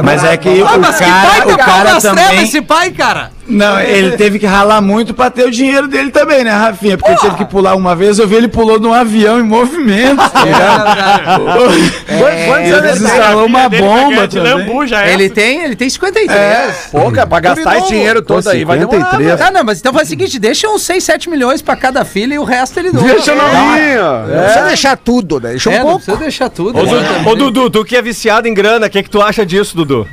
Mas 0.02 0.24
é 0.24 0.36
que 0.36 0.48
Ah, 0.48 0.52
o 0.76 0.82
que 0.82 0.98
cara, 0.98 1.28
pai 1.28 1.40
o 1.40 1.56
cara 1.56 1.64
cara 1.64 1.92
das 1.92 2.02
trevas 2.02 2.24
também... 2.24 2.42
esse 2.42 2.60
pai, 2.60 2.90
cara? 2.90 3.37
Não, 3.48 3.80
ele 3.80 4.16
teve 4.16 4.38
que 4.38 4.44
ralar 4.46 4.80
muito 4.82 5.14
pra 5.14 5.30
ter 5.30 5.44
o 5.46 5.50
dinheiro 5.50 5.88
dele 5.88 6.10
também, 6.10 6.44
né, 6.44 6.50
Rafinha? 6.50 6.98
Porque 6.98 7.10
ele 7.12 7.20
teve 7.20 7.36
que 7.36 7.44
pular 7.46 7.74
uma 7.74 7.96
vez, 7.96 8.18
eu 8.18 8.28
vi 8.28 8.34
ele 8.36 8.48
pulou 8.48 8.78
num 8.78 8.92
avião 8.92 9.40
em 9.40 9.42
movimento, 9.42 10.16
tá 10.30 10.44
ligado? 10.44 11.44
Quantos 11.46 12.66
Ele 12.66 12.72
anos 12.74 13.00
instalou 13.00 13.46
uma 13.46 13.68
ganhar 13.68 13.82
bomba 13.82 14.28
de 14.28 14.36
também. 14.36 14.52
lambu 14.54 14.86
já 14.86 15.06
é. 15.06 15.14
Ele 15.14 15.30
tem, 15.30 15.64
ele 15.64 15.74
tem 15.76 15.88
53. 15.88 16.88
Pô, 16.92 17.10
cara, 17.10 17.26
pra 17.26 17.40
gastar 17.40 17.78
esse 17.78 17.88
dinheiro 17.88 18.22
todo 18.22 18.46
aí 18.48 18.64
vai 18.64 18.78
demorar. 18.78 19.10
53. 19.12 19.40
Ah, 19.40 19.50
não, 19.50 19.64
mas 19.64 19.78
então 19.80 19.92
faz 19.92 20.08
o 20.08 20.10
seguinte, 20.10 20.38
deixa 20.38 20.68
uns 20.68 20.82
6, 20.82 21.02
7 21.04 21.30
milhões 21.30 21.62
pra 21.62 21.74
cada 21.76 22.04
filha 22.04 22.34
e 22.34 22.38
o 22.38 22.44
resto 22.44 22.78
ele 22.78 22.90
doa. 22.90 23.02
Deixa 23.02 23.34
não. 23.34 23.44
novinha. 23.44 24.02
Não 24.36 24.42
precisa 24.44 24.66
deixar 24.66 24.96
tudo, 24.96 25.40
né? 25.40 25.50
Deixa 25.50 25.70
um 25.70 25.72
É, 25.72 25.78
não 25.78 25.84
pouco. 25.84 25.98
precisa 26.00 26.16
deixar 26.18 26.48
tudo. 26.50 26.78
Ô, 26.78 26.82
né? 26.84 27.22
Ô, 27.26 27.34
Dudu, 27.34 27.70
tu 27.70 27.84
que 27.84 27.96
é 27.96 28.02
viciado 28.02 28.46
em 28.46 28.54
grana, 28.54 28.86
o 28.86 28.90
que, 28.90 29.02
que 29.02 29.10
tu 29.10 29.22
acha 29.22 29.44
disso, 29.46 29.76
Dudu? 29.76 30.06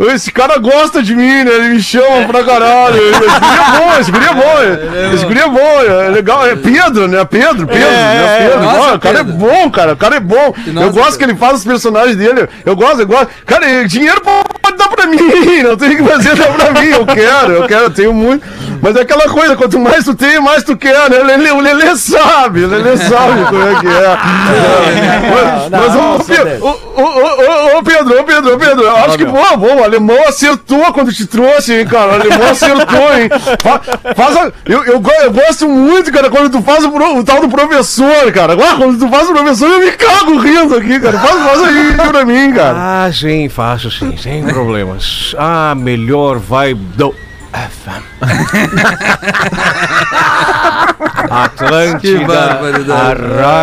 Esse 0.00 0.30
cara 0.30 0.58
gosta 0.58 1.02
de 1.02 1.14
mim, 1.14 1.42
né? 1.44 1.50
Ele 1.50 1.68
me 1.70 1.82
chama 1.82 2.26
pra 2.28 2.44
caralho. 2.44 2.96
Esse 2.96 3.18
guri 3.40 3.58
é 3.58 3.78
bom, 3.78 4.00
esse 4.00 4.12
guri 4.12 4.24
é 4.24 4.34
bom. 4.34 5.14
Esse 5.14 5.24
guri 5.26 5.40
é 5.40 5.48
bom, 5.48 5.82
é 5.82 6.08
legal. 6.10 6.46
É 6.46 6.54
Pedro, 6.54 7.08
né? 7.08 7.24
Pedro, 7.24 7.66
Pedro, 7.66 7.90
né? 7.90 8.38
Pedro. 8.48 8.62
Nossa, 8.62 8.94
o 8.94 9.00
cara 9.00 9.24
Pedro. 9.24 9.32
é 9.32 9.36
bom, 9.36 9.70
cara. 9.70 9.92
O 9.94 9.96
cara 9.96 10.16
é 10.16 10.20
bom. 10.20 10.54
nossa, 10.68 10.86
eu 10.86 10.92
gosto 10.92 11.18
que 11.18 11.24
ele 11.24 11.34
faz 11.34 11.58
os 11.58 11.64
personagens 11.64 12.16
dele. 12.16 12.48
Eu 12.64 12.76
gosto, 12.76 13.00
eu 13.00 13.06
gosto. 13.08 13.28
Cara, 13.44 13.86
dinheiro 13.88 14.20
pode 14.20 14.76
dar 14.78 14.88
pra 14.88 15.06
mim. 15.06 15.18
Não 15.66 15.76
tem 15.76 15.96
que 15.96 16.04
fazer, 16.04 16.36
dá 16.36 16.46
pra 16.46 16.80
mim. 16.80 16.88
Eu 16.88 17.04
quero, 17.04 17.52
eu 17.52 17.66
quero, 17.66 17.82
eu 17.84 17.90
tenho 17.90 18.14
muito. 18.14 18.46
Mas 18.82 18.96
é 18.96 19.00
aquela 19.02 19.28
coisa, 19.28 19.56
quanto 19.56 19.78
mais 19.78 20.04
tu 20.04 20.14
tem, 20.14 20.40
mais 20.40 20.62
tu 20.62 20.76
quer, 20.76 21.10
né? 21.10 21.18
O 21.20 21.24
Lelê, 21.24 21.50
o 21.50 21.60
Lelê 21.60 21.96
sabe, 21.96 22.64
o 22.64 22.68
Lelê 22.68 22.96
sabe 22.96 23.44
como 23.48 23.62
é 23.62 23.74
que 23.80 23.86
é. 23.86 25.68
mas, 25.70 25.94
ô, 25.94 26.24
Pedro, 26.24 26.64
ô, 26.64 26.68
ô, 26.68 27.02
ô, 27.02 27.74
ô, 27.74 27.78
ô, 27.78 27.82
Pedro, 27.82 28.20
ô, 28.20 28.24
Pedro, 28.24 28.54
ô, 28.54 28.58
Pedro, 28.58 28.82
eu 28.84 28.96
acho 28.96 29.18
que 29.18 29.24
bom, 29.24 29.56
bom, 29.56 29.76
o 29.80 29.84
alemão 29.84 30.16
acertou 30.28 30.92
quando 30.92 31.12
te 31.12 31.26
trouxe, 31.26 31.74
hein, 31.80 31.86
cara. 31.86 32.12
O 32.12 32.14
alemão 32.14 32.50
acertou, 32.50 33.14
hein. 33.14 33.28
Fa- 33.62 33.80
Faz 34.14 34.36
a- 34.36 34.52
eu, 34.66 34.84
eu, 34.84 35.02
eu 35.22 35.32
gosto 35.32 35.68
muito, 35.68 36.12
cara, 36.12 36.30
quando 36.30 36.50
tu 36.50 36.62
faz 36.62 36.84
o, 36.84 36.90
pro- 36.90 37.18
o 37.18 37.24
tal 37.24 37.40
do 37.40 37.48
professor, 37.48 38.30
cara. 38.32 38.52
Agora, 38.52 38.76
quando 38.76 38.98
tu 38.98 39.08
faz 39.08 39.28
o 39.28 39.32
professor, 39.32 39.68
eu 39.70 39.80
me 39.80 39.92
cago 39.92 40.38
rindo 40.38 40.76
aqui, 40.76 40.98
cara. 41.00 41.18
Faz, 41.18 41.42
faz 41.42 41.62
aí 41.64 41.94
pra 42.08 42.24
mim, 42.24 42.52
cara. 42.52 42.76
Ah, 43.06 43.10
sim, 43.12 43.48
faço 43.48 43.90
sim, 43.90 44.16
sem 44.16 44.44
problemas. 44.44 45.34
A 45.38 45.74
melhor 45.74 46.38
vibe 46.38 46.80
do 46.96 47.14
Atlântida, 51.30 52.60
a 52.94 53.14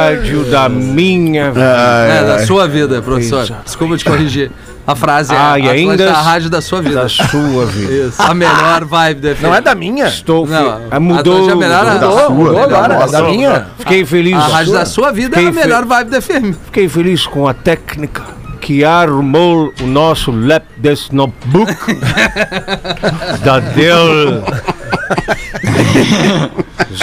rádio 0.09 0.43
da 0.45 0.69
minha 0.69 1.51
vida. 1.51 1.65
É, 1.65 2.23
da 2.25 2.45
sua 2.45 2.67
vida, 2.67 3.01
professor. 3.01 3.43
Exato. 3.43 3.61
Desculpa 3.65 3.97
te 3.97 4.05
corrigir. 4.05 4.51
A 4.87 4.95
frase 4.95 5.33
é 5.33 5.37
Ah, 5.37 5.57
e 5.57 5.67
ainda- 5.67 6.03
é 6.03 6.09
a 6.09 6.21
rádio 6.21 6.47
da 6.49 6.61
sua 6.61 6.79
vida. 6.81 7.01
Da 7.01 7.09
sua 7.09 7.65
vida. 7.65 8.07
Isso. 8.07 8.21
A 8.21 8.33
melhor 8.35 8.85
vibe 8.85 9.33
FM. 9.35 9.41
Não 9.41 9.55
é 9.55 9.61
da 9.61 9.73
minha. 9.73 10.05
Estou. 10.07 10.45
Não, 10.45 10.81
ah, 10.91 10.99
mudou. 10.99 11.49
É 11.49 11.53
a 11.53 11.55
melhor 11.55 11.85
mudou. 11.93 12.09
Mudou, 12.29 12.35
mudou 12.53 12.63
agora. 12.63 12.93
É 12.93 12.99
Nossa, 12.99 13.11
da 13.11 13.23
minha. 13.23 13.65
Fiquei 13.79 14.05
feliz. 14.05 14.35
A 14.35 14.47
rádio 14.47 14.73
da 14.73 14.85
sua 14.85 15.11
vida 15.11 15.41
é 15.41 15.47
a 15.47 15.51
melhor 15.51 15.85
vibe 15.85 16.11
do 16.11 16.21
FM. 16.21 16.53
Fiquei 16.65 16.87
feliz 16.87 17.25
com 17.25 17.47
a 17.47 17.53
técnica 17.53 18.34
que 18.55 18.83
armou 18.83 19.73
o 19.81 19.85
nosso 19.85 20.31
lap 20.31 20.65
desse 20.77 21.13
notebook 21.13 21.73
da 23.43 23.59
Dell. 23.59 24.43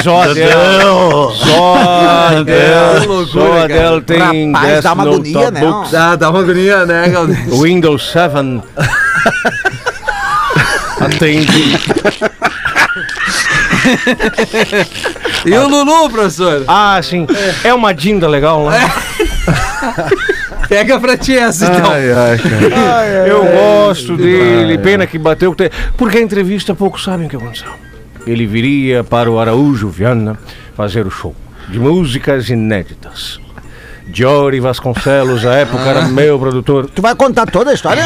Só 0.02 0.32
Dell. 0.32 1.30
Só 1.34 2.42
Dell. 2.44 3.26
Só 3.26 3.66
Dell 3.68 4.02
tem 4.02 4.52
Rapaz, 4.52 4.82
dá 4.84 4.92
uma 4.92 5.02
agonia, 5.04 5.50
né? 5.50 5.60
Dá, 5.90 6.16
dá 6.16 6.30
uma 6.30 6.40
agonia, 6.40 6.86
né, 6.86 7.08
Galdês? 7.08 7.60
Windows 7.60 8.10
7. 8.10 8.62
Atende. 11.00 11.78
E 15.44 15.54
o 15.54 15.68
Lulu, 15.68 16.10
professor? 16.10 16.64
Ah, 16.68 17.00
sim. 17.02 17.26
É 17.64 17.74
uma 17.74 17.92
dinda 17.92 18.28
legal, 18.28 18.70
né? 18.70 18.78
Pega 20.72 20.98
pra 20.98 21.18
ti 21.18 21.36
essa, 21.36 21.66
então. 21.66 21.92
Eu 23.26 23.44
gosto 23.44 24.16
dele, 24.16 24.78
pena 24.78 25.06
que 25.06 25.18
bateu. 25.18 25.54
Porque 25.98 26.16
a 26.16 26.20
entrevista 26.22 26.74
poucos 26.74 27.04
sabem 27.04 27.26
o 27.26 27.28
que 27.28 27.36
aconteceu. 27.36 27.68
Ele 28.26 28.46
viria 28.46 29.04
para 29.04 29.30
o 29.30 29.38
Araújo 29.38 29.90
Viana 29.90 30.38
fazer 30.74 31.06
o 31.06 31.10
show 31.10 31.34
de 31.68 31.78
músicas 31.78 32.48
inéditas. 32.48 33.38
Jory 34.10 34.60
Vasconcelos, 34.60 35.44
à 35.44 35.54
época, 35.56 35.84
era 35.84 36.02
meu 36.08 36.38
produtor. 36.38 36.88
Tu 36.88 37.02
vai 37.02 37.14
contar 37.14 37.46
toda 37.50 37.70
a 37.70 37.74
história? 37.74 38.02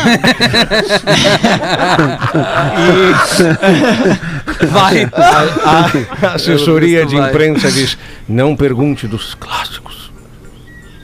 Vai. 4.71 5.09
A 5.15 6.35
assessoria 6.35 7.01
Eu 7.01 7.07
de 7.07 7.17
vai. 7.17 7.29
imprensa 7.29 7.71
diz: 7.71 7.97
não 8.29 8.57
pergunte 8.57 9.07
dos 9.07 9.35
clássicos. 9.35 10.06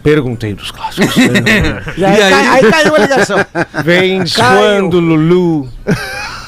Perguntei 0.02 0.54
dos 0.54 0.70
clássicos. 0.70 1.14
E 1.96 2.04
aí, 2.04 2.18
cai- 2.18 2.48
aí 2.48 2.70
caiu 2.70 2.94
a 2.94 2.98
ligação. 2.98 3.38
Vens 3.84 4.34
Caiu. 4.34 4.58
quando, 4.58 4.98
Lulu? 5.00 5.68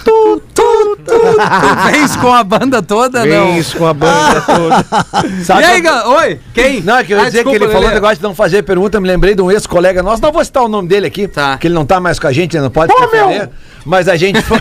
Tu, 0.05 0.43
tu, 0.55 0.99
tu 1.05 1.91
vens 1.91 2.17
com 2.17 2.33
a 2.33 2.43
banda 2.45 2.83
toda, 2.83 3.25
não? 3.25 3.53
Vens 3.55 3.73
com 3.73 3.87
a 3.87 3.95
banda 3.95 4.41
toda. 4.43 5.61
E 5.61 5.65
aí, 5.65 5.81
Gal- 5.81 6.11
Oi, 6.17 6.41
quem? 6.53 6.81
Não, 6.83 6.99
é 6.99 7.05
que 7.05 7.13
eu 7.13 7.17
ia 7.19 7.23
Ah, 7.23 7.27
dizer 7.27 7.39
que 7.39 7.45
desculpa, 7.51 7.65
ele 7.65 7.73
falou 7.73 7.89
um 7.89 7.95
negócio 7.95 8.17
de 8.17 8.23
não 8.23 8.35
fazer 8.35 8.63
pergunta, 8.63 9.01
me 9.01 9.09
lembrei 9.09 9.35
de 9.35 9.41
um 9.43 9.51
ex-colega 9.51 10.03
nosso, 10.03 10.21
não 10.21 10.33
vou 10.33 10.45
citar 10.45 10.63
o 10.63 10.69
nome 10.69 10.89
dele 10.89 11.07
aqui, 11.07 11.27
Tá. 11.29 11.53
porque 11.53 11.69
ele 11.69 11.75
não 11.75 11.87
tá 11.87 12.01
mais 12.01 12.19
com 12.19 12.27
a 12.27 12.33
gente, 12.33 12.55
ele 12.57 12.65
não 12.65 12.71
pode 12.71 12.93
se 12.93 13.01
defender, 13.01 13.49
mas 13.85 14.09
a 14.09 14.17
gente 14.17 14.43
foi, 14.43 14.61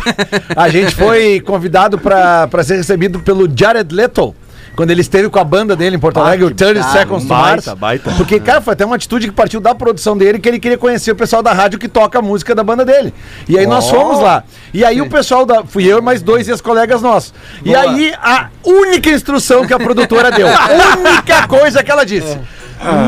a 0.56 0.70
gente 0.70 0.96
foi 0.96 1.40
convidado 1.42 1.98
pra 1.98 2.48
pra 2.48 2.64
ser 2.64 2.76
recebido 2.78 3.20
pelo 3.20 3.50
Jared 3.54 3.94
Leto. 3.94 4.34
Quando 4.76 4.90
ele 4.90 5.02
esteve 5.02 5.30
com 5.30 5.40
a 5.40 5.44
banda 5.44 5.76
dele 5.76 5.96
em 5.96 6.00
Porto 6.00 6.20
Alegre, 6.20 6.46
o 6.46 6.52
30 6.52 6.82
Seconds 6.84 7.24
to 7.24 7.30
Mars. 7.30 7.66
baita, 7.66 7.76
baita. 7.76 8.12
Porque, 8.18 8.40
cara, 8.40 8.60
foi 8.60 8.74
até 8.74 8.86
uma 8.86 8.96
atitude 8.96 9.28
que 9.28 9.34
partiu 9.34 9.60
da 9.60 9.76
produção 9.76 10.18
dele, 10.18 10.40
que 10.40 10.50
ele 10.50 10.60
queria 10.60 10.78
conhecer 10.78 11.12
o 11.12 11.16
pessoal 11.16 11.44
da 11.44 11.54
rádio 11.54 11.78
que 11.78 11.88
toca 11.88 12.18
a 12.18 12.22
música 12.22 12.56
da 12.56 12.64
banda 12.64 12.84
dele. 12.84 13.14
E 13.48 13.58
aí 13.58 13.68
nós 13.68 13.90
fomos 13.90 14.20
lá. 14.20 14.44
E 14.74 14.84
aí 14.84 15.00
o 15.00 15.10
pessoal 15.10 15.46
da. 15.46 15.64
Fui 15.64 15.86
eu 15.86 16.00
e 16.00 16.02
mais 16.02 16.22
dois 16.22 16.48
ex-colegas 16.48 17.02
nossos. 17.02 17.34
E 17.64 17.70
Boa. 17.70 17.82
aí 17.82 18.14
a 18.22 18.50
única 18.64 19.10
instrução 19.10 19.66
que 19.68 19.74
a 19.74 19.80
produtora 19.80 20.32
deu, 20.32 20.48
a 20.48 20.98
única 20.98 21.48
coisa 21.48 21.84
que 21.84 21.92
ela 21.92 22.06
disse. 22.06 22.40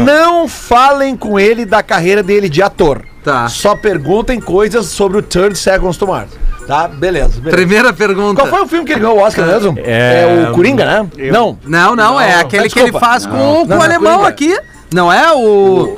Não 0.05 0.47
falem 0.47 1.17
com 1.17 1.39
ele 1.39 1.65
da 1.65 1.83
carreira 1.83 2.23
dele 2.23 2.47
de 2.47 2.61
ator. 2.61 3.03
Tá. 3.23 3.47
Só 3.49 3.75
perguntem 3.75 4.39
coisas 4.39 4.85
sobre 4.85 5.17
o 5.17 5.21
30 5.21 5.55
Seconds 5.55 5.97
to 5.97 6.07
Mars. 6.07 6.29
Tá? 6.65 6.87
Beleza. 6.87 7.39
beleza. 7.39 7.55
Primeira 7.55 7.93
pergunta. 7.93 8.41
Qual 8.41 8.47
foi 8.47 8.61
o 8.63 8.67
filme 8.67 8.85
que 8.85 8.93
ele 8.93 9.01
ganhou 9.01 9.17
o 9.17 9.21
Oscar 9.21 9.45
mesmo? 9.45 9.77
É, 9.83 10.47
o 10.49 10.53
Coringa, 10.53 10.85
né? 10.85 11.07
Não. 11.31 11.57
Não, 11.65 11.95
não, 11.95 12.19
é 12.19 12.39
aquele 12.39 12.69
que 12.69 12.79
ele 12.79 12.91
faz 12.91 13.25
com, 13.25 13.35
Não, 13.37 13.55
com 13.61 13.65
não 13.65 13.79
o 13.79 13.81
é 13.81 13.85
alemão 13.85 14.19
Coringa. 14.19 14.29
aqui. 14.29 14.59
Não 14.93 15.11
é 15.11 15.33
o. 15.33 15.97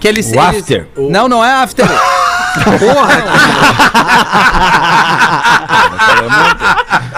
Que 0.00 0.08
ele, 0.08 0.20
O 0.20 0.40
After. 0.40 0.86
Não, 0.96 1.28
não 1.28 1.44
é 1.44 1.50
After. 1.50 1.86
Porra! 2.78 3.24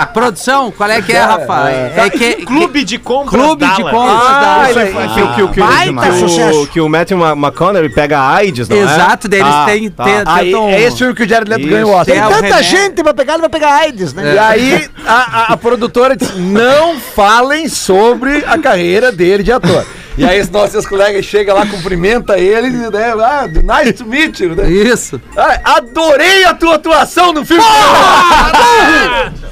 Produção, 0.13 0.71
qual 0.71 0.91
é 0.91 1.01
que 1.03 1.13
é, 1.13 1.21
Rafa? 1.21 1.71
É 1.71 2.11
que, 2.11 2.35
Clube 2.47 2.85
de 2.85 2.99
compras 2.99 3.41
Clube 3.43 3.67
de 3.67 3.83
compras 3.83 4.11
Ah, 4.23 4.67
que, 4.73 5.21
o- 5.23 5.35
que, 5.35 5.43
o- 5.43 5.49
que, 5.49 5.61
o- 5.61 6.29
que, 6.29 6.43
o, 6.53 6.67
que 6.67 6.81
o 6.81 6.89
Matthew 6.89 7.19
Ma- 7.19 7.33
McConaughey 7.33 7.89
pega 7.91 8.19
a 8.19 8.35
AIDS, 8.37 8.69
não 8.69 8.77
é? 8.77 8.81
Exato, 8.81 9.29
deles 9.29 9.47
Ah, 9.49 9.65
têm, 9.67 9.91
tá. 9.91 10.05
tentam- 10.05 10.69
é 10.69 10.81
esse 10.83 10.99
filme 10.99 11.15
que 11.15 11.23
o 11.23 11.29
Jared 11.29 11.51
Leto 11.51 11.67
ganhou 11.69 11.95
o. 11.99 12.05
Tem 12.05 12.19
É, 12.19 12.27
o 12.27 12.31
tanta 12.31 12.63
gente 12.63 13.03
vai 13.03 13.15
pegar, 13.15 13.35
ele 13.35 13.43
vai 13.43 13.51
pegar 13.51 13.75
AIDS, 13.77 14.13
né? 14.15 14.35
E 14.35 14.39
aí, 14.39 14.89
a 15.07 15.57
produtora 15.57 16.17
disse: 16.17 16.33
não 16.39 16.99
falem 16.99 17.69
sobre 17.69 18.45
a 18.47 18.59
carreira 18.59 19.13
dele 19.13 19.43
de 19.43 19.53
ator. 19.53 19.85
E 20.19 20.25
aí, 20.25 20.41
os 20.41 20.49
nossos 20.49 20.87
colegas 20.87 21.25
chegam 21.27 21.55
lá, 21.55 21.67
cumprimenta 21.67 22.39
ele, 22.39 22.71
né? 22.71 23.13
Ah, 23.23 23.47
nice 23.47 23.93
to 23.93 24.07
meet 24.07 24.41
you. 24.41 24.55
Né? 24.57 24.69
Isso. 24.71 25.21
Ah, 25.37 25.61
adorei 25.77 26.45
a 26.45 26.55
tua 26.55 26.77
atuação 26.77 27.33
no 27.35 27.45
filme. 27.45 27.63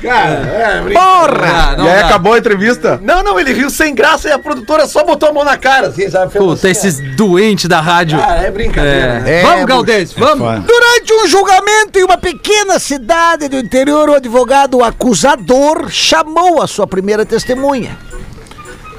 Cara, 0.02 0.30
é, 0.30 0.80
brincadeira. 0.82 1.46
Ah, 1.46 1.74
não 1.76 1.84
E 1.84 1.88
aí 1.88 2.00
dá. 2.00 2.06
acabou 2.06 2.32
a 2.34 2.38
entrevista? 2.38 2.98
Não, 3.02 3.22
não, 3.22 3.38
ele 3.38 3.52
riu 3.52 3.68
sem 3.70 3.94
graça 3.94 4.28
e 4.28 4.32
a 4.32 4.38
produtora 4.38 4.86
só 4.86 5.04
botou 5.04 5.28
a 5.28 5.32
mão 5.32 5.44
na 5.44 5.56
cara, 5.56 5.88
assim, 5.88 6.08
sabe? 6.10 6.32
Puta, 6.32 6.54
assim, 6.54 6.68
esses 6.68 7.16
doentes 7.16 7.66
da 7.68 7.80
rádio. 7.80 8.18
Cara, 8.18 8.42
é 8.42 8.50
brincadeira. 8.50 9.20
né? 9.20 9.40
É. 9.40 9.42
Vamos, 9.42 9.64
Galdês, 9.66 10.12
vamos. 10.12 10.38
foda. 10.38 10.60
Durante 10.60 11.12
um 11.14 11.26
julgamento 11.28 11.98
em 11.98 12.04
uma 12.04 12.16
pequena 12.18 12.78
cidade 12.78 13.48
do 13.48 13.58
interior, 13.58 14.08
o 14.10 14.14
advogado 14.14 14.82
acusador 14.82 15.90
chamou 15.90 16.62
a 16.62 16.66
sua 16.66 16.86
primeira 16.86 17.24
testemunha, 17.26 17.96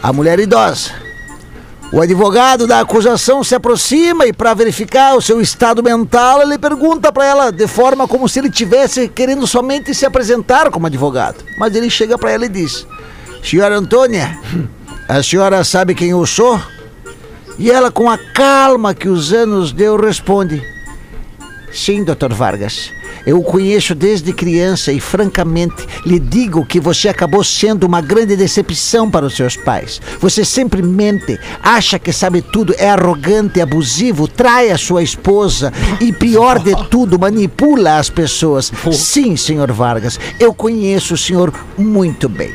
a 0.01 0.11
mulher 0.13 0.39
idosa. 0.39 1.04
O 1.95 2.01
advogado 2.01 2.67
da 2.67 2.81
acusação 2.81 3.41
se 3.41 3.55
aproxima 3.55 4.27
e, 4.27 4.33
para 4.33 4.53
verificar 4.53 5.15
o 5.15 5.21
seu 5.21 5.39
estado 5.39 5.81
mental, 5.81 6.41
ele 6.41 6.57
pergunta 6.57 7.09
para 7.09 7.25
ela 7.25 7.51
de 7.53 7.67
forma 7.67 8.05
como 8.05 8.27
se 8.27 8.37
ele 8.37 8.49
tivesse 8.49 9.07
querendo 9.07 9.47
somente 9.47 9.95
se 9.95 10.05
apresentar 10.05 10.69
como 10.71 10.87
advogado. 10.87 11.41
Mas 11.57 11.73
ele 11.73 11.89
chega 11.89 12.17
para 12.17 12.31
ela 12.31 12.47
e 12.47 12.49
diz: 12.49 12.85
Senhora 13.41 13.77
Antônia, 13.77 14.37
a 15.07 15.23
senhora 15.23 15.63
sabe 15.63 15.95
quem 15.95 16.09
eu 16.09 16.25
sou? 16.25 16.61
E 17.57 17.71
ela, 17.71 17.89
com 17.89 18.09
a 18.09 18.17
calma 18.17 18.93
que 18.93 19.07
os 19.07 19.31
anos 19.31 19.71
deu, 19.71 19.95
responde: 19.95 20.61
Sim, 21.71 22.03
Dr. 22.03 22.33
Vargas. 22.33 22.91
Eu 23.25 23.39
o 23.39 23.43
conheço 23.43 23.95
desde 23.95 24.31
criança 24.31 24.91
e, 24.91 24.99
francamente, 24.99 25.87
lhe 26.05 26.19
digo 26.19 26.65
que 26.65 26.79
você 26.79 27.09
acabou 27.09 27.43
sendo 27.43 27.85
uma 27.85 27.99
grande 27.99 28.35
decepção 28.35 29.09
para 29.09 29.25
os 29.25 29.35
seus 29.35 29.57
pais. 29.57 29.99
Você 30.19 30.45
sempre 30.45 30.81
mente, 30.81 31.39
acha 31.61 31.97
que 31.97 32.13
sabe 32.13 32.41
tudo, 32.41 32.75
é 32.77 32.89
arrogante, 32.89 33.59
abusivo, 33.59 34.27
trai 34.27 34.69
a 34.69 34.77
sua 34.77 35.01
esposa 35.01 35.73
e, 35.99 36.13
pior 36.13 36.59
de 36.59 36.75
tudo, 36.89 37.19
manipula 37.19 37.97
as 37.97 38.09
pessoas. 38.09 38.71
Sim, 38.91 39.35
Sr. 39.35 39.71
Vargas, 39.73 40.19
eu 40.39 40.53
conheço 40.53 41.15
o 41.15 41.17
senhor 41.17 41.53
muito 41.77 42.29
bem. 42.29 42.53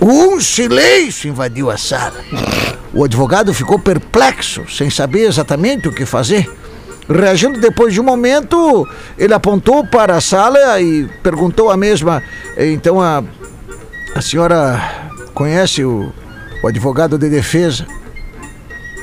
Um 0.00 0.40
silêncio 0.40 1.28
invadiu 1.28 1.70
a 1.70 1.76
sala. 1.76 2.24
O 2.92 3.04
advogado 3.04 3.54
ficou 3.54 3.78
perplexo, 3.78 4.64
sem 4.68 4.90
saber 4.90 5.28
exatamente 5.28 5.86
o 5.86 5.92
que 5.92 6.04
fazer. 6.04 6.50
Reagindo 7.08 7.60
depois 7.60 7.92
de 7.92 8.00
um 8.00 8.04
momento, 8.04 8.88
ele 9.18 9.34
apontou 9.34 9.84
para 9.84 10.16
a 10.16 10.20
sala 10.20 10.80
e 10.80 11.08
perguntou 11.22 11.70
a 11.70 11.76
mesma. 11.76 12.22
Então 12.56 13.00
a, 13.00 13.22
a 14.14 14.20
senhora 14.20 14.80
conhece 15.34 15.84
o, 15.84 16.12
o 16.62 16.68
advogado 16.68 17.18
de 17.18 17.28
defesa? 17.28 17.86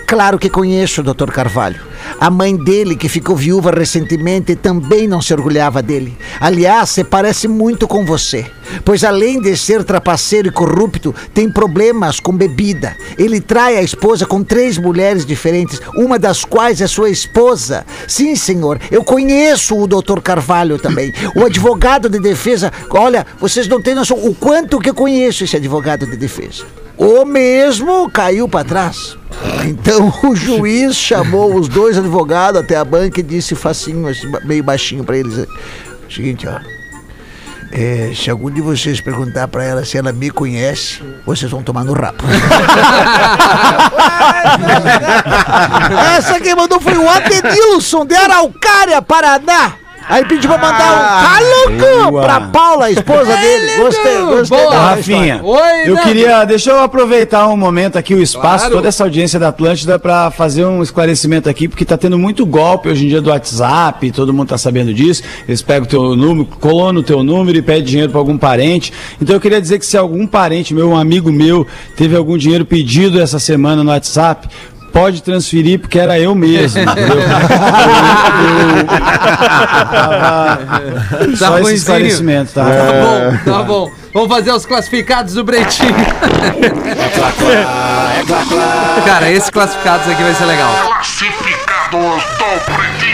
Claro 0.10 0.40
que 0.40 0.50
conheço, 0.50 1.04
Dr. 1.04 1.30
Carvalho. 1.32 1.80
A 2.20 2.32
mãe 2.32 2.56
dele, 2.58 2.96
que 2.96 3.08
ficou 3.08 3.36
viúva 3.36 3.70
recentemente, 3.70 4.56
também 4.56 5.08
não 5.08 5.22
se 5.22 5.32
orgulhava 5.32 5.84
dele. 5.84 6.18
Aliás, 6.40 6.90
se 6.90 7.04
parece 7.04 7.48
muito 7.48 7.88
com 7.88 8.04
você. 8.04 8.44
Pois 8.84 9.04
além 9.04 9.40
de 9.40 9.56
ser 9.56 9.84
trapaceiro 9.84 10.48
e 10.48 10.52
corrupto, 10.52 11.14
tem 11.32 11.48
problemas 11.52 12.20
com 12.20 12.36
bebida. 12.36 12.98
Ele 13.20 13.40
trai 13.40 13.78
a 13.78 13.84
esposa 13.84 14.26
com 14.26 14.44
três 14.44 14.80
mulheres 14.80 15.28
diferentes, 15.28 15.80
uma 15.94 16.18
das 16.18 16.44
quais 16.44 16.82
é 16.82 16.88
sua 16.88 17.12
esposa. 17.12 17.86
Sim, 18.08 18.36
senhor, 18.36 18.80
eu 18.90 19.04
conheço 19.04 19.78
o 19.78 19.86
Dr. 19.86 20.22
Carvalho 20.24 20.80
também. 20.80 21.14
O 21.36 21.46
advogado 21.46 22.10
de 22.10 22.20
defesa. 22.20 22.74
Olha, 22.90 23.28
vocês 23.40 23.68
não 23.68 23.80
têm 23.80 23.94
noção 23.94 24.18
o 24.18 24.34
quanto 24.34 24.80
que 24.80 24.90
eu 24.90 24.96
conheço 24.96 25.44
esse 25.44 25.56
advogado 25.56 26.08
de 26.08 26.18
defesa. 26.18 26.66
O 27.00 27.24
mesmo 27.24 28.12
caiu 28.12 28.50
para 28.50 28.66
trás. 28.66 29.18
Então 29.66 30.14
o 30.24 30.36
juiz 30.36 30.98
chamou 30.98 31.56
os 31.56 31.70
dois 31.70 31.98
advogados 31.98 32.60
até 32.60 32.76
a 32.76 32.84
banca 32.84 33.22
e 33.22 33.24
disse 33.24 33.56
facinho, 33.56 34.06
assim, 34.06 34.30
meio 34.44 34.62
baixinho 34.62 35.06
para 35.06 35.18
eles: 35.18 35.48
Seguinte, 36.14 36.46
ó. 36.46 36.60
é, 37.72 38.12
se 38.14 38.30
algum 38.30 38.52
de 38.52 38.60
vocês 38.60 39.00
perguntar 39.00 39.48
para 39.48 39.64
ela 39.64 39.86
se 39.86 39.98
ela 39.98 40.12
me 40.12 40.30
conhece, 40.30 41.02
vocês 41.26 41.50
vão 41.50 41.64
tomar 41.64 41.86
no 41.86 41.94
rabo. 41.94 42.22
Essa 46.18 46.38
quem 46.42 46.54
mandou 46.54 46.82
foi 46.82 46.98
o 46.98 47.10
Adenilson 47.10 48.06
de 48.06 48.16
Araucária, 48.16 49.02
Paraná. 49.02 49.74
Aí 50.10 50.26
pediu 50.26 50.50
pra 50.50 50.58
mandar 50.58 50.92
um 50.92 51.78
caluco 51.78 52.10
boa. 52.12 52.22
pra 52.24 52.42
Paula, 52.42 52.86
a 52.86 52.92
esposa 52.92 53.38
dele. 53.38 53.78
Gostei, 53.78 54.22
gostei. 54.22 54.58
Boa, 54.58 54.72
da 54.72 54.82
Rafinha. 54.90 55.40
Oi, 55.44 55.60
eu 55.86 55.94
Nando. 55.94 56.08
queria, 56.08 56.44
deixa 56.46 56.72
eu 56.72 56.80
aproveitar 56.82 57.48
um 57.48 57.56
momento 57.56 57.96
aqui, 57.96 58.16
o 58.16 58.22
espaço, 58.22 58.72
toda 58.72 58.88
essa 58.88 59.04
audiência 59.04 59.40
da 59.40 59.50
Atlântida 59.50 60.00
para 60.00 60.32
fazer 60.32 60.66
um 60.66 60.82
esclarecimento 60.82 61.48
aqui, 61.48 61.68
porque 61.68 61.86
tá 61.86 61.96
tendo 61.96 62.18
muito 62.18 62.44
golpe 62.44 62.90
hoje 62.90 63.06
em 63.06 63.08
dia 63.08 63.22
do 63.22 63.30
WhatsApp, 63.30 64.12
todo 64.12 64.34
mundo 64.34 64.48
tá 64.50 64.58
sabendo 64.58 64.92
disso. 64.92 65.22
Eles 65.48 65.62
pegam 65.62 65.84
o 65.84 65.88
teu 65.88 66.16
número, 66.16 66.48
colocam 66.60 66.94
no 66.94 67.04
teu 67.04 67.24
número 67.24 67.60
e 67.60 67.62
pedem 67.62 67.84
dinheiro 67.84 68.12
para 68.12 68.20
algum 68.20 68.36
parente. 68.36 68.92
Então 69.22 69.36
eu 69.36 69.40
queria 69.40 69.62
dizer 69.62 69.78
que 69.78 69.86
se 69.86 69.96
algum 69.96 70.26
parente 70.26 70.74
meu, 70.74 70.90
um 70.90 70.98
amigo 70.98 71.32
meu, 71.32 71.68
teve 71.96 72.16
algum 72.16 72.36
dinheiro 72.36 72.66
pedido 72.66 73.22
essa 73.22 73.38
semana 73.38 73.84
no 73.84 73.92
WhatsApp, 73.92 74.48
Pode 74.92 75.22
transferir 75.24 75.80
porque 75.80 76.00
era 76.00 76.20
eu 76.20 76.34
mesmo. 76.36 76.80
Eu- 76.80 76.86
eu- 81.30 81.38
Só 81.38 81.60
esse 81.60 81.74
esclarecimento, 81.76 82.52
tá? 82.54 82.66
Tá 82.66 82.92
bom, 83.02 83.38
tá 83.52 83.64
bom. 83.64 83.92
Vamos 84.14 84.30
fazer 84.30 84.52
os 84.52 84.66
classificados 84.66 85.34
do 85.36 85.44
Bretinho. 85.44 85.94
Cara, 89.06 89.32
esses 89.32 89.50
classificados 89.50 90.08
aqui 90.10 90.24
vai 90.24 90.34
ser 90.34 90.46
legal. 90.46 90.72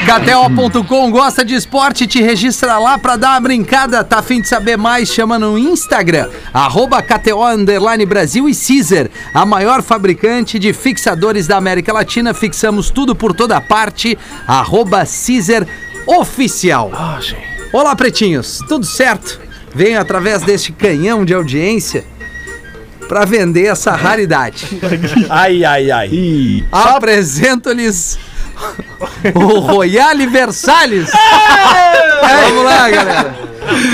KTO.com 0.06 1.10
gosta 1.10 1.46
de 1.46 1.56
esporte, 1.56 2.06
te 2.06 2.22
registra 2.22 2.78
lá 2.78 2.98
pra 2.98 3.16
dar 3.16 3.30
uma 3.32 3.40
brincada. 3.40 4.04
Tá 4.04 4.20
afim 4.20 4.42
de 4.42 4.50
saber 4.50 4.78
mais? 4.78 5.08
Chama 5.08 5.40
no 5.40 5.58
Instagram, 5.58 6.30
arroba 6.54 7.02
KTO 7.02 7.42
Underline 7.42 8.06
Brasil 8.06 8.50
e 8.50 8.54
Caesar, 8.54 9.10
a 9.34 9.46
maior 9.46 9.82
fabricante 9.82 10.60
de 10.60 10.74
fixadores 10.74 11.48
da 11.48 11.56
América 11.56 11.94
Latina. 11.94 12.34
Fixamos 12.34 12.90
tudo 12.90 13.16
por 13.16 13.34
toda 13.34 13.62
parte, 13.62 14.18
arroba 14.46 15.06
Caesar 15.06 15.66
Oficial. 16.06 16.92
Olá, 17.72 17.96
pretinhos, 17.96 18.60
tudo 18.68 18.86
certo? 18.86 19.40
Venho 19.74 20.02
através 20.02 20.42
deste 20.42 20.74
canhão 20.74 21.24
de 21.24 21.34
audiência 21.34 22.04
pra 23.08 23.24
vender 23.24 23.68
essa 23.68 23.92
raridade. 23.96 24.68
Ai, 25.30 25.64
ai, 25.64 25.92
ai. 25.92 26.66
Apresento-lhes 26.72 28.18
o 29.36 29.60
Royale 29.60 30.28
Versalhes. 30.28 31.10
Vamos 32.22 32.64
lá, 32.64 32.90
galera. 32.90 33.36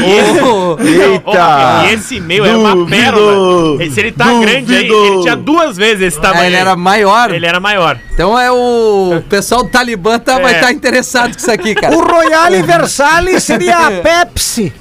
O- 0.04 0.78
Eita! 0.82 1.86
E 1.90 1.94
esse 1.94 2.16
e-mail 2.18 2.46
é 2.46 2.56
uma 2.56 2.76
Duvido. 2.76 2.90
pérola. 3.04 3.90
Se 3.90 4.00
ele 4.02 4.12
tá 4.12 4.26
grande 4.26 4.76
aí, 4.76 4.88
Duvido. 4.88 5.06
ele 5.14 5.22
tinha 5.22 5.36
duas 5.36 5.78
vezes 5.78 6.02
esse 6.08 6.20
tamanho. 6.22 6.44
Ah, 6.44 6.48
ele 6.48 6.56
era 6.58 6.76
maior. 6.76 7.32
Ele 7.34 7.46
era 7.46 7.60
maior. 7.60 7.98
Então 8.14 8.38
é 8.38 8.52
o 8.52 9.22
pessoal 9.30 9.64
do 9.64 9.70
Talibã 9.70 10.20
tá, 10.20 10.40
vai 10.40 10.54
É. 10.54 10.56
estar 10.58 10.72
interessado 10.74 11.32
com 11.32 11.38
isso 11.40 11.52
aqui, 11.52 11.74
cara. 11.74 11.96
O 11.96 12.02
Royale 12.06 12.62
Versalhes 12.64 13.44
seria 13.44 13.78
a 13.88 13.92
Pepsi 14.04 14.74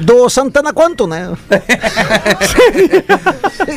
do 0.00 0.28
Santana 0.28 0.72
Quanto, 0.74 1.06
né? 1.06 1.30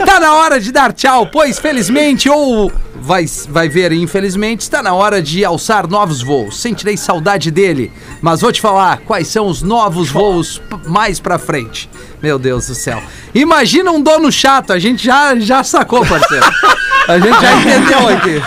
Tá 0.05 0.19
na 0.19 0.33
hora 0.35 0.59
de 0.59 0.71
dar 0.71 0.91
tchau, 0.93 1.27
pois 1.31 1.59
felizmente 1.59 2.29
ou 2.29 2.71
vai, 3.01 3.25
vai 3.49 3.69
ver, 3.69 3.91
infelizmente, 3.91 4.61
está 4.61 4.81
na 4.83 4.93
hora 4.93 5.21
de 5.21 5.43
alçar 5.45 5.87
novos 5.87 6.21
voos. 6.21 6.59
Sentirei 6.61 6.97
saudade 6.97 7.51
dele, 7.51 7.91
mas 8.21 8.41
vou 8.41 8.51
te 8.51 8.61
falar 8.61 8.99
quais 9.05 9.27
são 9.27 9.47
os 9.47 9.61
novos 9.61 10.09
voos 10.09 10.61
mais 10.87 11.19
pra 11.19 11.37
frente. 11.37 11.89
Meu 12.21 12.39
Deus 12.39 12.67
do 12.67 12.75
céu. 12.75 13.01
Imagina 13.33 13.91
um 13.91 14.01
dono 14.01 14.31
chato, 14.31 14.73
a 14.73 14.79
gente 14.79 15.03
já, 15.05 15.35
já 15.37 15.63
sacou, 15.63 16.03
parceiro. 16.05 16.45
A 17.07 17.19
gente 17.19 17.39
já 17.39 17.53
entendeu 17.61 18.07
aqui. 18.09 18.41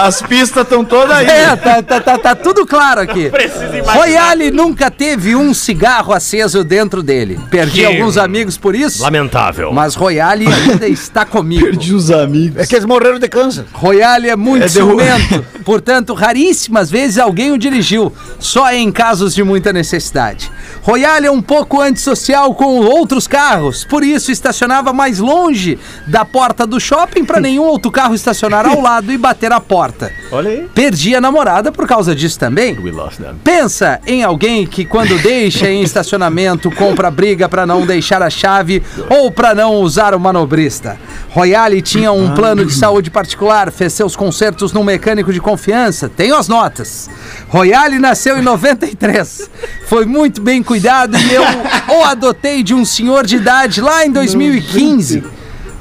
As 0.00 0.22
pistas 0.22 0.62
estão 0.62 0.82
todas 0.84 1.14
aí. 1.16 1.26
É, 1.26 1.54
tá, 1.56 1.82
tá, 1.82 2.00
tá, 2.00 2.18
tá 2.18 2.34
tudo 2.34 2.64
claro 2.66 3.00
aqui. 3.02 3.28
Precisa 3.28 3.66
imaginar. 3.66 3.92
Royale 3.94 4.50
nunca 4.50 4.90
teve 4.90 5.36
um 5.36 5.52
cigarro 5.52 6.12
aceso 6.14 6.64
dentro 6.64 7.02
dele. 7.02 7.38
Perdi 7.50 7.80
Que- 7.80 7.84
alguns 7.84 8.16
amigos 8.16 8.56
por 8.56 8.74
isso, 8.74 9.02
Lamentável. 9.02 9.70
mas 9.72 9.94
Royale 9.94 10.46
ainda 10.46 10.88
está 10.88 11.26
comigo. 11.26 11.64
Perdi 11.66 11.92
os 11.94 12.10
amigos. 12.10 12.62
É 12.62 12.66
que 12.66 12.74
eles 12.74 12.86
morreram 12.86 13.18
de 13.18 13.28
câncer. 13.28 13.63
Royale 13.72 14.28
é 14.28 14.36
muito 14.36 14.64
É 14.64 14.68
ciumento, 14.68 15.44
portanto, 15.64 16.14
raríssimas 16.14 16.90
vezes 16.90 17.18
alguém 17.18 17.52
o 17.52 17.58
dirigiu, 17.58 18.12
só 18.38 18.72
em 18.72 18.90
casos 18.90 19.34
de 19.34 19.42
muita 19.42 19.72
necessidade. 19.72 20.50
Royale 20.82 21.26
é 21.26 21.30
um 21.30 21.40
pouco 21.40 21.80
antissocial 21.80 22.54
com 22.54 22.80
outros 22.80 23.26
carros. 23.26 23.84
Por 23.84 24.04
isso, 24.04 24.30
estacionava 24.30 24.92
mais 24.92 25.18
longe 25.18 25.78
da 26.06 26.24
porta 26.24 26.66
do 26.66 26.78
shopping 26.78 27.24
para 27.24 27.40
nenhum 27.40 27.64
outro 27.64 27.90
carro 27.90 28.14
estacionar 28.14 28.66
ao 28.66 28.80
lado 28.80 29.10
e 29.10 29.16
bater 29.16 29.50
a 29.52 29.60
porta. 29.60 30.12
Olha 30.30 30.50
aí. 30.50 30.68
Perdi 30.74 31.14
a 31.14 31.20
namorada 31.20 31.72
por 31.72 31.86
causa 31.86 32.14
disso 32.14 32.38
também. 32.38 32.76
Pensa 33.42 34.00
em 34.06 34.22
alguém 34.22 34.66
que 34.66 34.84
quando 34.84 35.16
deixa 35.22 35.70
em 35.70 35.82
estacionamento 35.82 36.70
compra 36.70 37.10
briga 37.10 37.48
pra 37.48 37.64
não 37.66 37.86
deixar 37.86 38.22
a 38.22 38.28
chave 38.28 38.82
ou 39.08 39.30
pra 39.30 39.54
não 39.54 39.76
usar 39.76 40.14
o 40.14 40.20
manobrista. 40.20 40.98
Royale 41.30 41.80
tinha 41.82 42.12
um 42.12 42.34
plano 42.34 42.64
de 42.64 42.74
saúde 42.74 43.10
particular, 43.10 43.53
fez 43.70 43.92
seus 43.92 44.16
concertos 44.16 44.72
num 44.72 44.84
mecânico 44.84 45.32
de 45.32 45.40
confiança. 45.40 46.08
Tenho 46.08 46.36
as 46.36 46.48
notas. 46.48 47.08
Royale 47.48 47.98
nasceu 47.98 48.38
em 48.38 48.42
93. 48.42 49.50
Foi 49.86 50.04
muito 50.04 50.40
bem 50.40 50.62
cuidado 50.62 51.16
e 51.16 51.34
eu 51.34 51.42
o 51.96 52.04
adotei 52.04 52.62
de 52.62 52.74
um 52.74 52.84
senhor 52.84 53.24
de 53.26 53.36
idade 53.36 53.80
lá 53.80 54.04
em 54.04 54.10
2015. 54.10 55.22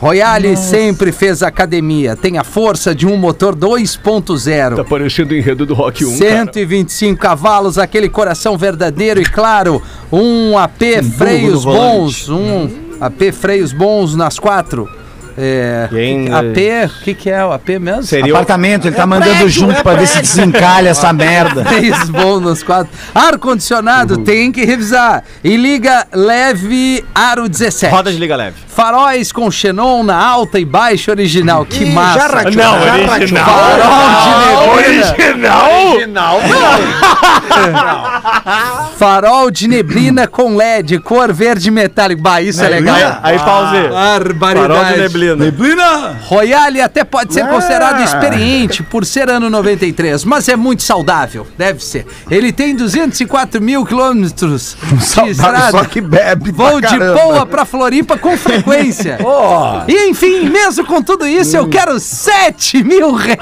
Royale 0.04 0.58
sempre 0.58 1.14
fez 1.14 1.42
academia, 1.42 2.14
tem 2.14 2.38
a 2.38 2.44
força 2.44 2.94
de 2.94 3.08
um 3.08 3.16
motor 3.16 3.56
2.0. 3.56 4.76
Tá 4.76 4.84
parecendo 4.84 5.34
o 5.34 5.38
enredo 5.38 5.66
do 5.66 5.74
Rock 5.74 6.04
1, 6.04 6.18
125 6.18 7.18
cavalos, 7.18 7.78
aquele 7.78 8.10
coração 8.10 8.58
verdadeiro 8.58 9.22
e 9.22 9.24
claro, 9.24 9.82
um 10.12 10.58
AP 10.58 10.82
freios 11.18 11.64
no 11.64 11.72
volante. 11.72 12.28
bons, 12.28 12.30
um 12.30 12.70
AP 13.00 13.32
freios 13.32 13.72
bons 13.72 14.14
nas 14.14 14.38
quatro. 14.38 14.90
É, 15.38 15.88
Quem, 15.90 16.32
AP, 16.34 16.58
o 17.00 17.04
que, 17.04 17.14
que 17.14 17.30
é 17.30 17.44
o 17.46 17.52
AP 17.52 17.70
mesmo? 17.80 18.04
Seria 18.04 18.34
o- 18.34 18.36
Apartamento, 18.36 18.88
ele 18.88 18.96
tá 18.96 19.06
mandando 19.08 19.50
junto 19.50 19.82
pra 19.82 19.94
ver 19.96 20.08
se 20.08 20.20
desencalha 20.22 20.90
essa 20.90 21.12
merda. 21.14 21.66
Bons 22.10 22.42
nos 22.42 22.62
quatro. 22.64 22.92
Ar-condicionado 23.14 24.18
tem 24.20 24.52
que 24.52 24.64
revisar. 24.66 25.24
E 25.44 25.56
liga 25.58 26.06
leve 26.14 27.04
aro 27.14 27.48
17. 27.50 27.92
Roda 27.94 28.12
de 28.12 28.18
liga 28.20 28.36
leve. 28.36 28.56
Faróis 28.84 29.32
com 29.32 29.50
xenon 29.50 30.04
na 30.04 30.18
alta 30.18 30.60
e 30.60 30.66
baixa 30.66 31.12
original. 31.12 31.66
Que 31.66 31.86
Ih, 31.86 31.94
massa. 31.94 32.44
Não, 32.52 32.52
já 32.52 33.14
original. 33.14 33.46
Farol 33.46 34.84
de 34.84 35.18
neblina. 35.18 35.70
Original? 35.70 36.42
Farol 39.00 39.50
de 39.52 39.70
neblina 39.70 40.28
com 40.28 40.58
LED, 40.58 41.00
cor 41.00 41.32
verde 41.32 41.72
metálico. 41.72 42.22
Bah, 42.22 42.42
isso 42.42 42.62
é 42.62 42.68
legal. 42.68 42.98
Aí, 43.24 43.40
pause. 43.40 43.88
Barbaridade. 43.88 44.74
Farol 44.74 44.92
de 44.92 44.98
neblina. 45.00 45.36
Neblina! 45.36 46.18
Royale 46.24 46.82
até 46.82 47.06
pode 47.06 47.34
ser 47.34 47.48
considerado 47.48 48.04
experiente 48.04 48.84
por 48.84 49.06
ser 49.06 49.30
ano 49.30 49.50
93, 49.50 50.26
mas 50.26 50.50
é 50.50 50.58
muito 50.58 50.84
saudável, 50.84 51.48
deve 51.58 51.82
ser. 51.82 52.06
Ele 52.30 52.52
tem 52.52 52.76
204 52.76 53.62
mil 53.62 53.86
quilômetros 53.86 54.76
de 55.24 55.30
estrada. 55.30 55.72
Só 55.72 55.86
que 55.86 56.02
bebe 56.02 56.52
Vou 56.52 56.82
de 56.82 57.00
boa 57.00 57.46
pra 57.46 57.64
Floripa 57.64 58.18
com 58.18 58.38
frequência. 58.38 58.73
E 59.88 60.10
enfim, 60.10 60.50
mesmo 60.50 60.86
com 60.86 61.02
tudo 61.02 61.28
isso, 61.28 61.56
eu 61.56 61.68
quero 61.68 62.00
7 62.00 62.84
mil 62.84 63.14
reais. 63.14 63.40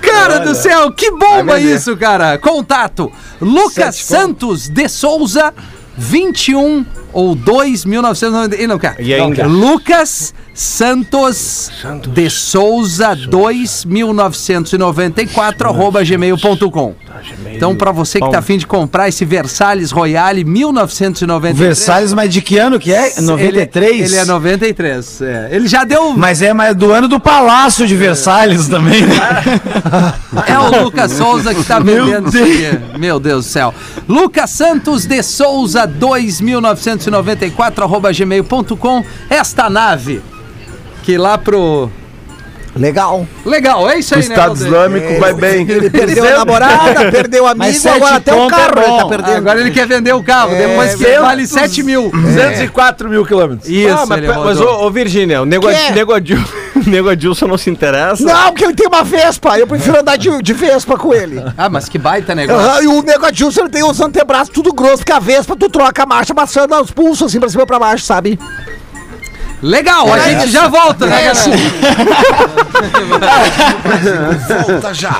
Cara 0.00 0.38
do 0.40 0.54
céu, 0.54 0.92
que 0.92 1.10
bomba 1.10 1.58
isso, 1.58 1.96
cara. 1.96 2.38
Contato: 2.38 3.10
Lucas 3.40 3.96
Santos 3.96 4.68
de 4.68 4.88
Souza, 4.88 5.52
21 5.96 6.84
ou 7.12 7.34
2, 7.34 7.84
1990. 7.84 8.54
Ele 8.56 8.66
não 8.66 8.78
quer. 8.78 8.96
E 8.98 9.14
ainda? 9.14 9.46
Lucas 9.46 10.34
Santos 10.54 11.70
de 12.08 12.28
Souza 12.28 13.14
2 13.14 13.84
1994 13.86 15.68
arroba 15.68 16.04
gmail.com. 16.04 16.94
Então, 17.46 17.74
pra 17.74 17.90
você 17.92 18.20
que 18.20 18.30
tá 18.30 18.38
afim 18.38 18.58
de 18.58 18.66
comprar 18.66 19.08
esse 19.08 19.24
Versalhes 19.24 19.90
Royale 19.90 20.44
1993. 20.44 21.58
Versalhes, 21.58 22.12
mas 22.12 22.32
de 22.32 22.42
que 22.42 22.58
ano 22.58 22.78
que 22.78 22.92
é? 22.92 23.20
93? 23.20 23.92
Ele, 23.92 24.02
ele 24.04 24.16
é 24.16 24.24
93. 24.24 25.22
É. 25.22 25.48
Ele 25.52 25.68
já 25.68 25.84
deu. 25.84 26.12
Mas 26.16 26.42
é 26.42 26.52
mas 26.52 26.76
do 26.76 26.92
ano 26.92 27.08
do 27.08 27.18
Palácio 27.18 27.86
de 27.86 27.96
Versalhes 27.96 28.68
também. 28.68 29.02
né? 29.02 29.14
É 30.46 30.58
o 30.58 30.84
Lucas 30.84 31.12
Souza 31.12 31.54
que 31.54 31.62
tá 31.62 31.78
vendendo 31.78 32.28
isso 32.28 32.42
aqui. 32.42 32.98
Meu 32.98 33.20
Deus 33.20 33.44
do 33.44 33.50
céu. 33.50 33.74
Lucas 34.08 34.50
Santos 34.50 35.04
de 35.04 35.22
Souza 35.22 35.86
2 35.86 36.40
1994 36.40 37.84
arroba 37.84 38.12
gmail.com. 38.12 39.04
Esta 39.28 39.68
nave. 39.70 40.22
Que 41.02 41.18
lá 41.18 41.36
pro. 41.38 41.90
Legal. 42.74 43.26
Legal, 43.44 43.88
é 43.90 43.98
isso 43.98 44.14
O 44.14 44.18
aí, 44.18 44.26
né? 44.26 44.34
Estado? 44.34 44.54
Islâmico 44.54 45.20
vai 45.20 45.34
bem. 45.34 45.68
Ele 45.68 45.90
perdeu 45.90 46.26
a 46.26 46.38
namorada, 46.38 47.10
perdeu 47.10 47.44
o 47.44 47.54
Mas 47.54 47.84
amigo, 47.84 47.96
agora 48.02 48.16
até 48.16 48.34
o 48.34 48.46
é 48.46 48.48
carro 48.48 48.72
ele 48.78 48.96
tá 48.96 49.06
perdendo. 49.08 49.36
Agora 49.36 49.60
ele 49.60 49.70
quer 49.70 49.86
vender 49.86 50.14
o 50.14 50.22
carro, 50.22 50.54
É, 50.54 50.66
depois 50.66 50.94
que 50.94 51.18
vale 51.18 51.46
7 51.46 51.82
mil. 51.82 52.10
204 52.10 53.10
mil 53.10 53.26
quilômetros. 53.26 53.68
Isso, 53.68 53.94
Ah, 53.94 54.06
mas, 54.06 54.24
mas 54.24 54.60
ô, 54.60 54.86
ô, 54.86 54.90
Virgínia, 54.90 55.42
o 55.42 55.44
nego, 55.44 55.68
Que? 55.68 55.92
nego, 55.92 56.12
nego 56.86 57.10
Adilson 57.10 57.46
não 57.46 57.58
se 57.58 57.68
interessa? 57.68 58.24
Não, 58.24 58.46
porque 58.52 58.64
ele 58.64 58.74
tem 58.74 58.86
uma 58.86 59.04
Vespa. 59.04 59.58
Eu 59.58 59.66
prefiro 59.66 60.00
andar 60.00 60.16
de, 60.16 60.40
de 60.40 60.52
Vespa 60.54 60.96
com 60.96 61.12
ele. 61.12 61.42
Ah, 61.58 61.68
mas 61.68 61.90
que 61.90 61.98
baita 61.98 62.34
negócio. 62.34 62.66
Aham, 62.70 62.82
e 62.82 62.86
o 62.86 63.02
nego 63.02 63.26
Adilson 63.26 63.60
ele 63.62 63.68
tem 63.70 63.84
os 63.84 64.00
antebraços 64.00 64.48
tudo 64.48 64.72
grosso, 64.72 64.98
porque 64.98 65.12
a 65.12 65.18
Vespa 65.18 65.54
tu 65.56 65.68
troca 65.68 66.04
a 66.04 66.06
marcha 66.06 66.34
passando 66.34 66.74
os 66.80 66.90
pulsos 66.90 67.26
assim 67.26 67.38
pra 67.38 67.50
cima 67.50 67.64
e 67.64 67.66
pra 67.66 67.78
baixo, 67.78 68.04
sabe? 68.06 68.38
Legal, 69.62 70.12
a 70.12 70.18
gente 70.18 70.50
já 70.50 70.66
volta, 70.66 71.06
né, 71.06 71.22
galera? 71.22 71.56
Volta 74.66 74.92
já. 74.92 75.16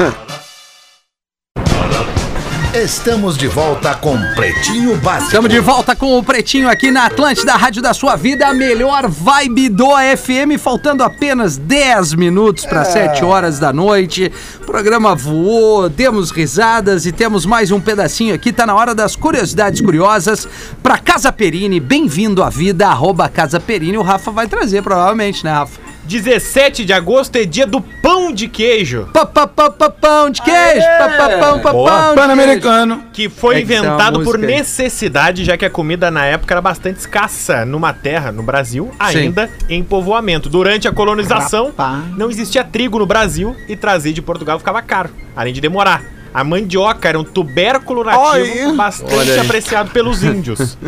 Estamos 2.75 3.37
de 3.37 3.49
volta 3.49 3.95
com 3.95 4.17
Pretinho 4.35 4.97
Básico. 4.97 5.27
Estamos 5.27 5.51
de 5.51 5.61
volta 5.61 5.95
com 5.95 6.19
o 6.19 6.25
Pretinho 6.25 6.71
aqui 6.71 6.91
na 6.91 7.05
Atlântida, 7.05 7.53
Rádio 7.53 7.83
da 7.83 7.93
Sua 7.93 8.17
Vida, 8.17 8.47
a 8.47 8.55
melhor 8.55 9.11
vibe 9.11 9.69
do 9.69 9.91
FM, 10.17 10.59
faltando 10.59 11.05
apenas 11.05 11.59
10 11.59 12.15
minutos 12.15 12.65
para 12.65 12.83
7 12.83 13.27
horas 13.27 13.59
da 13.59 13.75
noite. 13.75 14.33
O 14.63 14.65
programa 14.65 15.15
voou, 15.15 15.87
demos 15.91 16.31
risadas 16.31 17.05
e 17.05 17.13
temos 17.13 17.45
mais 17.45 17.71
um 17.71 17.79
pedacinho 17.79 18.35
aqui. 18.35 18.51
Tá 18.51 18.65
na 18.65 18.75
hora 18.75 18.95
das 18.95 19.15
curiosidades 19.17 19.83
curiosas 19.83 20.49
para 20.83 20.97
Casa 20.97 21.31
Perini. 21.31 21.79
Bem-vindo 21.79 22.43
à 22.43 22.49
vida, 22.49 22.89
arroba 22.89 23.29
Casa 23.29 23.61
Perini. 23.61 23.99
O 23.99 24.03
Rafa 24.03 24.31
vai 24.31 24.49
trazer, 24.49 24.83
provavelmente, 24.83 25.45
né, 25.45 25.53
Rafa? 25.53 25.92
17 26.05 26.85
de 26.85 26.93
agosto 26.93 27.37
é 27.37 27.45
dia 27.45 27.67
do 27.67 27.81
pão 27.81 28.33
de 28.33 28.49
queijo. 28.49 29.09
Pá, 29.13 29.25
pá, 29.25 29.47
pá, 29.47 29.71
pá, 29.71 29.91
pão 29.91 30.31
de 30.31 30.43
queijo, 30.43 30.87
pá, 30.99 31.09
pá, 31.09 31.29
pão, 31.39 31.59
Boa. 31.61 31.63
pão 31.63 31.73
de 31.73 31.73
queijo. 31.73 32.15
Pan-Americano. 32.15 33.05
Que 33.13 33.29
foi 33.29 33.55
É 33.55 33.59
que 33.59 33.65
inventado 33.65 34.23
por 34.23 34.39
música 34.39 34.47
necessidade, 34.47 35.45
já 35.45 35.57
que 35.57 35.65
a 35.65 35.71
comida 35.71 36.11
na 36.11 36.25
época 36.25 36.55
era 36.55 36.61
bastante 36.61 36.99
escassa 36.99 37.65
numa 37.65 37.93
terra, 37.93 38.33
no 38.33 38.43
Brasil, 38.43 38.91
ainda 38.99 39.49
em 39.69 39.83
povoamento. 39.83 40.49
Durante 40.49 40.89
a 40.89 40.93
colonização, 40.93 41.73
não 42.17 42.31
existia 42.31 42.65
trigo 42.65 42.99
no 42.99 43.07
Brasil 43.07 43.57
e 43.69 43.77
trazer 43.77 44.13
de 44.13 44.23
Portugal 44.23 44.59
ficava 44.59 44.83
caro, 44.83 45.11
além 45.37 45.53
de 45.53 45.61
demorar. 45.61 46.03
A 46.35 46.43
mandioca 46.43 47.09
era 47.09 47.19
um 47.19 47.25
tubérculo 47.25 48.03
nativo 48.03 48.69
Olha. 48.69 48.73
bastante 48.75 49.39
apreciado 49.39 49.91
pelos 49.91 50.23
índios. 50.25 50.79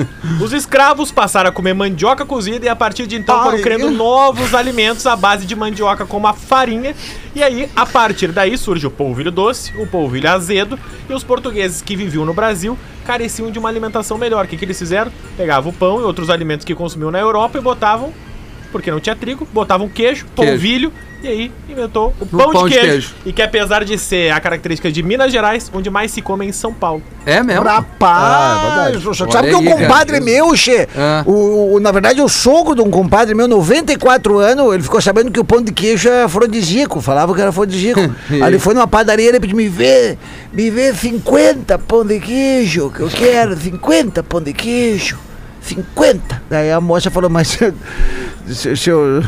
Os 0.40 0.52
escravos 0.52 1.12
passaram 1.12 1.50
a 1.50 1.52
comer 1.52 1.74
mandioca 1.74 2.24
cozida 2.24 2.64
e 2.64 2.68
a 2.68 2.76
partir 2.76 3.06
de 3.06 3.16
então 3.16 3.42
foram 3.42 3.60
criando 3.60 3.90
novos 3.90 4.54
alimentos 4.54 5.06
à 5.06 5.14
base 5.14 5.44
de 5.44 5.54
mandioca, 5.54 6.06
como 6.06 6.26
a 6.26 6.32
farinha. 6.32 6.94
E 7.34 7.42
aí, 7.42 7.68
a 7.76 7.84
partir 7.84 8.32
daí, 8.32 8.56
surge 8.56 8.86
o 8.86 8.90
polvilho 8.90 9.30
doce, 9.30 9.76
o 9.76 9.86
polvilho 9.86 10.30
azedo, 10.30 10.78
e 11.08 11.12
os 11.12 11.22
portugueses 11.22 11.82
que 11.82 11.94
viviam 11.94 12.24
no 12.24 12.32
Brasil 12.32 12.78
careciam 13.04 13.50
de 13.50 13.58
uma 13.58 13.68
alimentação 13.68 14.16
melhor. 14.16 14.46
O 14.46 14.48
que, 14.48 14.56
que 14.56 14.64
eles 14.64 14.78
fizeram? 14.78 15.12
Pegavam 15.36 15.70
o 15.70 15.74
pão 15.74 16.00
e 16.00 16.04
outros 16.04 16.30
alimentos 16.30 16.64
que 16.64 16.74
consumiam 16.74 17.10
na 17.10 17.18
Europa 17.18 17.58
e 17.58 17.60
botavam, 17.60 18.14
porque 18.72 18.90
não 18.90 18.98
tinha 18.98 19.14
trigo, 19.14 19.46
botavam 19.52 19.88
queijo, 19.88 20.26
polvilho, 20.34 20.90
e 21.24 21.28
aí 21.28 21.52
inventou 21.68 22.12
o 22.20 22.26
pão, 22.26 22.52
pão 22.52 22.64
de, 22.68 22.74
de 22.74 22.74
queijo, 22.80 22.90
queijo. 22.90 23.14
E 23.26 23.32
que 23.32 23.42
apesar 23.42 23.84
de 23.84 23.98
ser 23.98 24.30
a 24.32 24.40
característica 24.40 24.90
de 24.92 25.02
Minas 25.02 25.32
Gerais, 25.32 25.70
onde 25.74 25.88
mais 25.90 26.10
se 26.10 26.20
come 26.22 26.44
é 26.44 26.48
em 26.48 26.52
São 26.52 26.72
Paulo. 26.72 27.02
É 27.26 27.42
mesmo? 27.42 27.64
Rapaz, 27.64 29.02
sabe 29.16 29.32
Olha 29.36 29.48
que 29.48 29.54
um 29.54 29.58
aí, 29.60 29.64
cara. 29.66 29.80
compadre 29.80 30.20
meu, 30.20 30.54
che, 30.56 30.86
Ah. 30.96 31.22
o, 31.26 31.74
o- 31.74 31.80
na 31.80 31.90
verdade, 31.90 32.20
o 32.20 32.28
sogro 32.28 32.74
de 32.74 32.82
um 32.82 32.90
compadre 32.90 33.34
meu, 33.34 33.48
94 33.48 34.38
anos, 34.38 34.74
ele 34.74 34.82
ficou 34.82 35.00
sabendo 35.00 35.30
que 35.30 35.40
o 35.40 35.44
pão 35.44 35.62
de 35.62 35.72
queijo 35.72 36.08
é 36.08 36.24
afrodisíaco, 36.24 37.00
falava 37.00 37.34
que 37.34 37.40
era 37.40 37.50
afrodisíaco. 37.50 38.00
Aí 38.30 38.42
ele 38.42 38.58
foi 38.58 38.74
numa 38.74 38.86
padaria, 38.86 39.28
ele 39.28 39.40
pediu, 39.40 39.56
me 39.56 39.68
vê, 39.68 40.18
me 40.52 40.70
vê 40.70 40.92
50 40.92 41.78
pão 41.78 42.04
de 42.04 42.20
queijo, 42.20 42.90
que 42.90 43.00
eu 43.00 43.08
quero, 43.08 43.56
50 43.56 44.22
pão 44.22 44.40
de 44.40 44.52
queijo, 44.52 45.18
50. 45.62 46.42
Daí 46.50 46.70
a 46.70 46.80
moça 46.80 47.10
falou, 47.10 47.30
mas, 47.30 47.58
seu, 48.48 48.76
seu, 48.76 49.22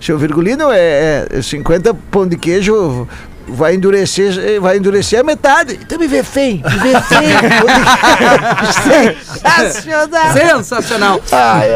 seu 0.00 0.18
Virgulino, 0.18 0.70
é, 0.72 1.26
é 1.30 1.42
50 1.42 1.92
pão 2.10 2.26
de 2.26 2.36
queijo 2.36 3.06
vai 3.50 3.74
endurecer, 3.74 4.38
eh, 4.38 4.60
vai 4.60 4.76
endurecer 4.78 5.20
a 5.20 5.22
metade. 5.22 5.78
Então 5.82 5.98
me 5.98 6.06
vê 6.06 6.22
feio, 6.22 6.62
me 6.64 6.78
vê 6.78 7.00
feio. 7.00 7.40
Sensacional. 9.72 10.32
Sensacional. 10.32 11.20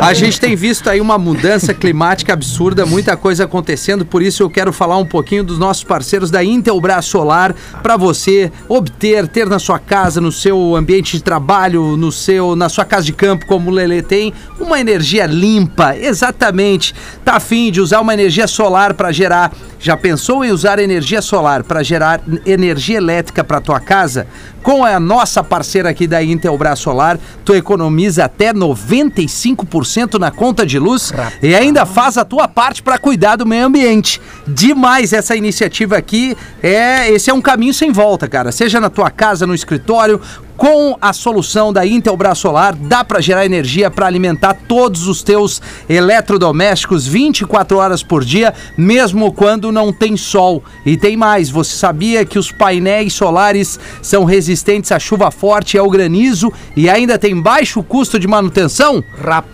A 0.00 0.14
gente 0.14 0.40
tem 0.40 0.56
visto 0.56 0.88
aí 0.88 1.00
uma 1.00 1.18
mudança 1.18 1.74
climática 1.74 2.32
absurda, 2.32 2.86
muita 2.86 3.16
coisa 3.16 3.44
acontecendo, 3.44 4.04
por 4.04 4.22
isso 4.22 4.42
eu 4.42 4.50
quero 4.50 4.72
falar 4.72 4.96
um 4.96 5.06
pouquinho 5.06 5.44
dos 5.44 5.58
nossos 5.58 5.84
parceiros 5.84 6.30
da 6.30 6.42
Intelbras 6.42 7.06
Solar 7.06 7.54
para 7.82 7.96
você 7.96 8.50
obter, 8.68 9.28
ter 9.28 9.46
na 9.46 9.58
sua 9.58 9.78
casa, 9.78 10.20
no 10.20 10.32
seu 10.32 10.76
ambiente 10.76 11.16
de 11.16 11.22
trabalho, 11.22 11.96
no 11.96 12.10
seu, 12.12 12.56
na 12.56 12.68
sua 12.68 12.84
casa 12.84 13.04
de 13.04 13.12
campo, 13.12 13.46
como 13.46 13.70
o 13.70 13.72
Lele 13.72 14.02
tem, 14.02 14.32
uma 14.58 14.80
energia 14.80 15.26
limpa, 15.26 15.96
exatamente. 15.96 16.94
Tá 17.24 17.36
afim 17.36 17.70
de 17.70 17.80
usar 17.80 18.00
uma 18.00 18.14
energia 18.14 18.46
solar 18.46 18.94
para 18.94 19.12
gerar 19.12 19.52
já 19.84 19.98
pensou 19.98 20.42
em 20.42 20.50
usar 20.50 20.78
energia 20.78 21.20
solar 21.20 21.62
para 21.62 21.82
gerar 21.82 22.18
energia 22.46 22.96
elétrica 22.96 23.44
para 23.44 23.60
tua 23.60 23.78
casa? 23.78 24.26
Com 24.62 24.82
a 24.82 24.98
nossa 24.98 25.44
parceira 25.44 25.90
aqui 25.90 26.06
da 26.06 26.22
Intelbras 26.22 26.78
Solar, 26.78 27.18
tu 27.44 27.54
economiza 27.54 28.24
até 28.24 28.50
95% 28.50 30.18
na 30.18 30.30
conta 30.30 30.64
de 30.64 30.78
luz 30.78 31.12
e 31.42 31.54
ainda 31.54 31.84
faz 31.84 32.16
a 32.16 32.24
tua 32.24 32.48
parte 32.48 32.82
para 32.82 32.96
cuidar 32.96 33.36
do 33.36 33.44
meio 33.44 33.66
ambiente. 33.66 34.22
Demais 34.46 35.12
essa 35.12 35.36
iniciativa 35.36 35.98
aqui, 35.98 36.34
é, 36.62 37.10
esse 37.10 37.28
é 37.28 37.34
um 37.34 37.42
caminho 37.42 37.74
sem 37.74 37.92
volta, 37.92 38.26
cara. 38.26 38.50
Seja 38.50 38.80
na 38.80 38.88
tua 38.88 39.10
casa, 39.10 39.46
no 39.46 39.54
escritório, 39.54 40.18
com 40.56 40.96
a 41.00 41.12
solução 41.12 41.72
da 41.72 41.86
Intelbras 41.86 42.38
Solar, 42.38 42.74
dá 42.74 43.04
para 43.04 43.20
gerar 43.20 43.44
energia 43.44 43.90
para 43.90 44.06
alimentar 44.06 44.54
todos 44.68 45.06
os 45.06 45.22
teus 45.22 45.60
eletrodomésticos 45.88 47.06
24 47.06 47.76
horas 47.78 48.02
por 48.02 48.24
dia, 48.24 48.54
mesmo 48.76 49.32
quando 49.32 49.72
não 49.72 49.92
tem 49.92 50.16
sol. 50.16 50.62
E 50.84 50.96
tem 50.96 51.16
mais, 51.16 51.50
você 51.50 51.76
sabia 51.76 52.24
que 52.24 52.38
os 52.38 52.50
painéis 52.50 53.12
solares 53.12 53.78
são 54.02 54.24
resistentes 54.24 54.92
à 54.92 54.98
chuva 54.98 55.30
forte 55.30 55.76
e 55.76 55.78
ao 55.78 55.90
granizo 55.90 56.52
e 56.76 56.88
ainda 56.88 57.18
tem 57.18 57.40
baixo 57.40 57.82
custo 57.82 58.18
de 58.18 58.26
manutenção? 58.26 59.02
Rapaz. 59.18 59.53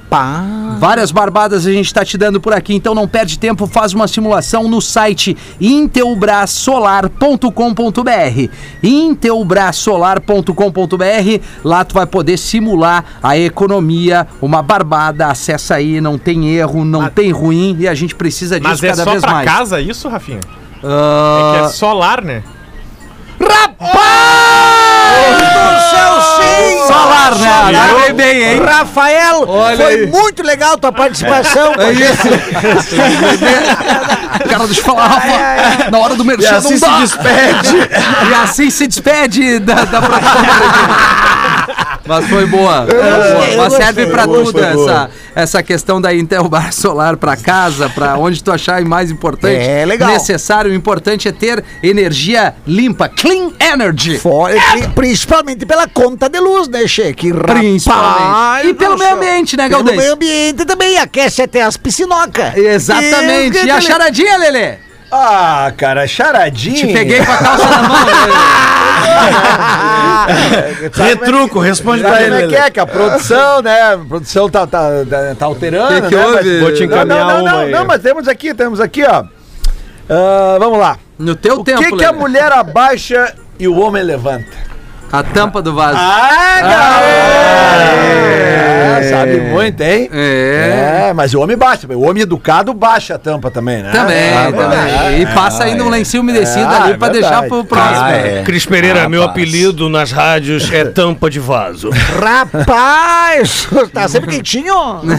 Várias 0.78 1.10
barbadas 1.12 1.66
a 1.66 1.72
gente 1.72 1.86
está 1.86 2.04
te 2.04 2.18
dando 2.18 2.40
por 2.40 2.52
aqui, 2.52 2.74
então 2.74 2.94
não 2.94 3.06
perde 3.06 3.38
tempo, 3.38 3.66
faz 3.66 3.92
uma 3.94 4.08
simulação 4.08 4.68
no 4.68 4.80
site 4.80 5.36
intelbrasolar.com.br. 5.60 8.50
intelbrasolar.com.br. 8.82 11.40
Lá 11.64 11.84
tu 11.84 11.94
vai 11.94 12.06
poder 12.06 12.36
simular 12.36 13.04
a 13.22 13.38
economia, 13.38 14.26
uma 14.40 14.62
barbada, 14.62 15.26
acessa 15.28 15.76
aí, 15.76 16.00
não 16.00 16.18
tem 16.18 16.48
erro, 16.50 16.84
não 16.84 17.08
tem 17.08 17.30
ruim 17.30 17.76
e 17.78 17.86
a 17.88 17.94
gente 17.94 18.14
precisa 18.14 18.58
disso 18.58 18.68
Mas 18.70 18.82
é 18.82 18.88
cada 18.88 19.04
só 19.04 19.10
vez 19.10 19.22
pra 19.22 19.32
mais. 19.32 19.48
casa 19.48 19.80
isso, 19.80 20.08
Rafinha? 20.08 20.40
Ah, 20.82 21.52
É 21.56 21.58
que 21.60 21.64
é 21.66 21.68
solar, 21.68 22.22
né? 22.22 22.42
do 23.38 23.46
céu, 25.90 26.20
sim! 26.20 26.79
Solar, 26.92 27.34
né? 27.38 27.48
Agarrei 27.68 28.12
bem, 28.12 28.42
hein? 28.44 28.60
Rafael, 28.62 29.44
Olha 29.48 29.76
foi 29.84 29.94
aí. 29.94 30.06
muito 30.06 30.42
legal 30.42 30.76
tua 30.78 30.92
participação. 30.92 31.72
É 31.78 31.92
isso. 31.92 32.28
Cara, 34.48 34.64
deixa 34.66 34.80
eu 34.80 34.84
falar, 34.84 35.06
Rafa. 35.08 35.90
Na 35.90 35.98
hora 35.98 36.14
do 36.14 36.24
merchan 36.24 36.56
assim 36.56 36.70
não 36.70 36.78
se 36.78 36.86
dá. 36.86 36.98
despede. 37.00 37.76
E 38.30 38.34
assim 38.34 38.70
se 38.70 38.86
despede 38.86 39.58
da, 39.58 39.84
da. 39.84 40.00
Mas 42.06 42.26
foi 42.28 42.46
boa. 42.46 42.86
Foi 42.86 42.94
boa. 42.94 43.48
eu 43.48 43.58
Mas 43.58 43.72
serve 43.74 44.02
eu 44.02 44.28
tudo 44.28 44.64
essa, 44.64 45.10
essa 45.34 45.62
questão 45.62 46.00
da 46.00 46.12
Intelbar 46.14 46.72
Solar 46.72 47.16
pra 47.16 47.36
casa, 47.36 47.88
pra 47.88 48.16
onde 48.16 48.42
tu 48.42 48.50
achar 48.50 48.80
mais 48.82 49.10
importante. 49.10 49.54
É, 49.56 49.84
legal. 49.84 50.10
Necessário, 50.10 50.70
o 50.70 50.74
importante 50.74 51.28
é 51.28 51.32
ter 51.32 51.62
energia 51.82 52.54
limpa, 52.66 53.08
clean 53.08 53.52
energy. 53.60 54.18
Fora, 54.18 54.54
pri- 54.72 54.88
principalmente 54.88 55.64
pela 55.66 55.86
conta 55.88 56.28
de 56.28 56.40
luz, 56.40 56.68
né, 56.68 56.79
Cheque? 56.88 57.32
Principalmente. 57.32 58.68
E 58.68 58.74
pelo 58.74 58.98
meio 58.98 59.14
ambiente, 59.14 59.56
né, 59.56 59.68
Pelo 59.68 59.78
Galdês? 59.84 59.98
meio 59.98 60.12
ambiente 60.14 60.64
também, 60.64 60.98
aquece 60.98 61.42
até 61.42 61.62
as 61.62 61.76
piscinocas. 61.76 62.56
Exatamente. 62.56 63.64
E 63.64 63.70
a 63.70 63.80
charadinha, 63.80 64.36
Lelê? 64.38 64.74
Ah, 65.12 65.72
cara, 65.76 66.06
charadinha. 66.06 66.86
Te 66.86 66.92
peguei 66.92 67.24
com 67.24 67.32
a 67.32 67.36
calça 67.36 67.66
na 67.68 67.82
mão, 67.82 68.04
Lelê. 68.04 68.32
Retruco, 70.94 71.58
responde 71.60 72.02
pra 72.02 72.22
ele. 72.22 72.30
como 72.30 72.42
é 72.42 72.46
que 72.48 72.56
é? 72.56 72.70
Que 72.70 72.80
a 72.80 72.86
produção, 72.86 73.62
né? 73.62 73.80
A 73.94 73.98
produção 73.98 74.48
tá, 74.48 74.66
tá, 74.66 74.88
tá, 75.08 75.34
tá 75.38 75.46
alterando, 75.46 76.02
Que 76.02 76.08
que 76.08 76.14
né? 76.16 76.26
houve? 76.26 76.50
Mas- 76.50 76.60
Vou 76.60 76.74
te 76.74 76.84
encaminhar 76.84 77.26
não, 77.26 77.34
não, 77.34 77.40
uma 77.42 77.50
não, 77.52 77.58
aí. 77.60 77.70
não, 77.70 77.84
mas 77.84 78.02
temos 78.02 78.28
aqui, 78.28 78.54
temos 78.54 78.80
aqui, 78.80 79.04
ó. 79.04 79.24
Ah, 80.08 80.56
vamos 80.58 80.78
lá. 80.78 80.96
No 81.18 81.34
teu 81.34 81.60
O 81.60 81.64
tempo, 81.64 81.80
que, 81.82 81.96
que 81.96 82.04
a 82.04 82.12
mulher 82.12 82.50
abaixa 82.52 83.34
e 83.58 83.68
o 83.68 83.78
homem 83.78 84.02
levanta? 84.02 84.69
A 85.12 85.22
tampa 85.24 85.60
do 85.60 85.74
vaso. 85.74 85.98
Ah, 85.98 86.60
É, 89.02 89.08
sabe 89.10 89.40
muito, 89.40 89.80
hein? 89.82 90.08
É. 90.12 91.06
É, 91.08 91.12
mas 91.12 91.34
o 91.34 91.40
homem 91.40 91.56
baixa. 91.56 91.86
O 91.88 92.02
homem 92.08 92.22
educado 92.22 92.72
baixa 92.72 93.14
a 93.14 93.18
tampa 93.18 93.50
também, 93.50 93.82
né? 93.82 93.90
Também, 93.90 94.30
Ah, 94.32 94.44
também. 94.44 94.58
verdade. 94.68 95.22
E 95.22 95.26
passa 95.34 95.64
ainda 95.64 95.82
um 95.82 95.88
lencinho 95.88 96.22
umedecido 96.22 96.66
Ah, 96.66 96.82
ali 96.84 96.92
é 96.92 96.96
pra 96.96 97.08
verdade. 97.08 97.12
deixar 97.34 97.48
pro 97.48 97.64
próximo. 97.64 98.00
Ah, 98.04 98.12
é. 98.12 98.42
Cris 98.44 98.64
Pereira, 98.66 99.08
meu 99.08 99.22
Rapaz. 99.22 99.36
apelido 99.42 99.88
nas 99.88 100.12
rádios 100.12 100.70
é 100.72 100.84
tampa 100.84 101.28
de 101.30 101.40
vaso. 101.40 101.90
Rapaz, 102.20 103.66
tá 103.92 104.06
sempre 104.06 104.30
quentinho. 104.30 104.74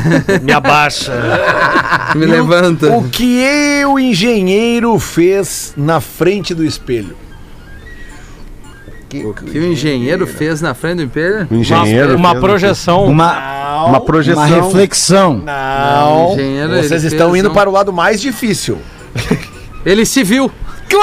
Me 0.41 0.53
abaixa. 0.53 1.11
Me 2.15 2.25
levanta. 2.25 2.87
O 2.91 3.09
que 3.09 3.83
o 3.87 3.99
engenheiro 3.99 4.97
fez 4.99 5.73
na 5.75 5.99
frente 5.99 6.53
do 6.53 6.63
espelho? 6.63 7.15
O 9.19 9.33
que 9.33 9.59
o 9.59 9.71
engenheiro 9.71 10.25
fez 10.25 10.61
na 10.61 10.73
frente 10.73 10.97
do 10.97 11.03
espelho? 11.03 11.47
O 11.51 11.55
engenheiro. 11.55 12.15
Uma 12.15 12.31
fez 12.31 12.41
projeção. 12.41 13.05
Uma, 13.05 13.85
Uma 13.85 13.99
projeção. 14.01 14.43
uma 14.43 14.63
reflexão. 14.63 15.41
Não. 15.45 16.29
O 16.29 16.33
engenheiro, 16.33 16.73
ele 16.73 16.83
Vocês 16.87 17.03
estão 17.03 17.35
indo 17.35 17.49
um- 17.49 17.53
para 17.53 17.69
o 17.69 17.73
lado 17.73 17.91
mais 17.91 18.21
difícil. 18.21 18.77
Ele 19.85 20.05
se 20.05 20.23
viu. 20.23 20.51
Meu 20.89 21.01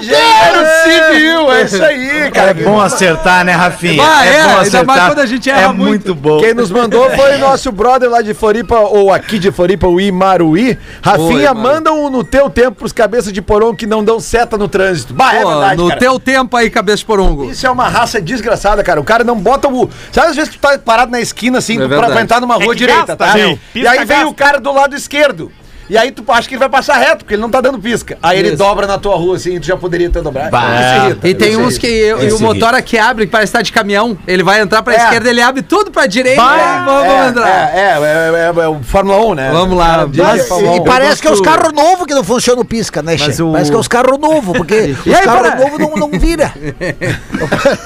Deus, 0.00 0.68
civil! 0.84 1.52
É 1.52 1.62
isso 1.62 1.82
aí, 1.84 2.30
cara. 2.30 2.50
É 2.50 2.54
bom 2.54 2.80
acertar, 2.80 3.44
né, 3.44 3.52
Rafinha? 3.52 4.02
Ah, 4.02 4.26
é, 4.26 4.42
bom 4.42 4.48
ainda 4.48 4.60
acertar. 4.60 4.86
mais 4.86 5.04
quando 5.04 5.18
a 5.20 5.26
gente 5.26 5.50
erra 5.50 5.62
é 5.62 5.66
muito. 5.68 5.78
muito 5.78 6.14
bom. 6.14 6.40
Quem 6.40 6.54
nos 6.54 6.70
mandou 6.70 7.10
foi 7.10 7.36
nosso 7.38 7.70
brother 7.72 8.10
lá 8.10 8.22
de 8.22 8.34
Floripa, 8.34 8.78
ou 8.78 9.12
aqui 9.12 9.38
de 9.38 9.50
Floripa, 9.50 9.86
o 9.86 10.00
Imaruí. 10.00 10.78
Rafinha, 11.02 11.52
Oi, 11.52 11.58
manda 11.58 11.92
um 11.92 12.10
no 12.10 12.22
teu 12.24 12.48
tempo 12.50 12.78
pros 12.78 12.92
cabeças 12.92 13.32
de 13.32 13.40
porão 13.42 13.74
que 13.74 13.86
não 13.86 14.04
dão 14.04 14.20
seta 14.20 14.56
no 14.56 14.68
trânsito. 14.68 15.14
Bah, 15.14 15.34
é 15.34 15.42
Pô, 15.42 15.48
verdade, 15.48 15.82
no 15.82 15.88
cara. 15.88 16.00
teu 16.00 16.18
tempo 16.20 16.56
aí, 16.56 16.70
cabeça 16.70 16.98
de 16.98 17.04
porongo. 17.04 17.50
Isso 17.50 17.66
é 17.66 17.70
uma 17.70 17.88
raça 17.88 18.20
desgraçada, 18.20 18.82
cara. 18.82 19.00
O 19.00 19.04
cara 19.04 19.24
não 19.24 19.36
bota 19.38 19.68
o. 19.68 19.88
Sabe 20.12 20.28
às 20.28 20.36
vezes 20.36 20.50
que 20.50 20.58
tu 20.58 20.60
tá 20.60 20.78
parado 20.78 21.10
na 21.10 21.20
esquina 21.20 21.58
assim, 21.58 21.80
É 21.82 21.88
pra, 21.88 22.20
entrar 22.20 22.40
numa 22.40 22.56
rua 22.56 22.74
direita, 22.74 23.14
gasta, 23.14 23.16
tá? 23.16 23.32
sim. 23.32 23.58
E 23.74 23.86
aí 23.86 23.98
vem 23.98 24.06
gasta. 24.06 24.26
o 24.26 24.34
cara 24.34 24.60
do 24.60 24.72
lado 24.72 24.94
esquerdo. 24.94 25.50
E 25.88 25.96
aí 25.96 26.10
tu 26.10 26.24
acha 26.28 26.48
que 26.48 26.54
ele 26.54 26.58
vai 26.60 26.68
passar 26.68 26.96
reto, 26.96 27.18
porque 27.18 27.34
ele 27.34 27.42
não 27.42 27.50
tá 27.50 27.60
dando 27.60 27.78
pisca. 27.78 28.18
Aí 28.22 28.38
ele 28.38 28.48
Isso. 28.48 28.56
dobra 28.58 28.86
na 28.86 28.98
tua 28.98 29.14
rua 29.16 29.36
assim, 29.36 29.54
e 29.56 29.60
tu 29.60 29.66
já 29.66 29.76
poderia 29.76 30.10
ter 30.10 30.20
dobrado. 30.22 30.50
Bah. 30.50 30.64
Isso 30.80 31.04
irrita, 31.06 31.28
E 31.28 31.34
tem 31.34 31.56
uns 31.56 31.74
irrita. 31.74 31.80
que 31.80 31.86
eu- 31.86 32.18
e 32.22 32.24
o 32.24 32.28
Esse 32.28 32.42
motor 32.42 32.74
aqui 32.74 32.98
abre, 32.98 33.26
que 33.26 33.32
parece 33.32 33.50
estar 33.50 33.62
de 33.62 33.72
caminhão. 33.72 34.18
Ele 34.26 34.42
vai 34.42 34.60
entrar 34.60 34.82
pra 34.82 34.94
É. 34.94 34.96
esquerda, 34.96 35.30
ele 35.30 35.40
abre 35.40 35.62
tudo 35.62 35.90
pra 35.90 36.06
direita. 36.06 36.42
É, 36.42 36.84
vamos 36.84 37.04
é, 37.12 37.28
entrar. 37.28 37.48
É, 37.48 37.80
é, 37.80 37.80
é, 37.80 38.52
é, 38.58 38.64
é 38.64 38.68
o 38.68 38.80
Fórmula 38.82 39.18
1, 39.26 39.34
né? 39.34 39.50
Vamos 39.52 39.76
lá. 39.78 40.06
Mas- 40.12 40.48
E 40.50 40.52
1. 40.52 40.84
parece 40.84 41.22
que 41.22 41.28
é 41.28 41.30
os 41.30 41.40
carros 41.40 41.72
novos 41.72 42.04
que 42.06 42.14
não 42.14 42.24
funcionam 42.24 42.62
o 42.62 42.64
pisca, 42.64 43.00
né, 43.02 43.16
Che? 43.16 43.40
o- 43.42 43.52
Parece 43.52 43.70
que 43.70 43.76
é 43.76 43.80
os 43.80 43.88
carros 43.88 44.18
novos, 44.18 44.56
porque 44.56 44.74
os 45.06 45.14
aí, 45.14 45.24
carros 45.24 45.48
para- 45.48 45.56
novos 45.56 45.78
não, 45.78 46.08
não 46.08 46.18
vira. 46.18 46.52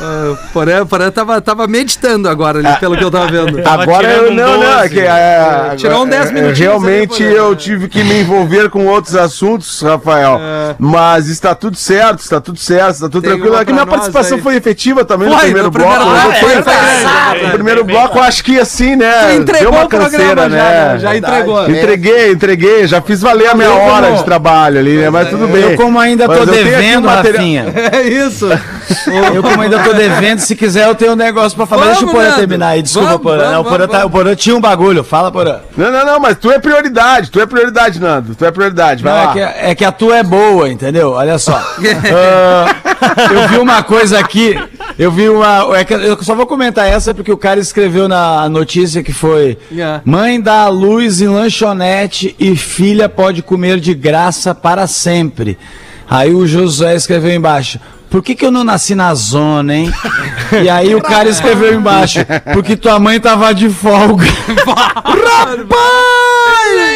Ah, 0.01 0.37
Porém, 0.53 0.85
porém 0.87 1.11
tava, 1.11 1.41
tava 1.41 1.67
meditando 1.67 2.29
agora 2.29 2.59
ali, 2.59 2.81
pelo 2.81 2.97
que 2.97 3.05
eu 3.05 3.11
tava 3.11 3.27
vendo. 3.27 3.61
Agora 3.67 4.09
eu 4.09 4.33
não, 4.33 4.59
não, 4.59 4.73
é 4.73 4.77
12. 4.83 4.91
que, 4.91 5.01
é, 5.01 5.75
Tirou 5.77 5.93
um 5.99 6.03
agora, 6.03 6.11
10 6.11 6.31
é, 6.31 6.33
minutinhos 6.33 6.59
Realmente 6.59 7.23
eu 7.23 7.57
tive 7.57 7.89
que 7.91 8.05
me 8.05 8.21
envolver 8.21 8.71
com 8.71 8.87
outros 8.87 9.15
assuntos, 9.17 9.81
Rafael. 9.83 10.41
Mas 10.79 11.29
está 11.29 11.55
tudo 11.55 11.77
certo, 11.77 12.21
está 12.21 12.41
tudo 12.41 12.59
certo, 12.59 12.91
está 12.95 13.09
tudo 13.09 13.23
Tem 13.23 13.31
tranquilo. 13.33 13.55
uma 13.55 13.63
É 13.63 13.73
minha 13.73 13.87
participação 13.87 14.37
aí. 14.37 14.43
foi 14.43 14.57
efetiva 14.57 15.05
também 15.05 15.29
Foi, 15.29 15.37
no 15.37 15.43
primeiro 15.43 15.67
no 15.67 15.73
primeiro 15.73 15.99
bloco. 16.05 16.11
bloco 16.15 16.29
né? 16.29 16.35
foi, 16.41 16.51
Foi- 16.51 16.63
foi 16.63 16.73
grande. 16.73 17.43
No 17.47 17.53
primeiro 17.53 17.85
bloco, 17.85 18.19
eu 18.19 18.23
acho 18.23 18.45
que 18.45 18.59
assim, 18.61 18.97
né? 18.97 19.11
Tu 19.27 19.33
entregou 19.43 19.71
deu 19.73 19.79
uma 19.81 19.85
o 19.85 19.89
programa 19.89 20.11
canseira, 20.19 20.43
já, 20.43 20.49
né? 20.49 20.93
né? 20.93 20.99
Já 20.99 21.17
entregou. 21.17 21.71
Entreguei, 21.71 22.33
entreguei, 22.33 22.87
já 22.87 23.01
fiz 23.03 23.21
valer 23.21 23.49
a 23.49 23.55
minha 23.55 23.73
hora 23.73 24.13
de 24.13 24.25
trabalho 24.25 24.79
ali, 24.79 24.97
né? 24.97 25.11
Mas 25.11 25.29
tudo 25.29 25.49
bem. 25.49 25.63
Eu, 25.63 25.77
como 25.77 25.99
ainda 25.99 26.27
aqui 26.27 26.47
devendo, 26.47 27.09
Rafinha, 27.09 27.67
É 27.93 28.03
isso. 28.03 28.49
Eu, 29.35 29.43
como 29.43 29.61
ainda 29.63 29.79
tô 29.83 29.93
devendo, 29.93 30.39
se 30.41 30.55
quiser, 30.57 30.89
eu 30.89 30.95
tenho 30.95 31.13
um 31.13 31.17
negócio 31.17 31.57
pra 31.57 31.67
falar. 31.67 31.83
Vamos, 31.83 31.99
Deixa 31.99 32.11
o 32.11 32.15
Porã 32.15 32.35
terminar 32.37 32.69
aí. 32.69 32.83
Desculpa, 32.83 33.09
Vamos, 33.09 33.23
Porã. 33.23 33.45
Não, 33.45 33.51
vamos, 33.63 33.67
o 33.67 33.71
Porã, 33.71 33.89
tá, 33.89 34.07
o 34.07 34.11
Porã 34.11 34.35
tinha 34.35 34.57
um 34.57 34.61
bagulho. 34.61 35.05
Fala, 35.05 35.31
Porã. 35.31 35.61
Não, 35.77 35.91
não, 35.91 36.05
não, 36.05 36.21
mas 36.21 36.37
tu 36.39 36.51
é 36.51 36.59
prioridade, 36.59 37.31
tu 37.31 37.41
é 37.41 37.47
prioridade, 37.47 38.01
Nando. 38.01 38.35
Tu 38.35 38.45
é 38.45 38.51
prioridade, 38.51 39.03
vai 39.03 39.13
Não, 39.13 39.25
lá. 39.25 39.31
é, 39.31 39.33
que, 39.33 39.41
é 39.71 39.75
que 39.77 39.85
a 39.85 39.93
tua 39.93 40.19
é 40.19 40.23
boa, 40.23 40.69
entendeu? 40.69 41.13
Olha 41.13 41.39
só. 41.39 41.61
Ah, 43.03 43.33
eu 43.33 43.49
vi 43.49 43.59
uma 43.59 43.83
coisa 43.83 44.19
aqui. 44.19 44.55
Eu 44.99 45.11
vi 45.11 45.29
uma. 45.29 45.77
É 45.79 45.85
que 45.85 45.95
eu 45.95 46.23
só 46.23 46.35
vou 46.35 46.47
comentar 46.47 46.87
essa 46.87 47.15
porque 47.15 47.33
o 47.33 47.37
cara 47.37 47.59
escreveu 47.59 48.07
na 48.09 48.49
notícia 48.49 49.03
que 49.03 49.13
foi: 49.13 49.57
Yeah. 49.73 50.03
Mãe 50.05 50.41
dá 50.41 50.69
luz 50.69 51.21
em 51.21 51.29
lanchonete 51.29 52.35
e 52.39 52.55
filha 52.57 53.09
pode 53.09 53.43
comer 53.43 53.81
de 53.81 53.95
graça 53.95 54.55
para 54.55 54.87
sempre. 54.87 55.57
Aí 56.09 56.35
o 56.35 56.47
Josué 56.47 56.95
escreveu 56.95 57.33
embaixo. 57.33 57.81
Por 58.11 58.23
que, 58.23 58.35
que 58.35 58.45
eu 58.45 58.51
não 58.51 58.65
nasci 58.65 58.97
na 58.97 59.15
zona, 59.15 59.75
hein? 59.75 59.93
E 60.63 60.69
aí 60.69 60.95
o 60.97 61.01
cara 61.01 61.29
escreveu 61.29 61.73
embaixo. 61.75 62.19
Porque 62.53 62.77
tua 62.77 62.99
mãe 62.99 63.21
tava 63.21 63.55
de 63.55 63.71
folga. 63.71 64.27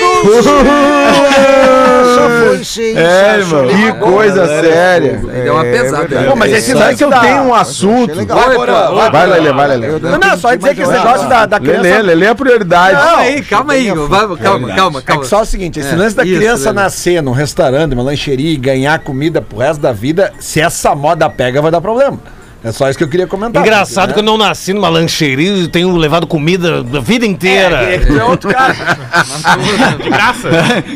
Sem 0.01 0.14
É, 2.97 3.39
irmão. 3.39 3.66
Que 3.66 3.93
coisa 3.99 4.47
séria. 4.47 5.18
Deu 5.18 5.55
uma 5.55 5.64
pesada. 5.64 6.25
Pô, 6.25 6.37
mas 6.37 6.53
esse 6.53 6.72
Sabe 6.72 6.85
lance 6.85 6.97
que 6.97 7.05
eu 7.05 7.11
tenho 7.20 7.43
um 7.43 7.55
assunto. 7.55 8.14
legal. 8.14 8.39
Vai, 8.39 8.55
Porã, 8.57 8.91
vai, 8.93 9.11
vai, 9.11 9.27
Lelê, 9.27 9.53
vai, 9.53 9.68
Lelê. 9.68 9.99
Não, 10.01 10.18
não, 10.18 10.39
só 10.39 10.55
dizer 10.55 10.75
que 10.75 10.83
esse 10.83 10.93
negócio 10.93 11.29
da, 11.29 11.47
da 11.47 11.61
criança... 11.61 11.83
Lelê, 11.83 12.03
Lelê 12.03 12.27
é 12.27 12.35
prioridade. 12.35 12.97
Calma 12.97 13.22
aí, 13.22 13.43
calma 13.43 13.72
aí. 13.72 13.91
Vamos, 13.91 14.41
calma, 14.41 14.68
calma, 14.75 14.99
É 14.99 15.03
calma. 15.03 15.22
que 15.22 15.29
só 15.29 15.43
o 15.43 15.45
seguinte, 15.45 15.81
esse 15.81 15.93
É, 15.93 15.97
lance 15.97 16.16
da 16.16 16.25
isso, 16.25 16.37
criança 16.37 16.72
nascer 16.72 17.22
num 17.22 17.33
restaurante, 17.33 17.93
uma 17.95 18.03
lancheria 18.03 18.53
e 18.53 18.57
ganhar 18.57 18.99
comida 19.01 19.41
pro 19.43 19.59
resto 19.59 19.81
da 19.81 19.93
vida, 19.93 20.33
se 20.39 20.61
essa 20.61 20.95
moda 20.95 21.29
pega, 21.29 21.61
vai 21.61 21.70
dar 21.70 21.81
problema. 21.81 22.18
É 22.65 22.73
só 22.73 22.89
isso 22.89 22.97
que 22.97 23.05
eu 23.05 23.09
queria 23.09 23.27
comentar. 23.27 23.61
Engraçado 23.62 24.09
que 24.09 24.15
porque, 24.15 24.21
eu 24.21 24.25
não 24.25 24.39
nasci 24.39 24.73
numa 24.73 24.89
lancheria 24.89 25.53
e 25.59 25.69
tenho 25.69 25.95
levado 25.97 26.27
comida 26.27 26.79
a 26.81 27.01
vida 27.01 27.27
inteira. 27.27 27.83
né? 27.83 27.95
É, 27.95 27.99
que 27.99 28.07
tu 28.07 28.19
é 28.19 28.25
outro 28.25 28.51
cara. 28.51 28.73
De 30.03 30.09
graça. 30.09 30.49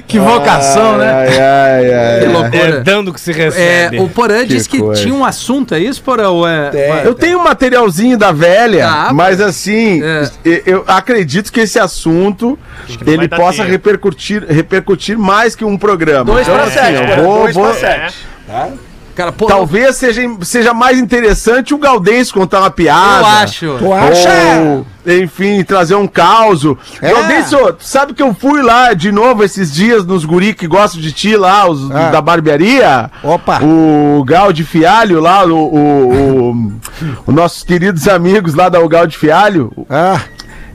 que 0.06 0.18
vocação, 0.18 0.96
né? 0.96 1.12
Ai, 1.12 1.38
ai, 1.38 1.94
ai. 1.94 2.18
Que 2.20 2.24
É 2.24 2.28
loucura. 2.28 2.80
dando 2.80 3.12
que 3.12 3.20
se 3.20 3.32
É, 3.32 3.34
recebe. 3.34 4.00
o 4.00 4.08
Porã 4.08 4.46
disse 4.46 4.66
que 4.66 4.78
coisa. 4.78 5.02
tinha 5.02 5.14
um 5.14 5.24
assunto, 5.24 5.74
é 5.74 5.78
isso, 5.78 6.02
Porã? 6.02 6.28
É... 6.48 6.76
É. 6.78 7.02
Eu 7.04 7.14
tenho 7.14 7.38
um 7.38 7.44
materialzinho 7.44 8.16
da 8.16 8.32
velha, 8.32 8.86
Tá, 8.86 9.10
mas 9.12 9.38
assim, 9.40 10.02
É. 10.02 10.30
eu 10.64 10.84
acredito 10.86 11.52
que 11.52 11.60
esse 11.60 11.78
assunto 11.78 12.58
que 12.86 13.10
ele 13.10 13.28
possa 13.28 13.62
repercutir, 13.62 14.42
repercutir 14.48 15.18
mais 15.18 15.54
que 15.54 15.64
um 15.66 15.76
programa. 15.76 16.24
Dois 16.24 16.48
pra 16.48 16.70
sete, 16.70 16.94
eu 17.16 17.22
vou, 17.22 17.38
dois 17.42 17.54
vou- 17.54 17.64
pra 17.66 17.74
sete. 17.74 18.14
Cara, 19.18 19.32
pô, 19.32 19.46
Talvez 19.46 19.96
seja, 19.96 20.22
seja 20.42 20.72
mais 20.72 20.96
interessante 20.96 21.74
o 21.74 21.78
Gaudense 21.78 22.32
contar 22.32 22.60
uma 22.60 22.70
piada. 22.70 23.18
eu 23.22 23.26
acho. 23.26 23.76
Tu 23.80 23.92
acha? 23.92 24.30
Ou, 24.60 24.86
enfim, 25.12 25.64
trazer 25.64 25.96
um 25.96 26.06
caos. 26.06 26.62
É. 27.02 27.10
Gaudense, 27.12 27.56
sabe 27.80 28.14
que 28.14 28.22
eu 28.22 28.32
fui 28.32 28.62
lá 28.62 28.92
de 28.94 29.10
novo 29.10 29.42
esses 29.42 29.74
dias 29.74 30.06
nos 30.06 30.24
guri 30.24 30.54
que 30.54 30.68
gostam 30.68 31.00
de 31.00 31.10
ti 31.10 31.36
lá, 31.36 31.68
os 31.68 31.90
Ah. 31.90 32.10
da 32.10 32.20
barbearia? 32.20 33.10
Opa. 33.24 33.58
O 33.60 34.22
Gal 34.24 34.52
de 34.52 34.62
Fialho 34.62 35.20
lá, 35.20 35.44
o, 35.44 35.50
o, 35.52 36.50
o- 36.52 36.72
os 37.26 37.34
nossos 37.34 37.64
queridos 37.64 38.06
amigos 38.06 38.54
lá 38.54 38.68
da 38.68 38.78
O 38.80 38.88
Gal 38.88 39.04
de 39.08 39.18
Fialho. 39.18 39.72
Ah, 39.90 40.20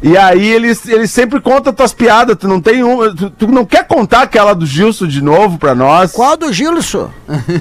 E 0.05 0.17
aí 0.17 0.45
eles, 0.51 0.85
eles 0.85 1.09
sempre 1.11 1.39
contam 1.39 1.71
tuas 1.71 1.93
piadas, 1.93 2.35
tu 2.37 2.45
não 2.45 2.59
tem 2.59 2.83
um. 2.83 3.15
Tu, 3.15 3.29
tu 3.29 3.47
não 3.47 3.63
quer 3.63 3.87
contar 3.87 4.23
aquela 4.23 4.53
do 4.53 4.65
Gilson 4.65 5.07
de 5.07 5.21
novo 5.23 5.57
pra 5.57 5.73
nós? 5.73 6.11
qual 6.11 6.35
do 6.35 6.51
Gilson? 6.51 7.09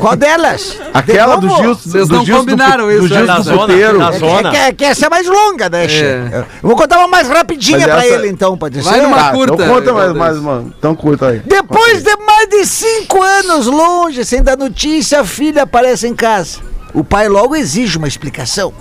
Qual 0.01 0.17
delas? 0.17 0.77
Aquela 0.93 1.37
De 1.37 1.43
do 1.43 1.47
novo? 1.47 1.63
Gilson. 1.63 1.91
Vocês 1.91 2.09
do 2.09 2.17
não 2.17 2.25
Gilson 2.25 2.45
do- 2.45 2.51
combinaram 2.51 2.85
do, 2.87 2.91
isso, 2.93 3.07
Gilson 3.07 3.25
né? 3.27 3.35
do 3.37 3.43
zona, 3.45 3.59
puteiro. 3.61 3.99
na 3.99 4.09
É 4.09 4.11
que- 4.13 4.19
zona. 4.19 4.49
É, 4.49 4.51
que, 4.51 4.57
é 4.57 4.73
que 4.73 4.85
essa 4.85 5.07
é 5.07 5.09
mais 5.09 5.27
longa, 5.29 5.69
né? 5.69 5.85
É. 5.87 6.39
Eu 6.63 6.69
vou 6.69 6.77
contar 6.77 6.99
uma 6.99 7.07
mais 7.07 7.29
rapidinha 7.29 7.79
Mas 7.79 7.87
pra 7.87 8.05
essa- 8.07 8.15
ele, 8.17 8.29
então, 8.29 8.59
pode 8.59 8.81
Vai 8.81 8.95
ser? 8.95 9.03
numa 9.03 9.17
Tá, 9.19 9.31
curta, 9.31 9.55
Então 9.55 9.69
conta 9.77 9.93
mais, 9.93 10.13
mais 10.13 10.37
mano. 10.39 10.75
Então 10.77 10.95
curta 10.97 11.29
aí. 11.29 11.39
Depois 11.47 12.03
de 12.03 12.17
mais 12.27 12.49
de 12.49 12.67
cinco 12.67 13.23
anos 13.23 13.67
longe, 13.69 14.25
sem 14.25 14.43
dar 14.43 14.57
notícia, 14.57 15.21
a 15.21 15.25
filha 15.25 15.63
aparece 15.63 16.09
em 16.09 16.15
casa. 16.15 16.59
O 16.93 17.05
pai 17.05 17.29
logo 17.29 17.55
exige 17.55 17.99
uma 17.99 18.09
explicação. 18.09 18.73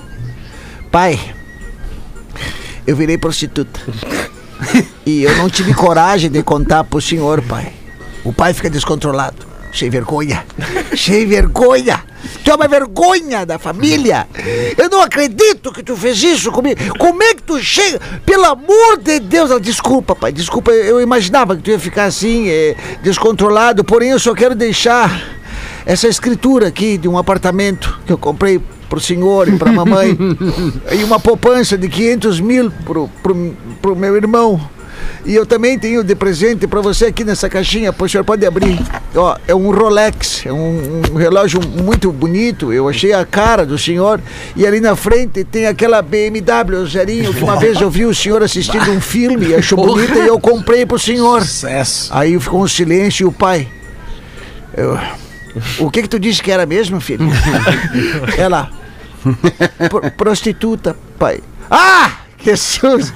Pai, 0.91 1.20
eu 2.86 2.95
virei 2.95 3.17
prostituta. 3.17 3.79
e 5.05 5.23
eu 5.23 5.36
não 5.38 5.49
tive 5.49 5.73
coragem 5.73 6.29
de 6.29 6.43
contar 6.43 6.84
pro 6.84 7.01
senhor, 7.01 7.41
pai. 7.41 7.73
O 8.23 8.32
pai 8.32 8.53
fica 8.53 8.69
descontrolado. 8.69 9.51
Cheio 9.71 9.91
vergonha. 9.91 10.43
Cheio 10.93 11.27
vergonha. 11.27 12.03
Tu 12.43 12.51
é 12.51 12.55
uma 12.55 12.67
vergonha 12.67 13.45
da 13.45 13.57
família. 13.57 14.27
Eu 14.77 14.89
não 14.89 15.01
acredito 15.01 15.71
que 15.71 15.82
tu 15.82 15.95
fez 15.95 16.21
isso 16.21 16.51
comigo. 16.51 16.79
Como 16.97 17.23
é 17.23 17.34
que 17.34 17.41
tu 17.41 17.57
chega? 17.59 17.99
Pelo 18.25 18.45
amor 18.45 18.97
de 18.97 19.19
Deus. 19.19 19.49
Ela, 19.49 19.59
Desculpa, 19.59 20.15
pai. 20.15 20.32
Desculpa. 20.32 20.71
Eu 20.71 21.01
imaginava 21.01 21.55
que 21.55 21.63
tu 21.63 21.71
ia 21.71 21.79
ficar 21.79 22.05
assim, 22.05 22.49
eh, 22.49 22.75
descontrolado. 23.01 23.84
Porém, 23.84 24.09
eu 24.09 24.19
só 24.19 24.34
quero 24.34 24.53
deixar 24.53 25.39
essa 25.86 26.07
escritura 26.07 26.67
aqui 26.67 26.97
de 26.97 27.07
um 27.07 27.17
apartamento 27.17 27.99
que 28.05 28.11
eu 28.11 28.17
comprei 28.17 28.61
pro 28.91 28.99
senhor 28.99 29.47
e 29.47 29.57
pra 29.57 29.71
mamãe. 29.71 30.17
e 30.91 31.03
uma 31.05 31.17
poupança 31.17 31.77
de 31.77 31.87
500 31.87 32.41
mil 32.41 32.69
pro, 32.83 33.09
pro, 33.23 33.53
pro 33.81 33.95
meu 33.95 34.17
irmão. 34.17 34.59
E 35.25 35.33
eu 35.33 35.45
também 35.45 35.79
tenho 35.79 36.03
de 36.03 36.13
presente 36.13 36.67
pra 36.67 36.81
você 36.81 37.05
aqui 37.05 37.23
nessa 37.23 37.49
caixinha, 37.49 37.93
pois 37.93 38.09
o 38.09 38.11
senhor 38.11 38.23
pode 38.25 38.45
abrir. 38.45 38.77
Ó, 39.15 39.37
é 39.47 39.55
um 39.55 39.71
Rolex, 39.71 40.45
é 40.45 40.51
um, 40.51 41.01
um 41.13 41.15
relógio 41.15 41.61
muito 41.65 42.11
bonito. 42.11 42.73
Eu 42.73 42.89
achei 42.89 43.13
a 43.13 43.25
cara 43.25 43.65
do 43.65 43.77
senhor. 43.77 44.19
E 44.57 44.67
ali 44.67 44.81
na 44.81 44.95
frente 44.95 45.43
tem 45.45 45.67
aquela 45.67 46.01
BMW 46.01 46.85
zerinho 46.85 47.33
que 47.33 47.43
uma 47.43 47.55
vez 47.55 47.79
eu 47.79 47.89
vi 47.89 48.05
o 48.05 48.13
senhor 48.13 48.43
assistindo 48.43 48.91
um 48.91 48.99
filme 48.99 49.55
achou 49.55 49.77
bonita 49.85 50.19
e 50.19 50.27
eu 50.27 50.37
comprei 50.39 50.85
pro 50.85 50.99
senhor. 50.99 51.41
Sucesso. 51.43 52.09
Aí 52.13 52.37
ficou 52.39 52.61
um 52.61 52.67
silêncio 52.67 53.23
e 53.23 53.27
o 53.27 53.31
pai. 53.31 53.67
eu- 54.75 54.99
o 55.79 55.89
que 55.91 56.01
que 56.03 56.09
tu 56.09 56.19
disse 56.19 56.41
que 56.41 56.51
era 56.51 56.65
mesmo, 56.65 56.99
filho? 57.01 57.25
Ela. 58.37 58.80
"Pro- 59.89 60.11
prostituta, 60.11 60.95
pai. 61.17 61.39
Ah! 61.69 62.11
Que 62.38 62.55
susto! 62.57 63.13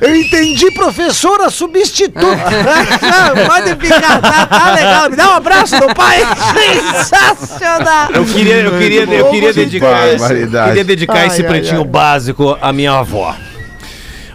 Eu 0.00 0.16
entendi, 0.16 0.70
professora 0.70 1.50
substituta. 1.50 2.18
Pode 3.46 3.76
ficar, 3.76 4.22
tá, 4.22 4.46
tá 4.46 4.72
legal. 4.72 5.10
Me 5.10 5.16
dá 5.16 5.28
um 5.28 5.34
abraço 5.34 5.78
do 5.78 5.94
pai. 5.94 6.20
Sensacional! 7.04 8.08
Eu 8.14 8.24
queria, 8.24 8.54
eu 8.62 8.78
queria, 8.78 9.02
eu 9.04 9.30
queria 9.30 9.52
dedicar, 9.52 10.08
esse, 10.08 10.28
queria 10.28 10.84
dedicar 10.84 11.18
Ai, 11.18 11.26
esse 11.26 11.42
ai, 11.42 11.48
pretinho 11.48 11.82
ai. 11.82 11.86
básico 11.86 12.56
à 12.62 12.72
minha 12.72 12.92
avó. 12.92 13.36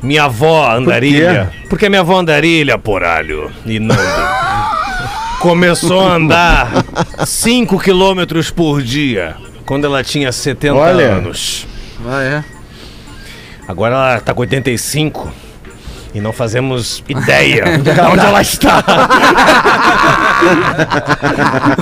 Minha 0.03 0.25
avó 0.25 0.71
andarilha. 0.75 1.51
Porque 1.67 1.89
minha 1.89 2.01
avó 2.01 2.19
andarilha, 2.19 2.77
poralho. 2.77 3.51
E 3.65 3.79
Nando. 3.79 3.99
Começou 5.39 6.07
a 6.07 6.13
andar 6.17 6.71
5 7.25 7.79
quilômetros 7.79 8.51
por 8.51 8.81
dia 8.83 9.35
quando 9.65 9.85
ela 9.85 10.03
tinha 10.03 10.31
70 10.31 10.73
Olha. 10.75 11.13
anos. 11.13 11.67
Ah, 12.05 12.21
é. 12.21 12.43
Agora 13.67 13.95
ela 13.95 14.19
tá 14.19 14.33
com 14.33 14.41
85 14.41 15.31
e 16.13 16.19
não 16.21 16.33
fazemos 16.33 17.03
ideia 17.07 17.77
de 17.79 17.89
onde 18.01 18.25
ela 18.25 18.41
está. 18.41 18.83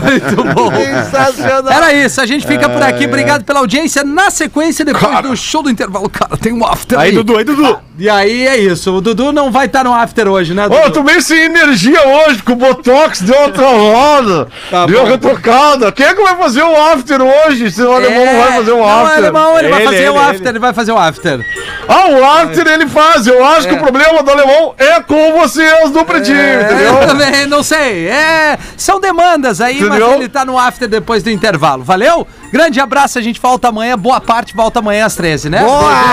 Muito 0.04 0.44
bom. 0.54 0.72
Sensacional! 0.72 1.72
Era 1.74 1.94
isso, 1.94 2.22
a 2.22 2.26
gente 2.26 2.46
fica 2.46 2.70
por 2.70 2.82
aqui. 2.82 3.06
Obrigado 3.06 3.44
pela 3.44 3.60
audiência. 3.60 4.04
Na 4.04 4.30
sequência, 4.30 4.84
depois 4.86 5.22
do 5.22 5.36
show 5.36 5.64
do 5.64 5.70
intervalo, 5.70 6.10
cara, 6.10 6.38
tem 6.38 6.54
um 6.54 6.66
after 6.66 6.98
aí. 7.00 7.10
Aí, 7.10 7.16
Dudu, 7.16 7.38
aí, 7.38 7.44
Dudu. 7.44 7.80
E 7.98 8.10
aí 8.10 8.48
é 8.48 8.58
isso. 8.58 8.94
O 8.96 9.02
Dudu 9.02 9.32
não 9.32 9.52
vai 9.52 9.66
estar 9.68 9.84
no 9.84 9.94
after 9.94 10.28
hoje, 10.28 10.54
né, 10.54 10.64
Dudu? 10.64 10.76
Ô, 10.76 10.84
eu 10.86 10.92
tô 10.92 11.04
meio 11.04 11.22
sem 11.22 11.38
energia 11.46 12.00
hoje, 12.08 12.38
porque 12.38 12.52
o 12.54 12.56
Botox 12.56 13.22
deu 13.22 13.40
outra 13.42 13.68
roda. 13.68 14.48
Tá 14.70 14.86
deu 14.86 15.06
retocada. 15.06 15.92
Quem 15.92 16.06
é 16.06 16.14
que 16.14 16.22
vai 16.24 16.36
fazer 16.38 16.64
o 16.64 16.76
after 16.94 17.22
hoje? 17.22 17.72
Se 17.72 17.82
o 17.84 17.92
alemão 17.92 18.26
não 18.26 18.40
vai 18.42 18.52
fazer 18.54 18.72
o 18.72 18.78
É, 18.78 18.80
Não, 18.82 19.06
after. 19.06 19.18
alemão, 19.18 19.60
ele, 19.60 19.70
vai 19.70 19.80
Ele, 19.82 19.86
fazer 19.92 20.10
o 20.10 20.16
ele, 20.16 20.30
after, 20.30 20.48
ele. 20.48 20.60
vai 20.60 20.74
fazer 20.74 20.92
o 20.92 20.98
after. 20.98 21.46
Ah, 21.88 22.08
o 22.10 22.26
after 22.26 22.68
ele 22.68 22.88
faz. 22.88 23.28
Eu 23.28 23.44
acho 23.46 23.68
que 23.68 23.74
É. 23.74 23.78
o 23.78 23.80
problema 23.82 24.24
do 24.24 24.32
alemão 24.32 24.74
é 24.78 25.00
com 25.02 25.34
vocês 25.40 25.92
do 25.92 26.04
pretinho, 26.06 26.38
É, 26.38 26.64
entendeu? 26.64 26.94
eu 27.02 27.08
também 27.08 27.46
não 27.48 27.62
sei. 27.64 28.08
É, 28.08 28.51
são 28.78 29.00
demandas 29.00 29.62
aí, 29.62 29.80
mas 29.82 29.90
Entendeu? 29.90 30.14
ele 30.14 30.30
tá 30.30 30.46
no 30.46 30.58
after 30.58 30.88
depois 30.88 31.24
do 31.24 31.30
intervalo. 31.30 31.84
Valeu? 31.84 32.28
Grande 32.52 32.80
abraço, 32.80 33.18
a 33.18 33.22
gente 33.22 33.40
volta 33.40 33.70
amanhã. 33.70 33.98
Boa 33.98 34.22
parte, 34.22 34.56
volta 34.56 34.80
amanhã 34.80 35.06
às 35.06 35.16
13, 35.16 35.50
né? 35.50 35.64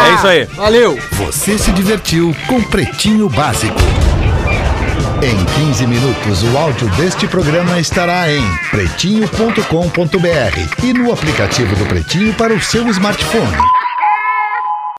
É 0.08 0.14
isso 0.14 0.26
aí. 0.26 0.44
Valeu. 0.56 0.98
Você 1.12 1.58
se 1.58 1.70
divertiu 1.72 2.34
com 2.46 2.62
Pretinho 2.62 3.28
Básico. 3.28 3.78
Em 5.20 5.44
15 5.66 5.84
minutos, 5.88 6.44
o 6.44 6.56
áudio 6.56 6.88
deste 6.90 7.26
programa 7.26 7.80
estará 7.80 8.30
em 8.30 8.40
pretinho.com.br 8.70 10.84
e 10.84 10.92
no 10.92 11.12
aplicativo 11.12 11.74
do 11.74 11.84
Pretinho 11.86 12.32
para 12.34 12.54
o 12.54 12.60
seu 12.60 12.86
smartphone. 12.88 13.56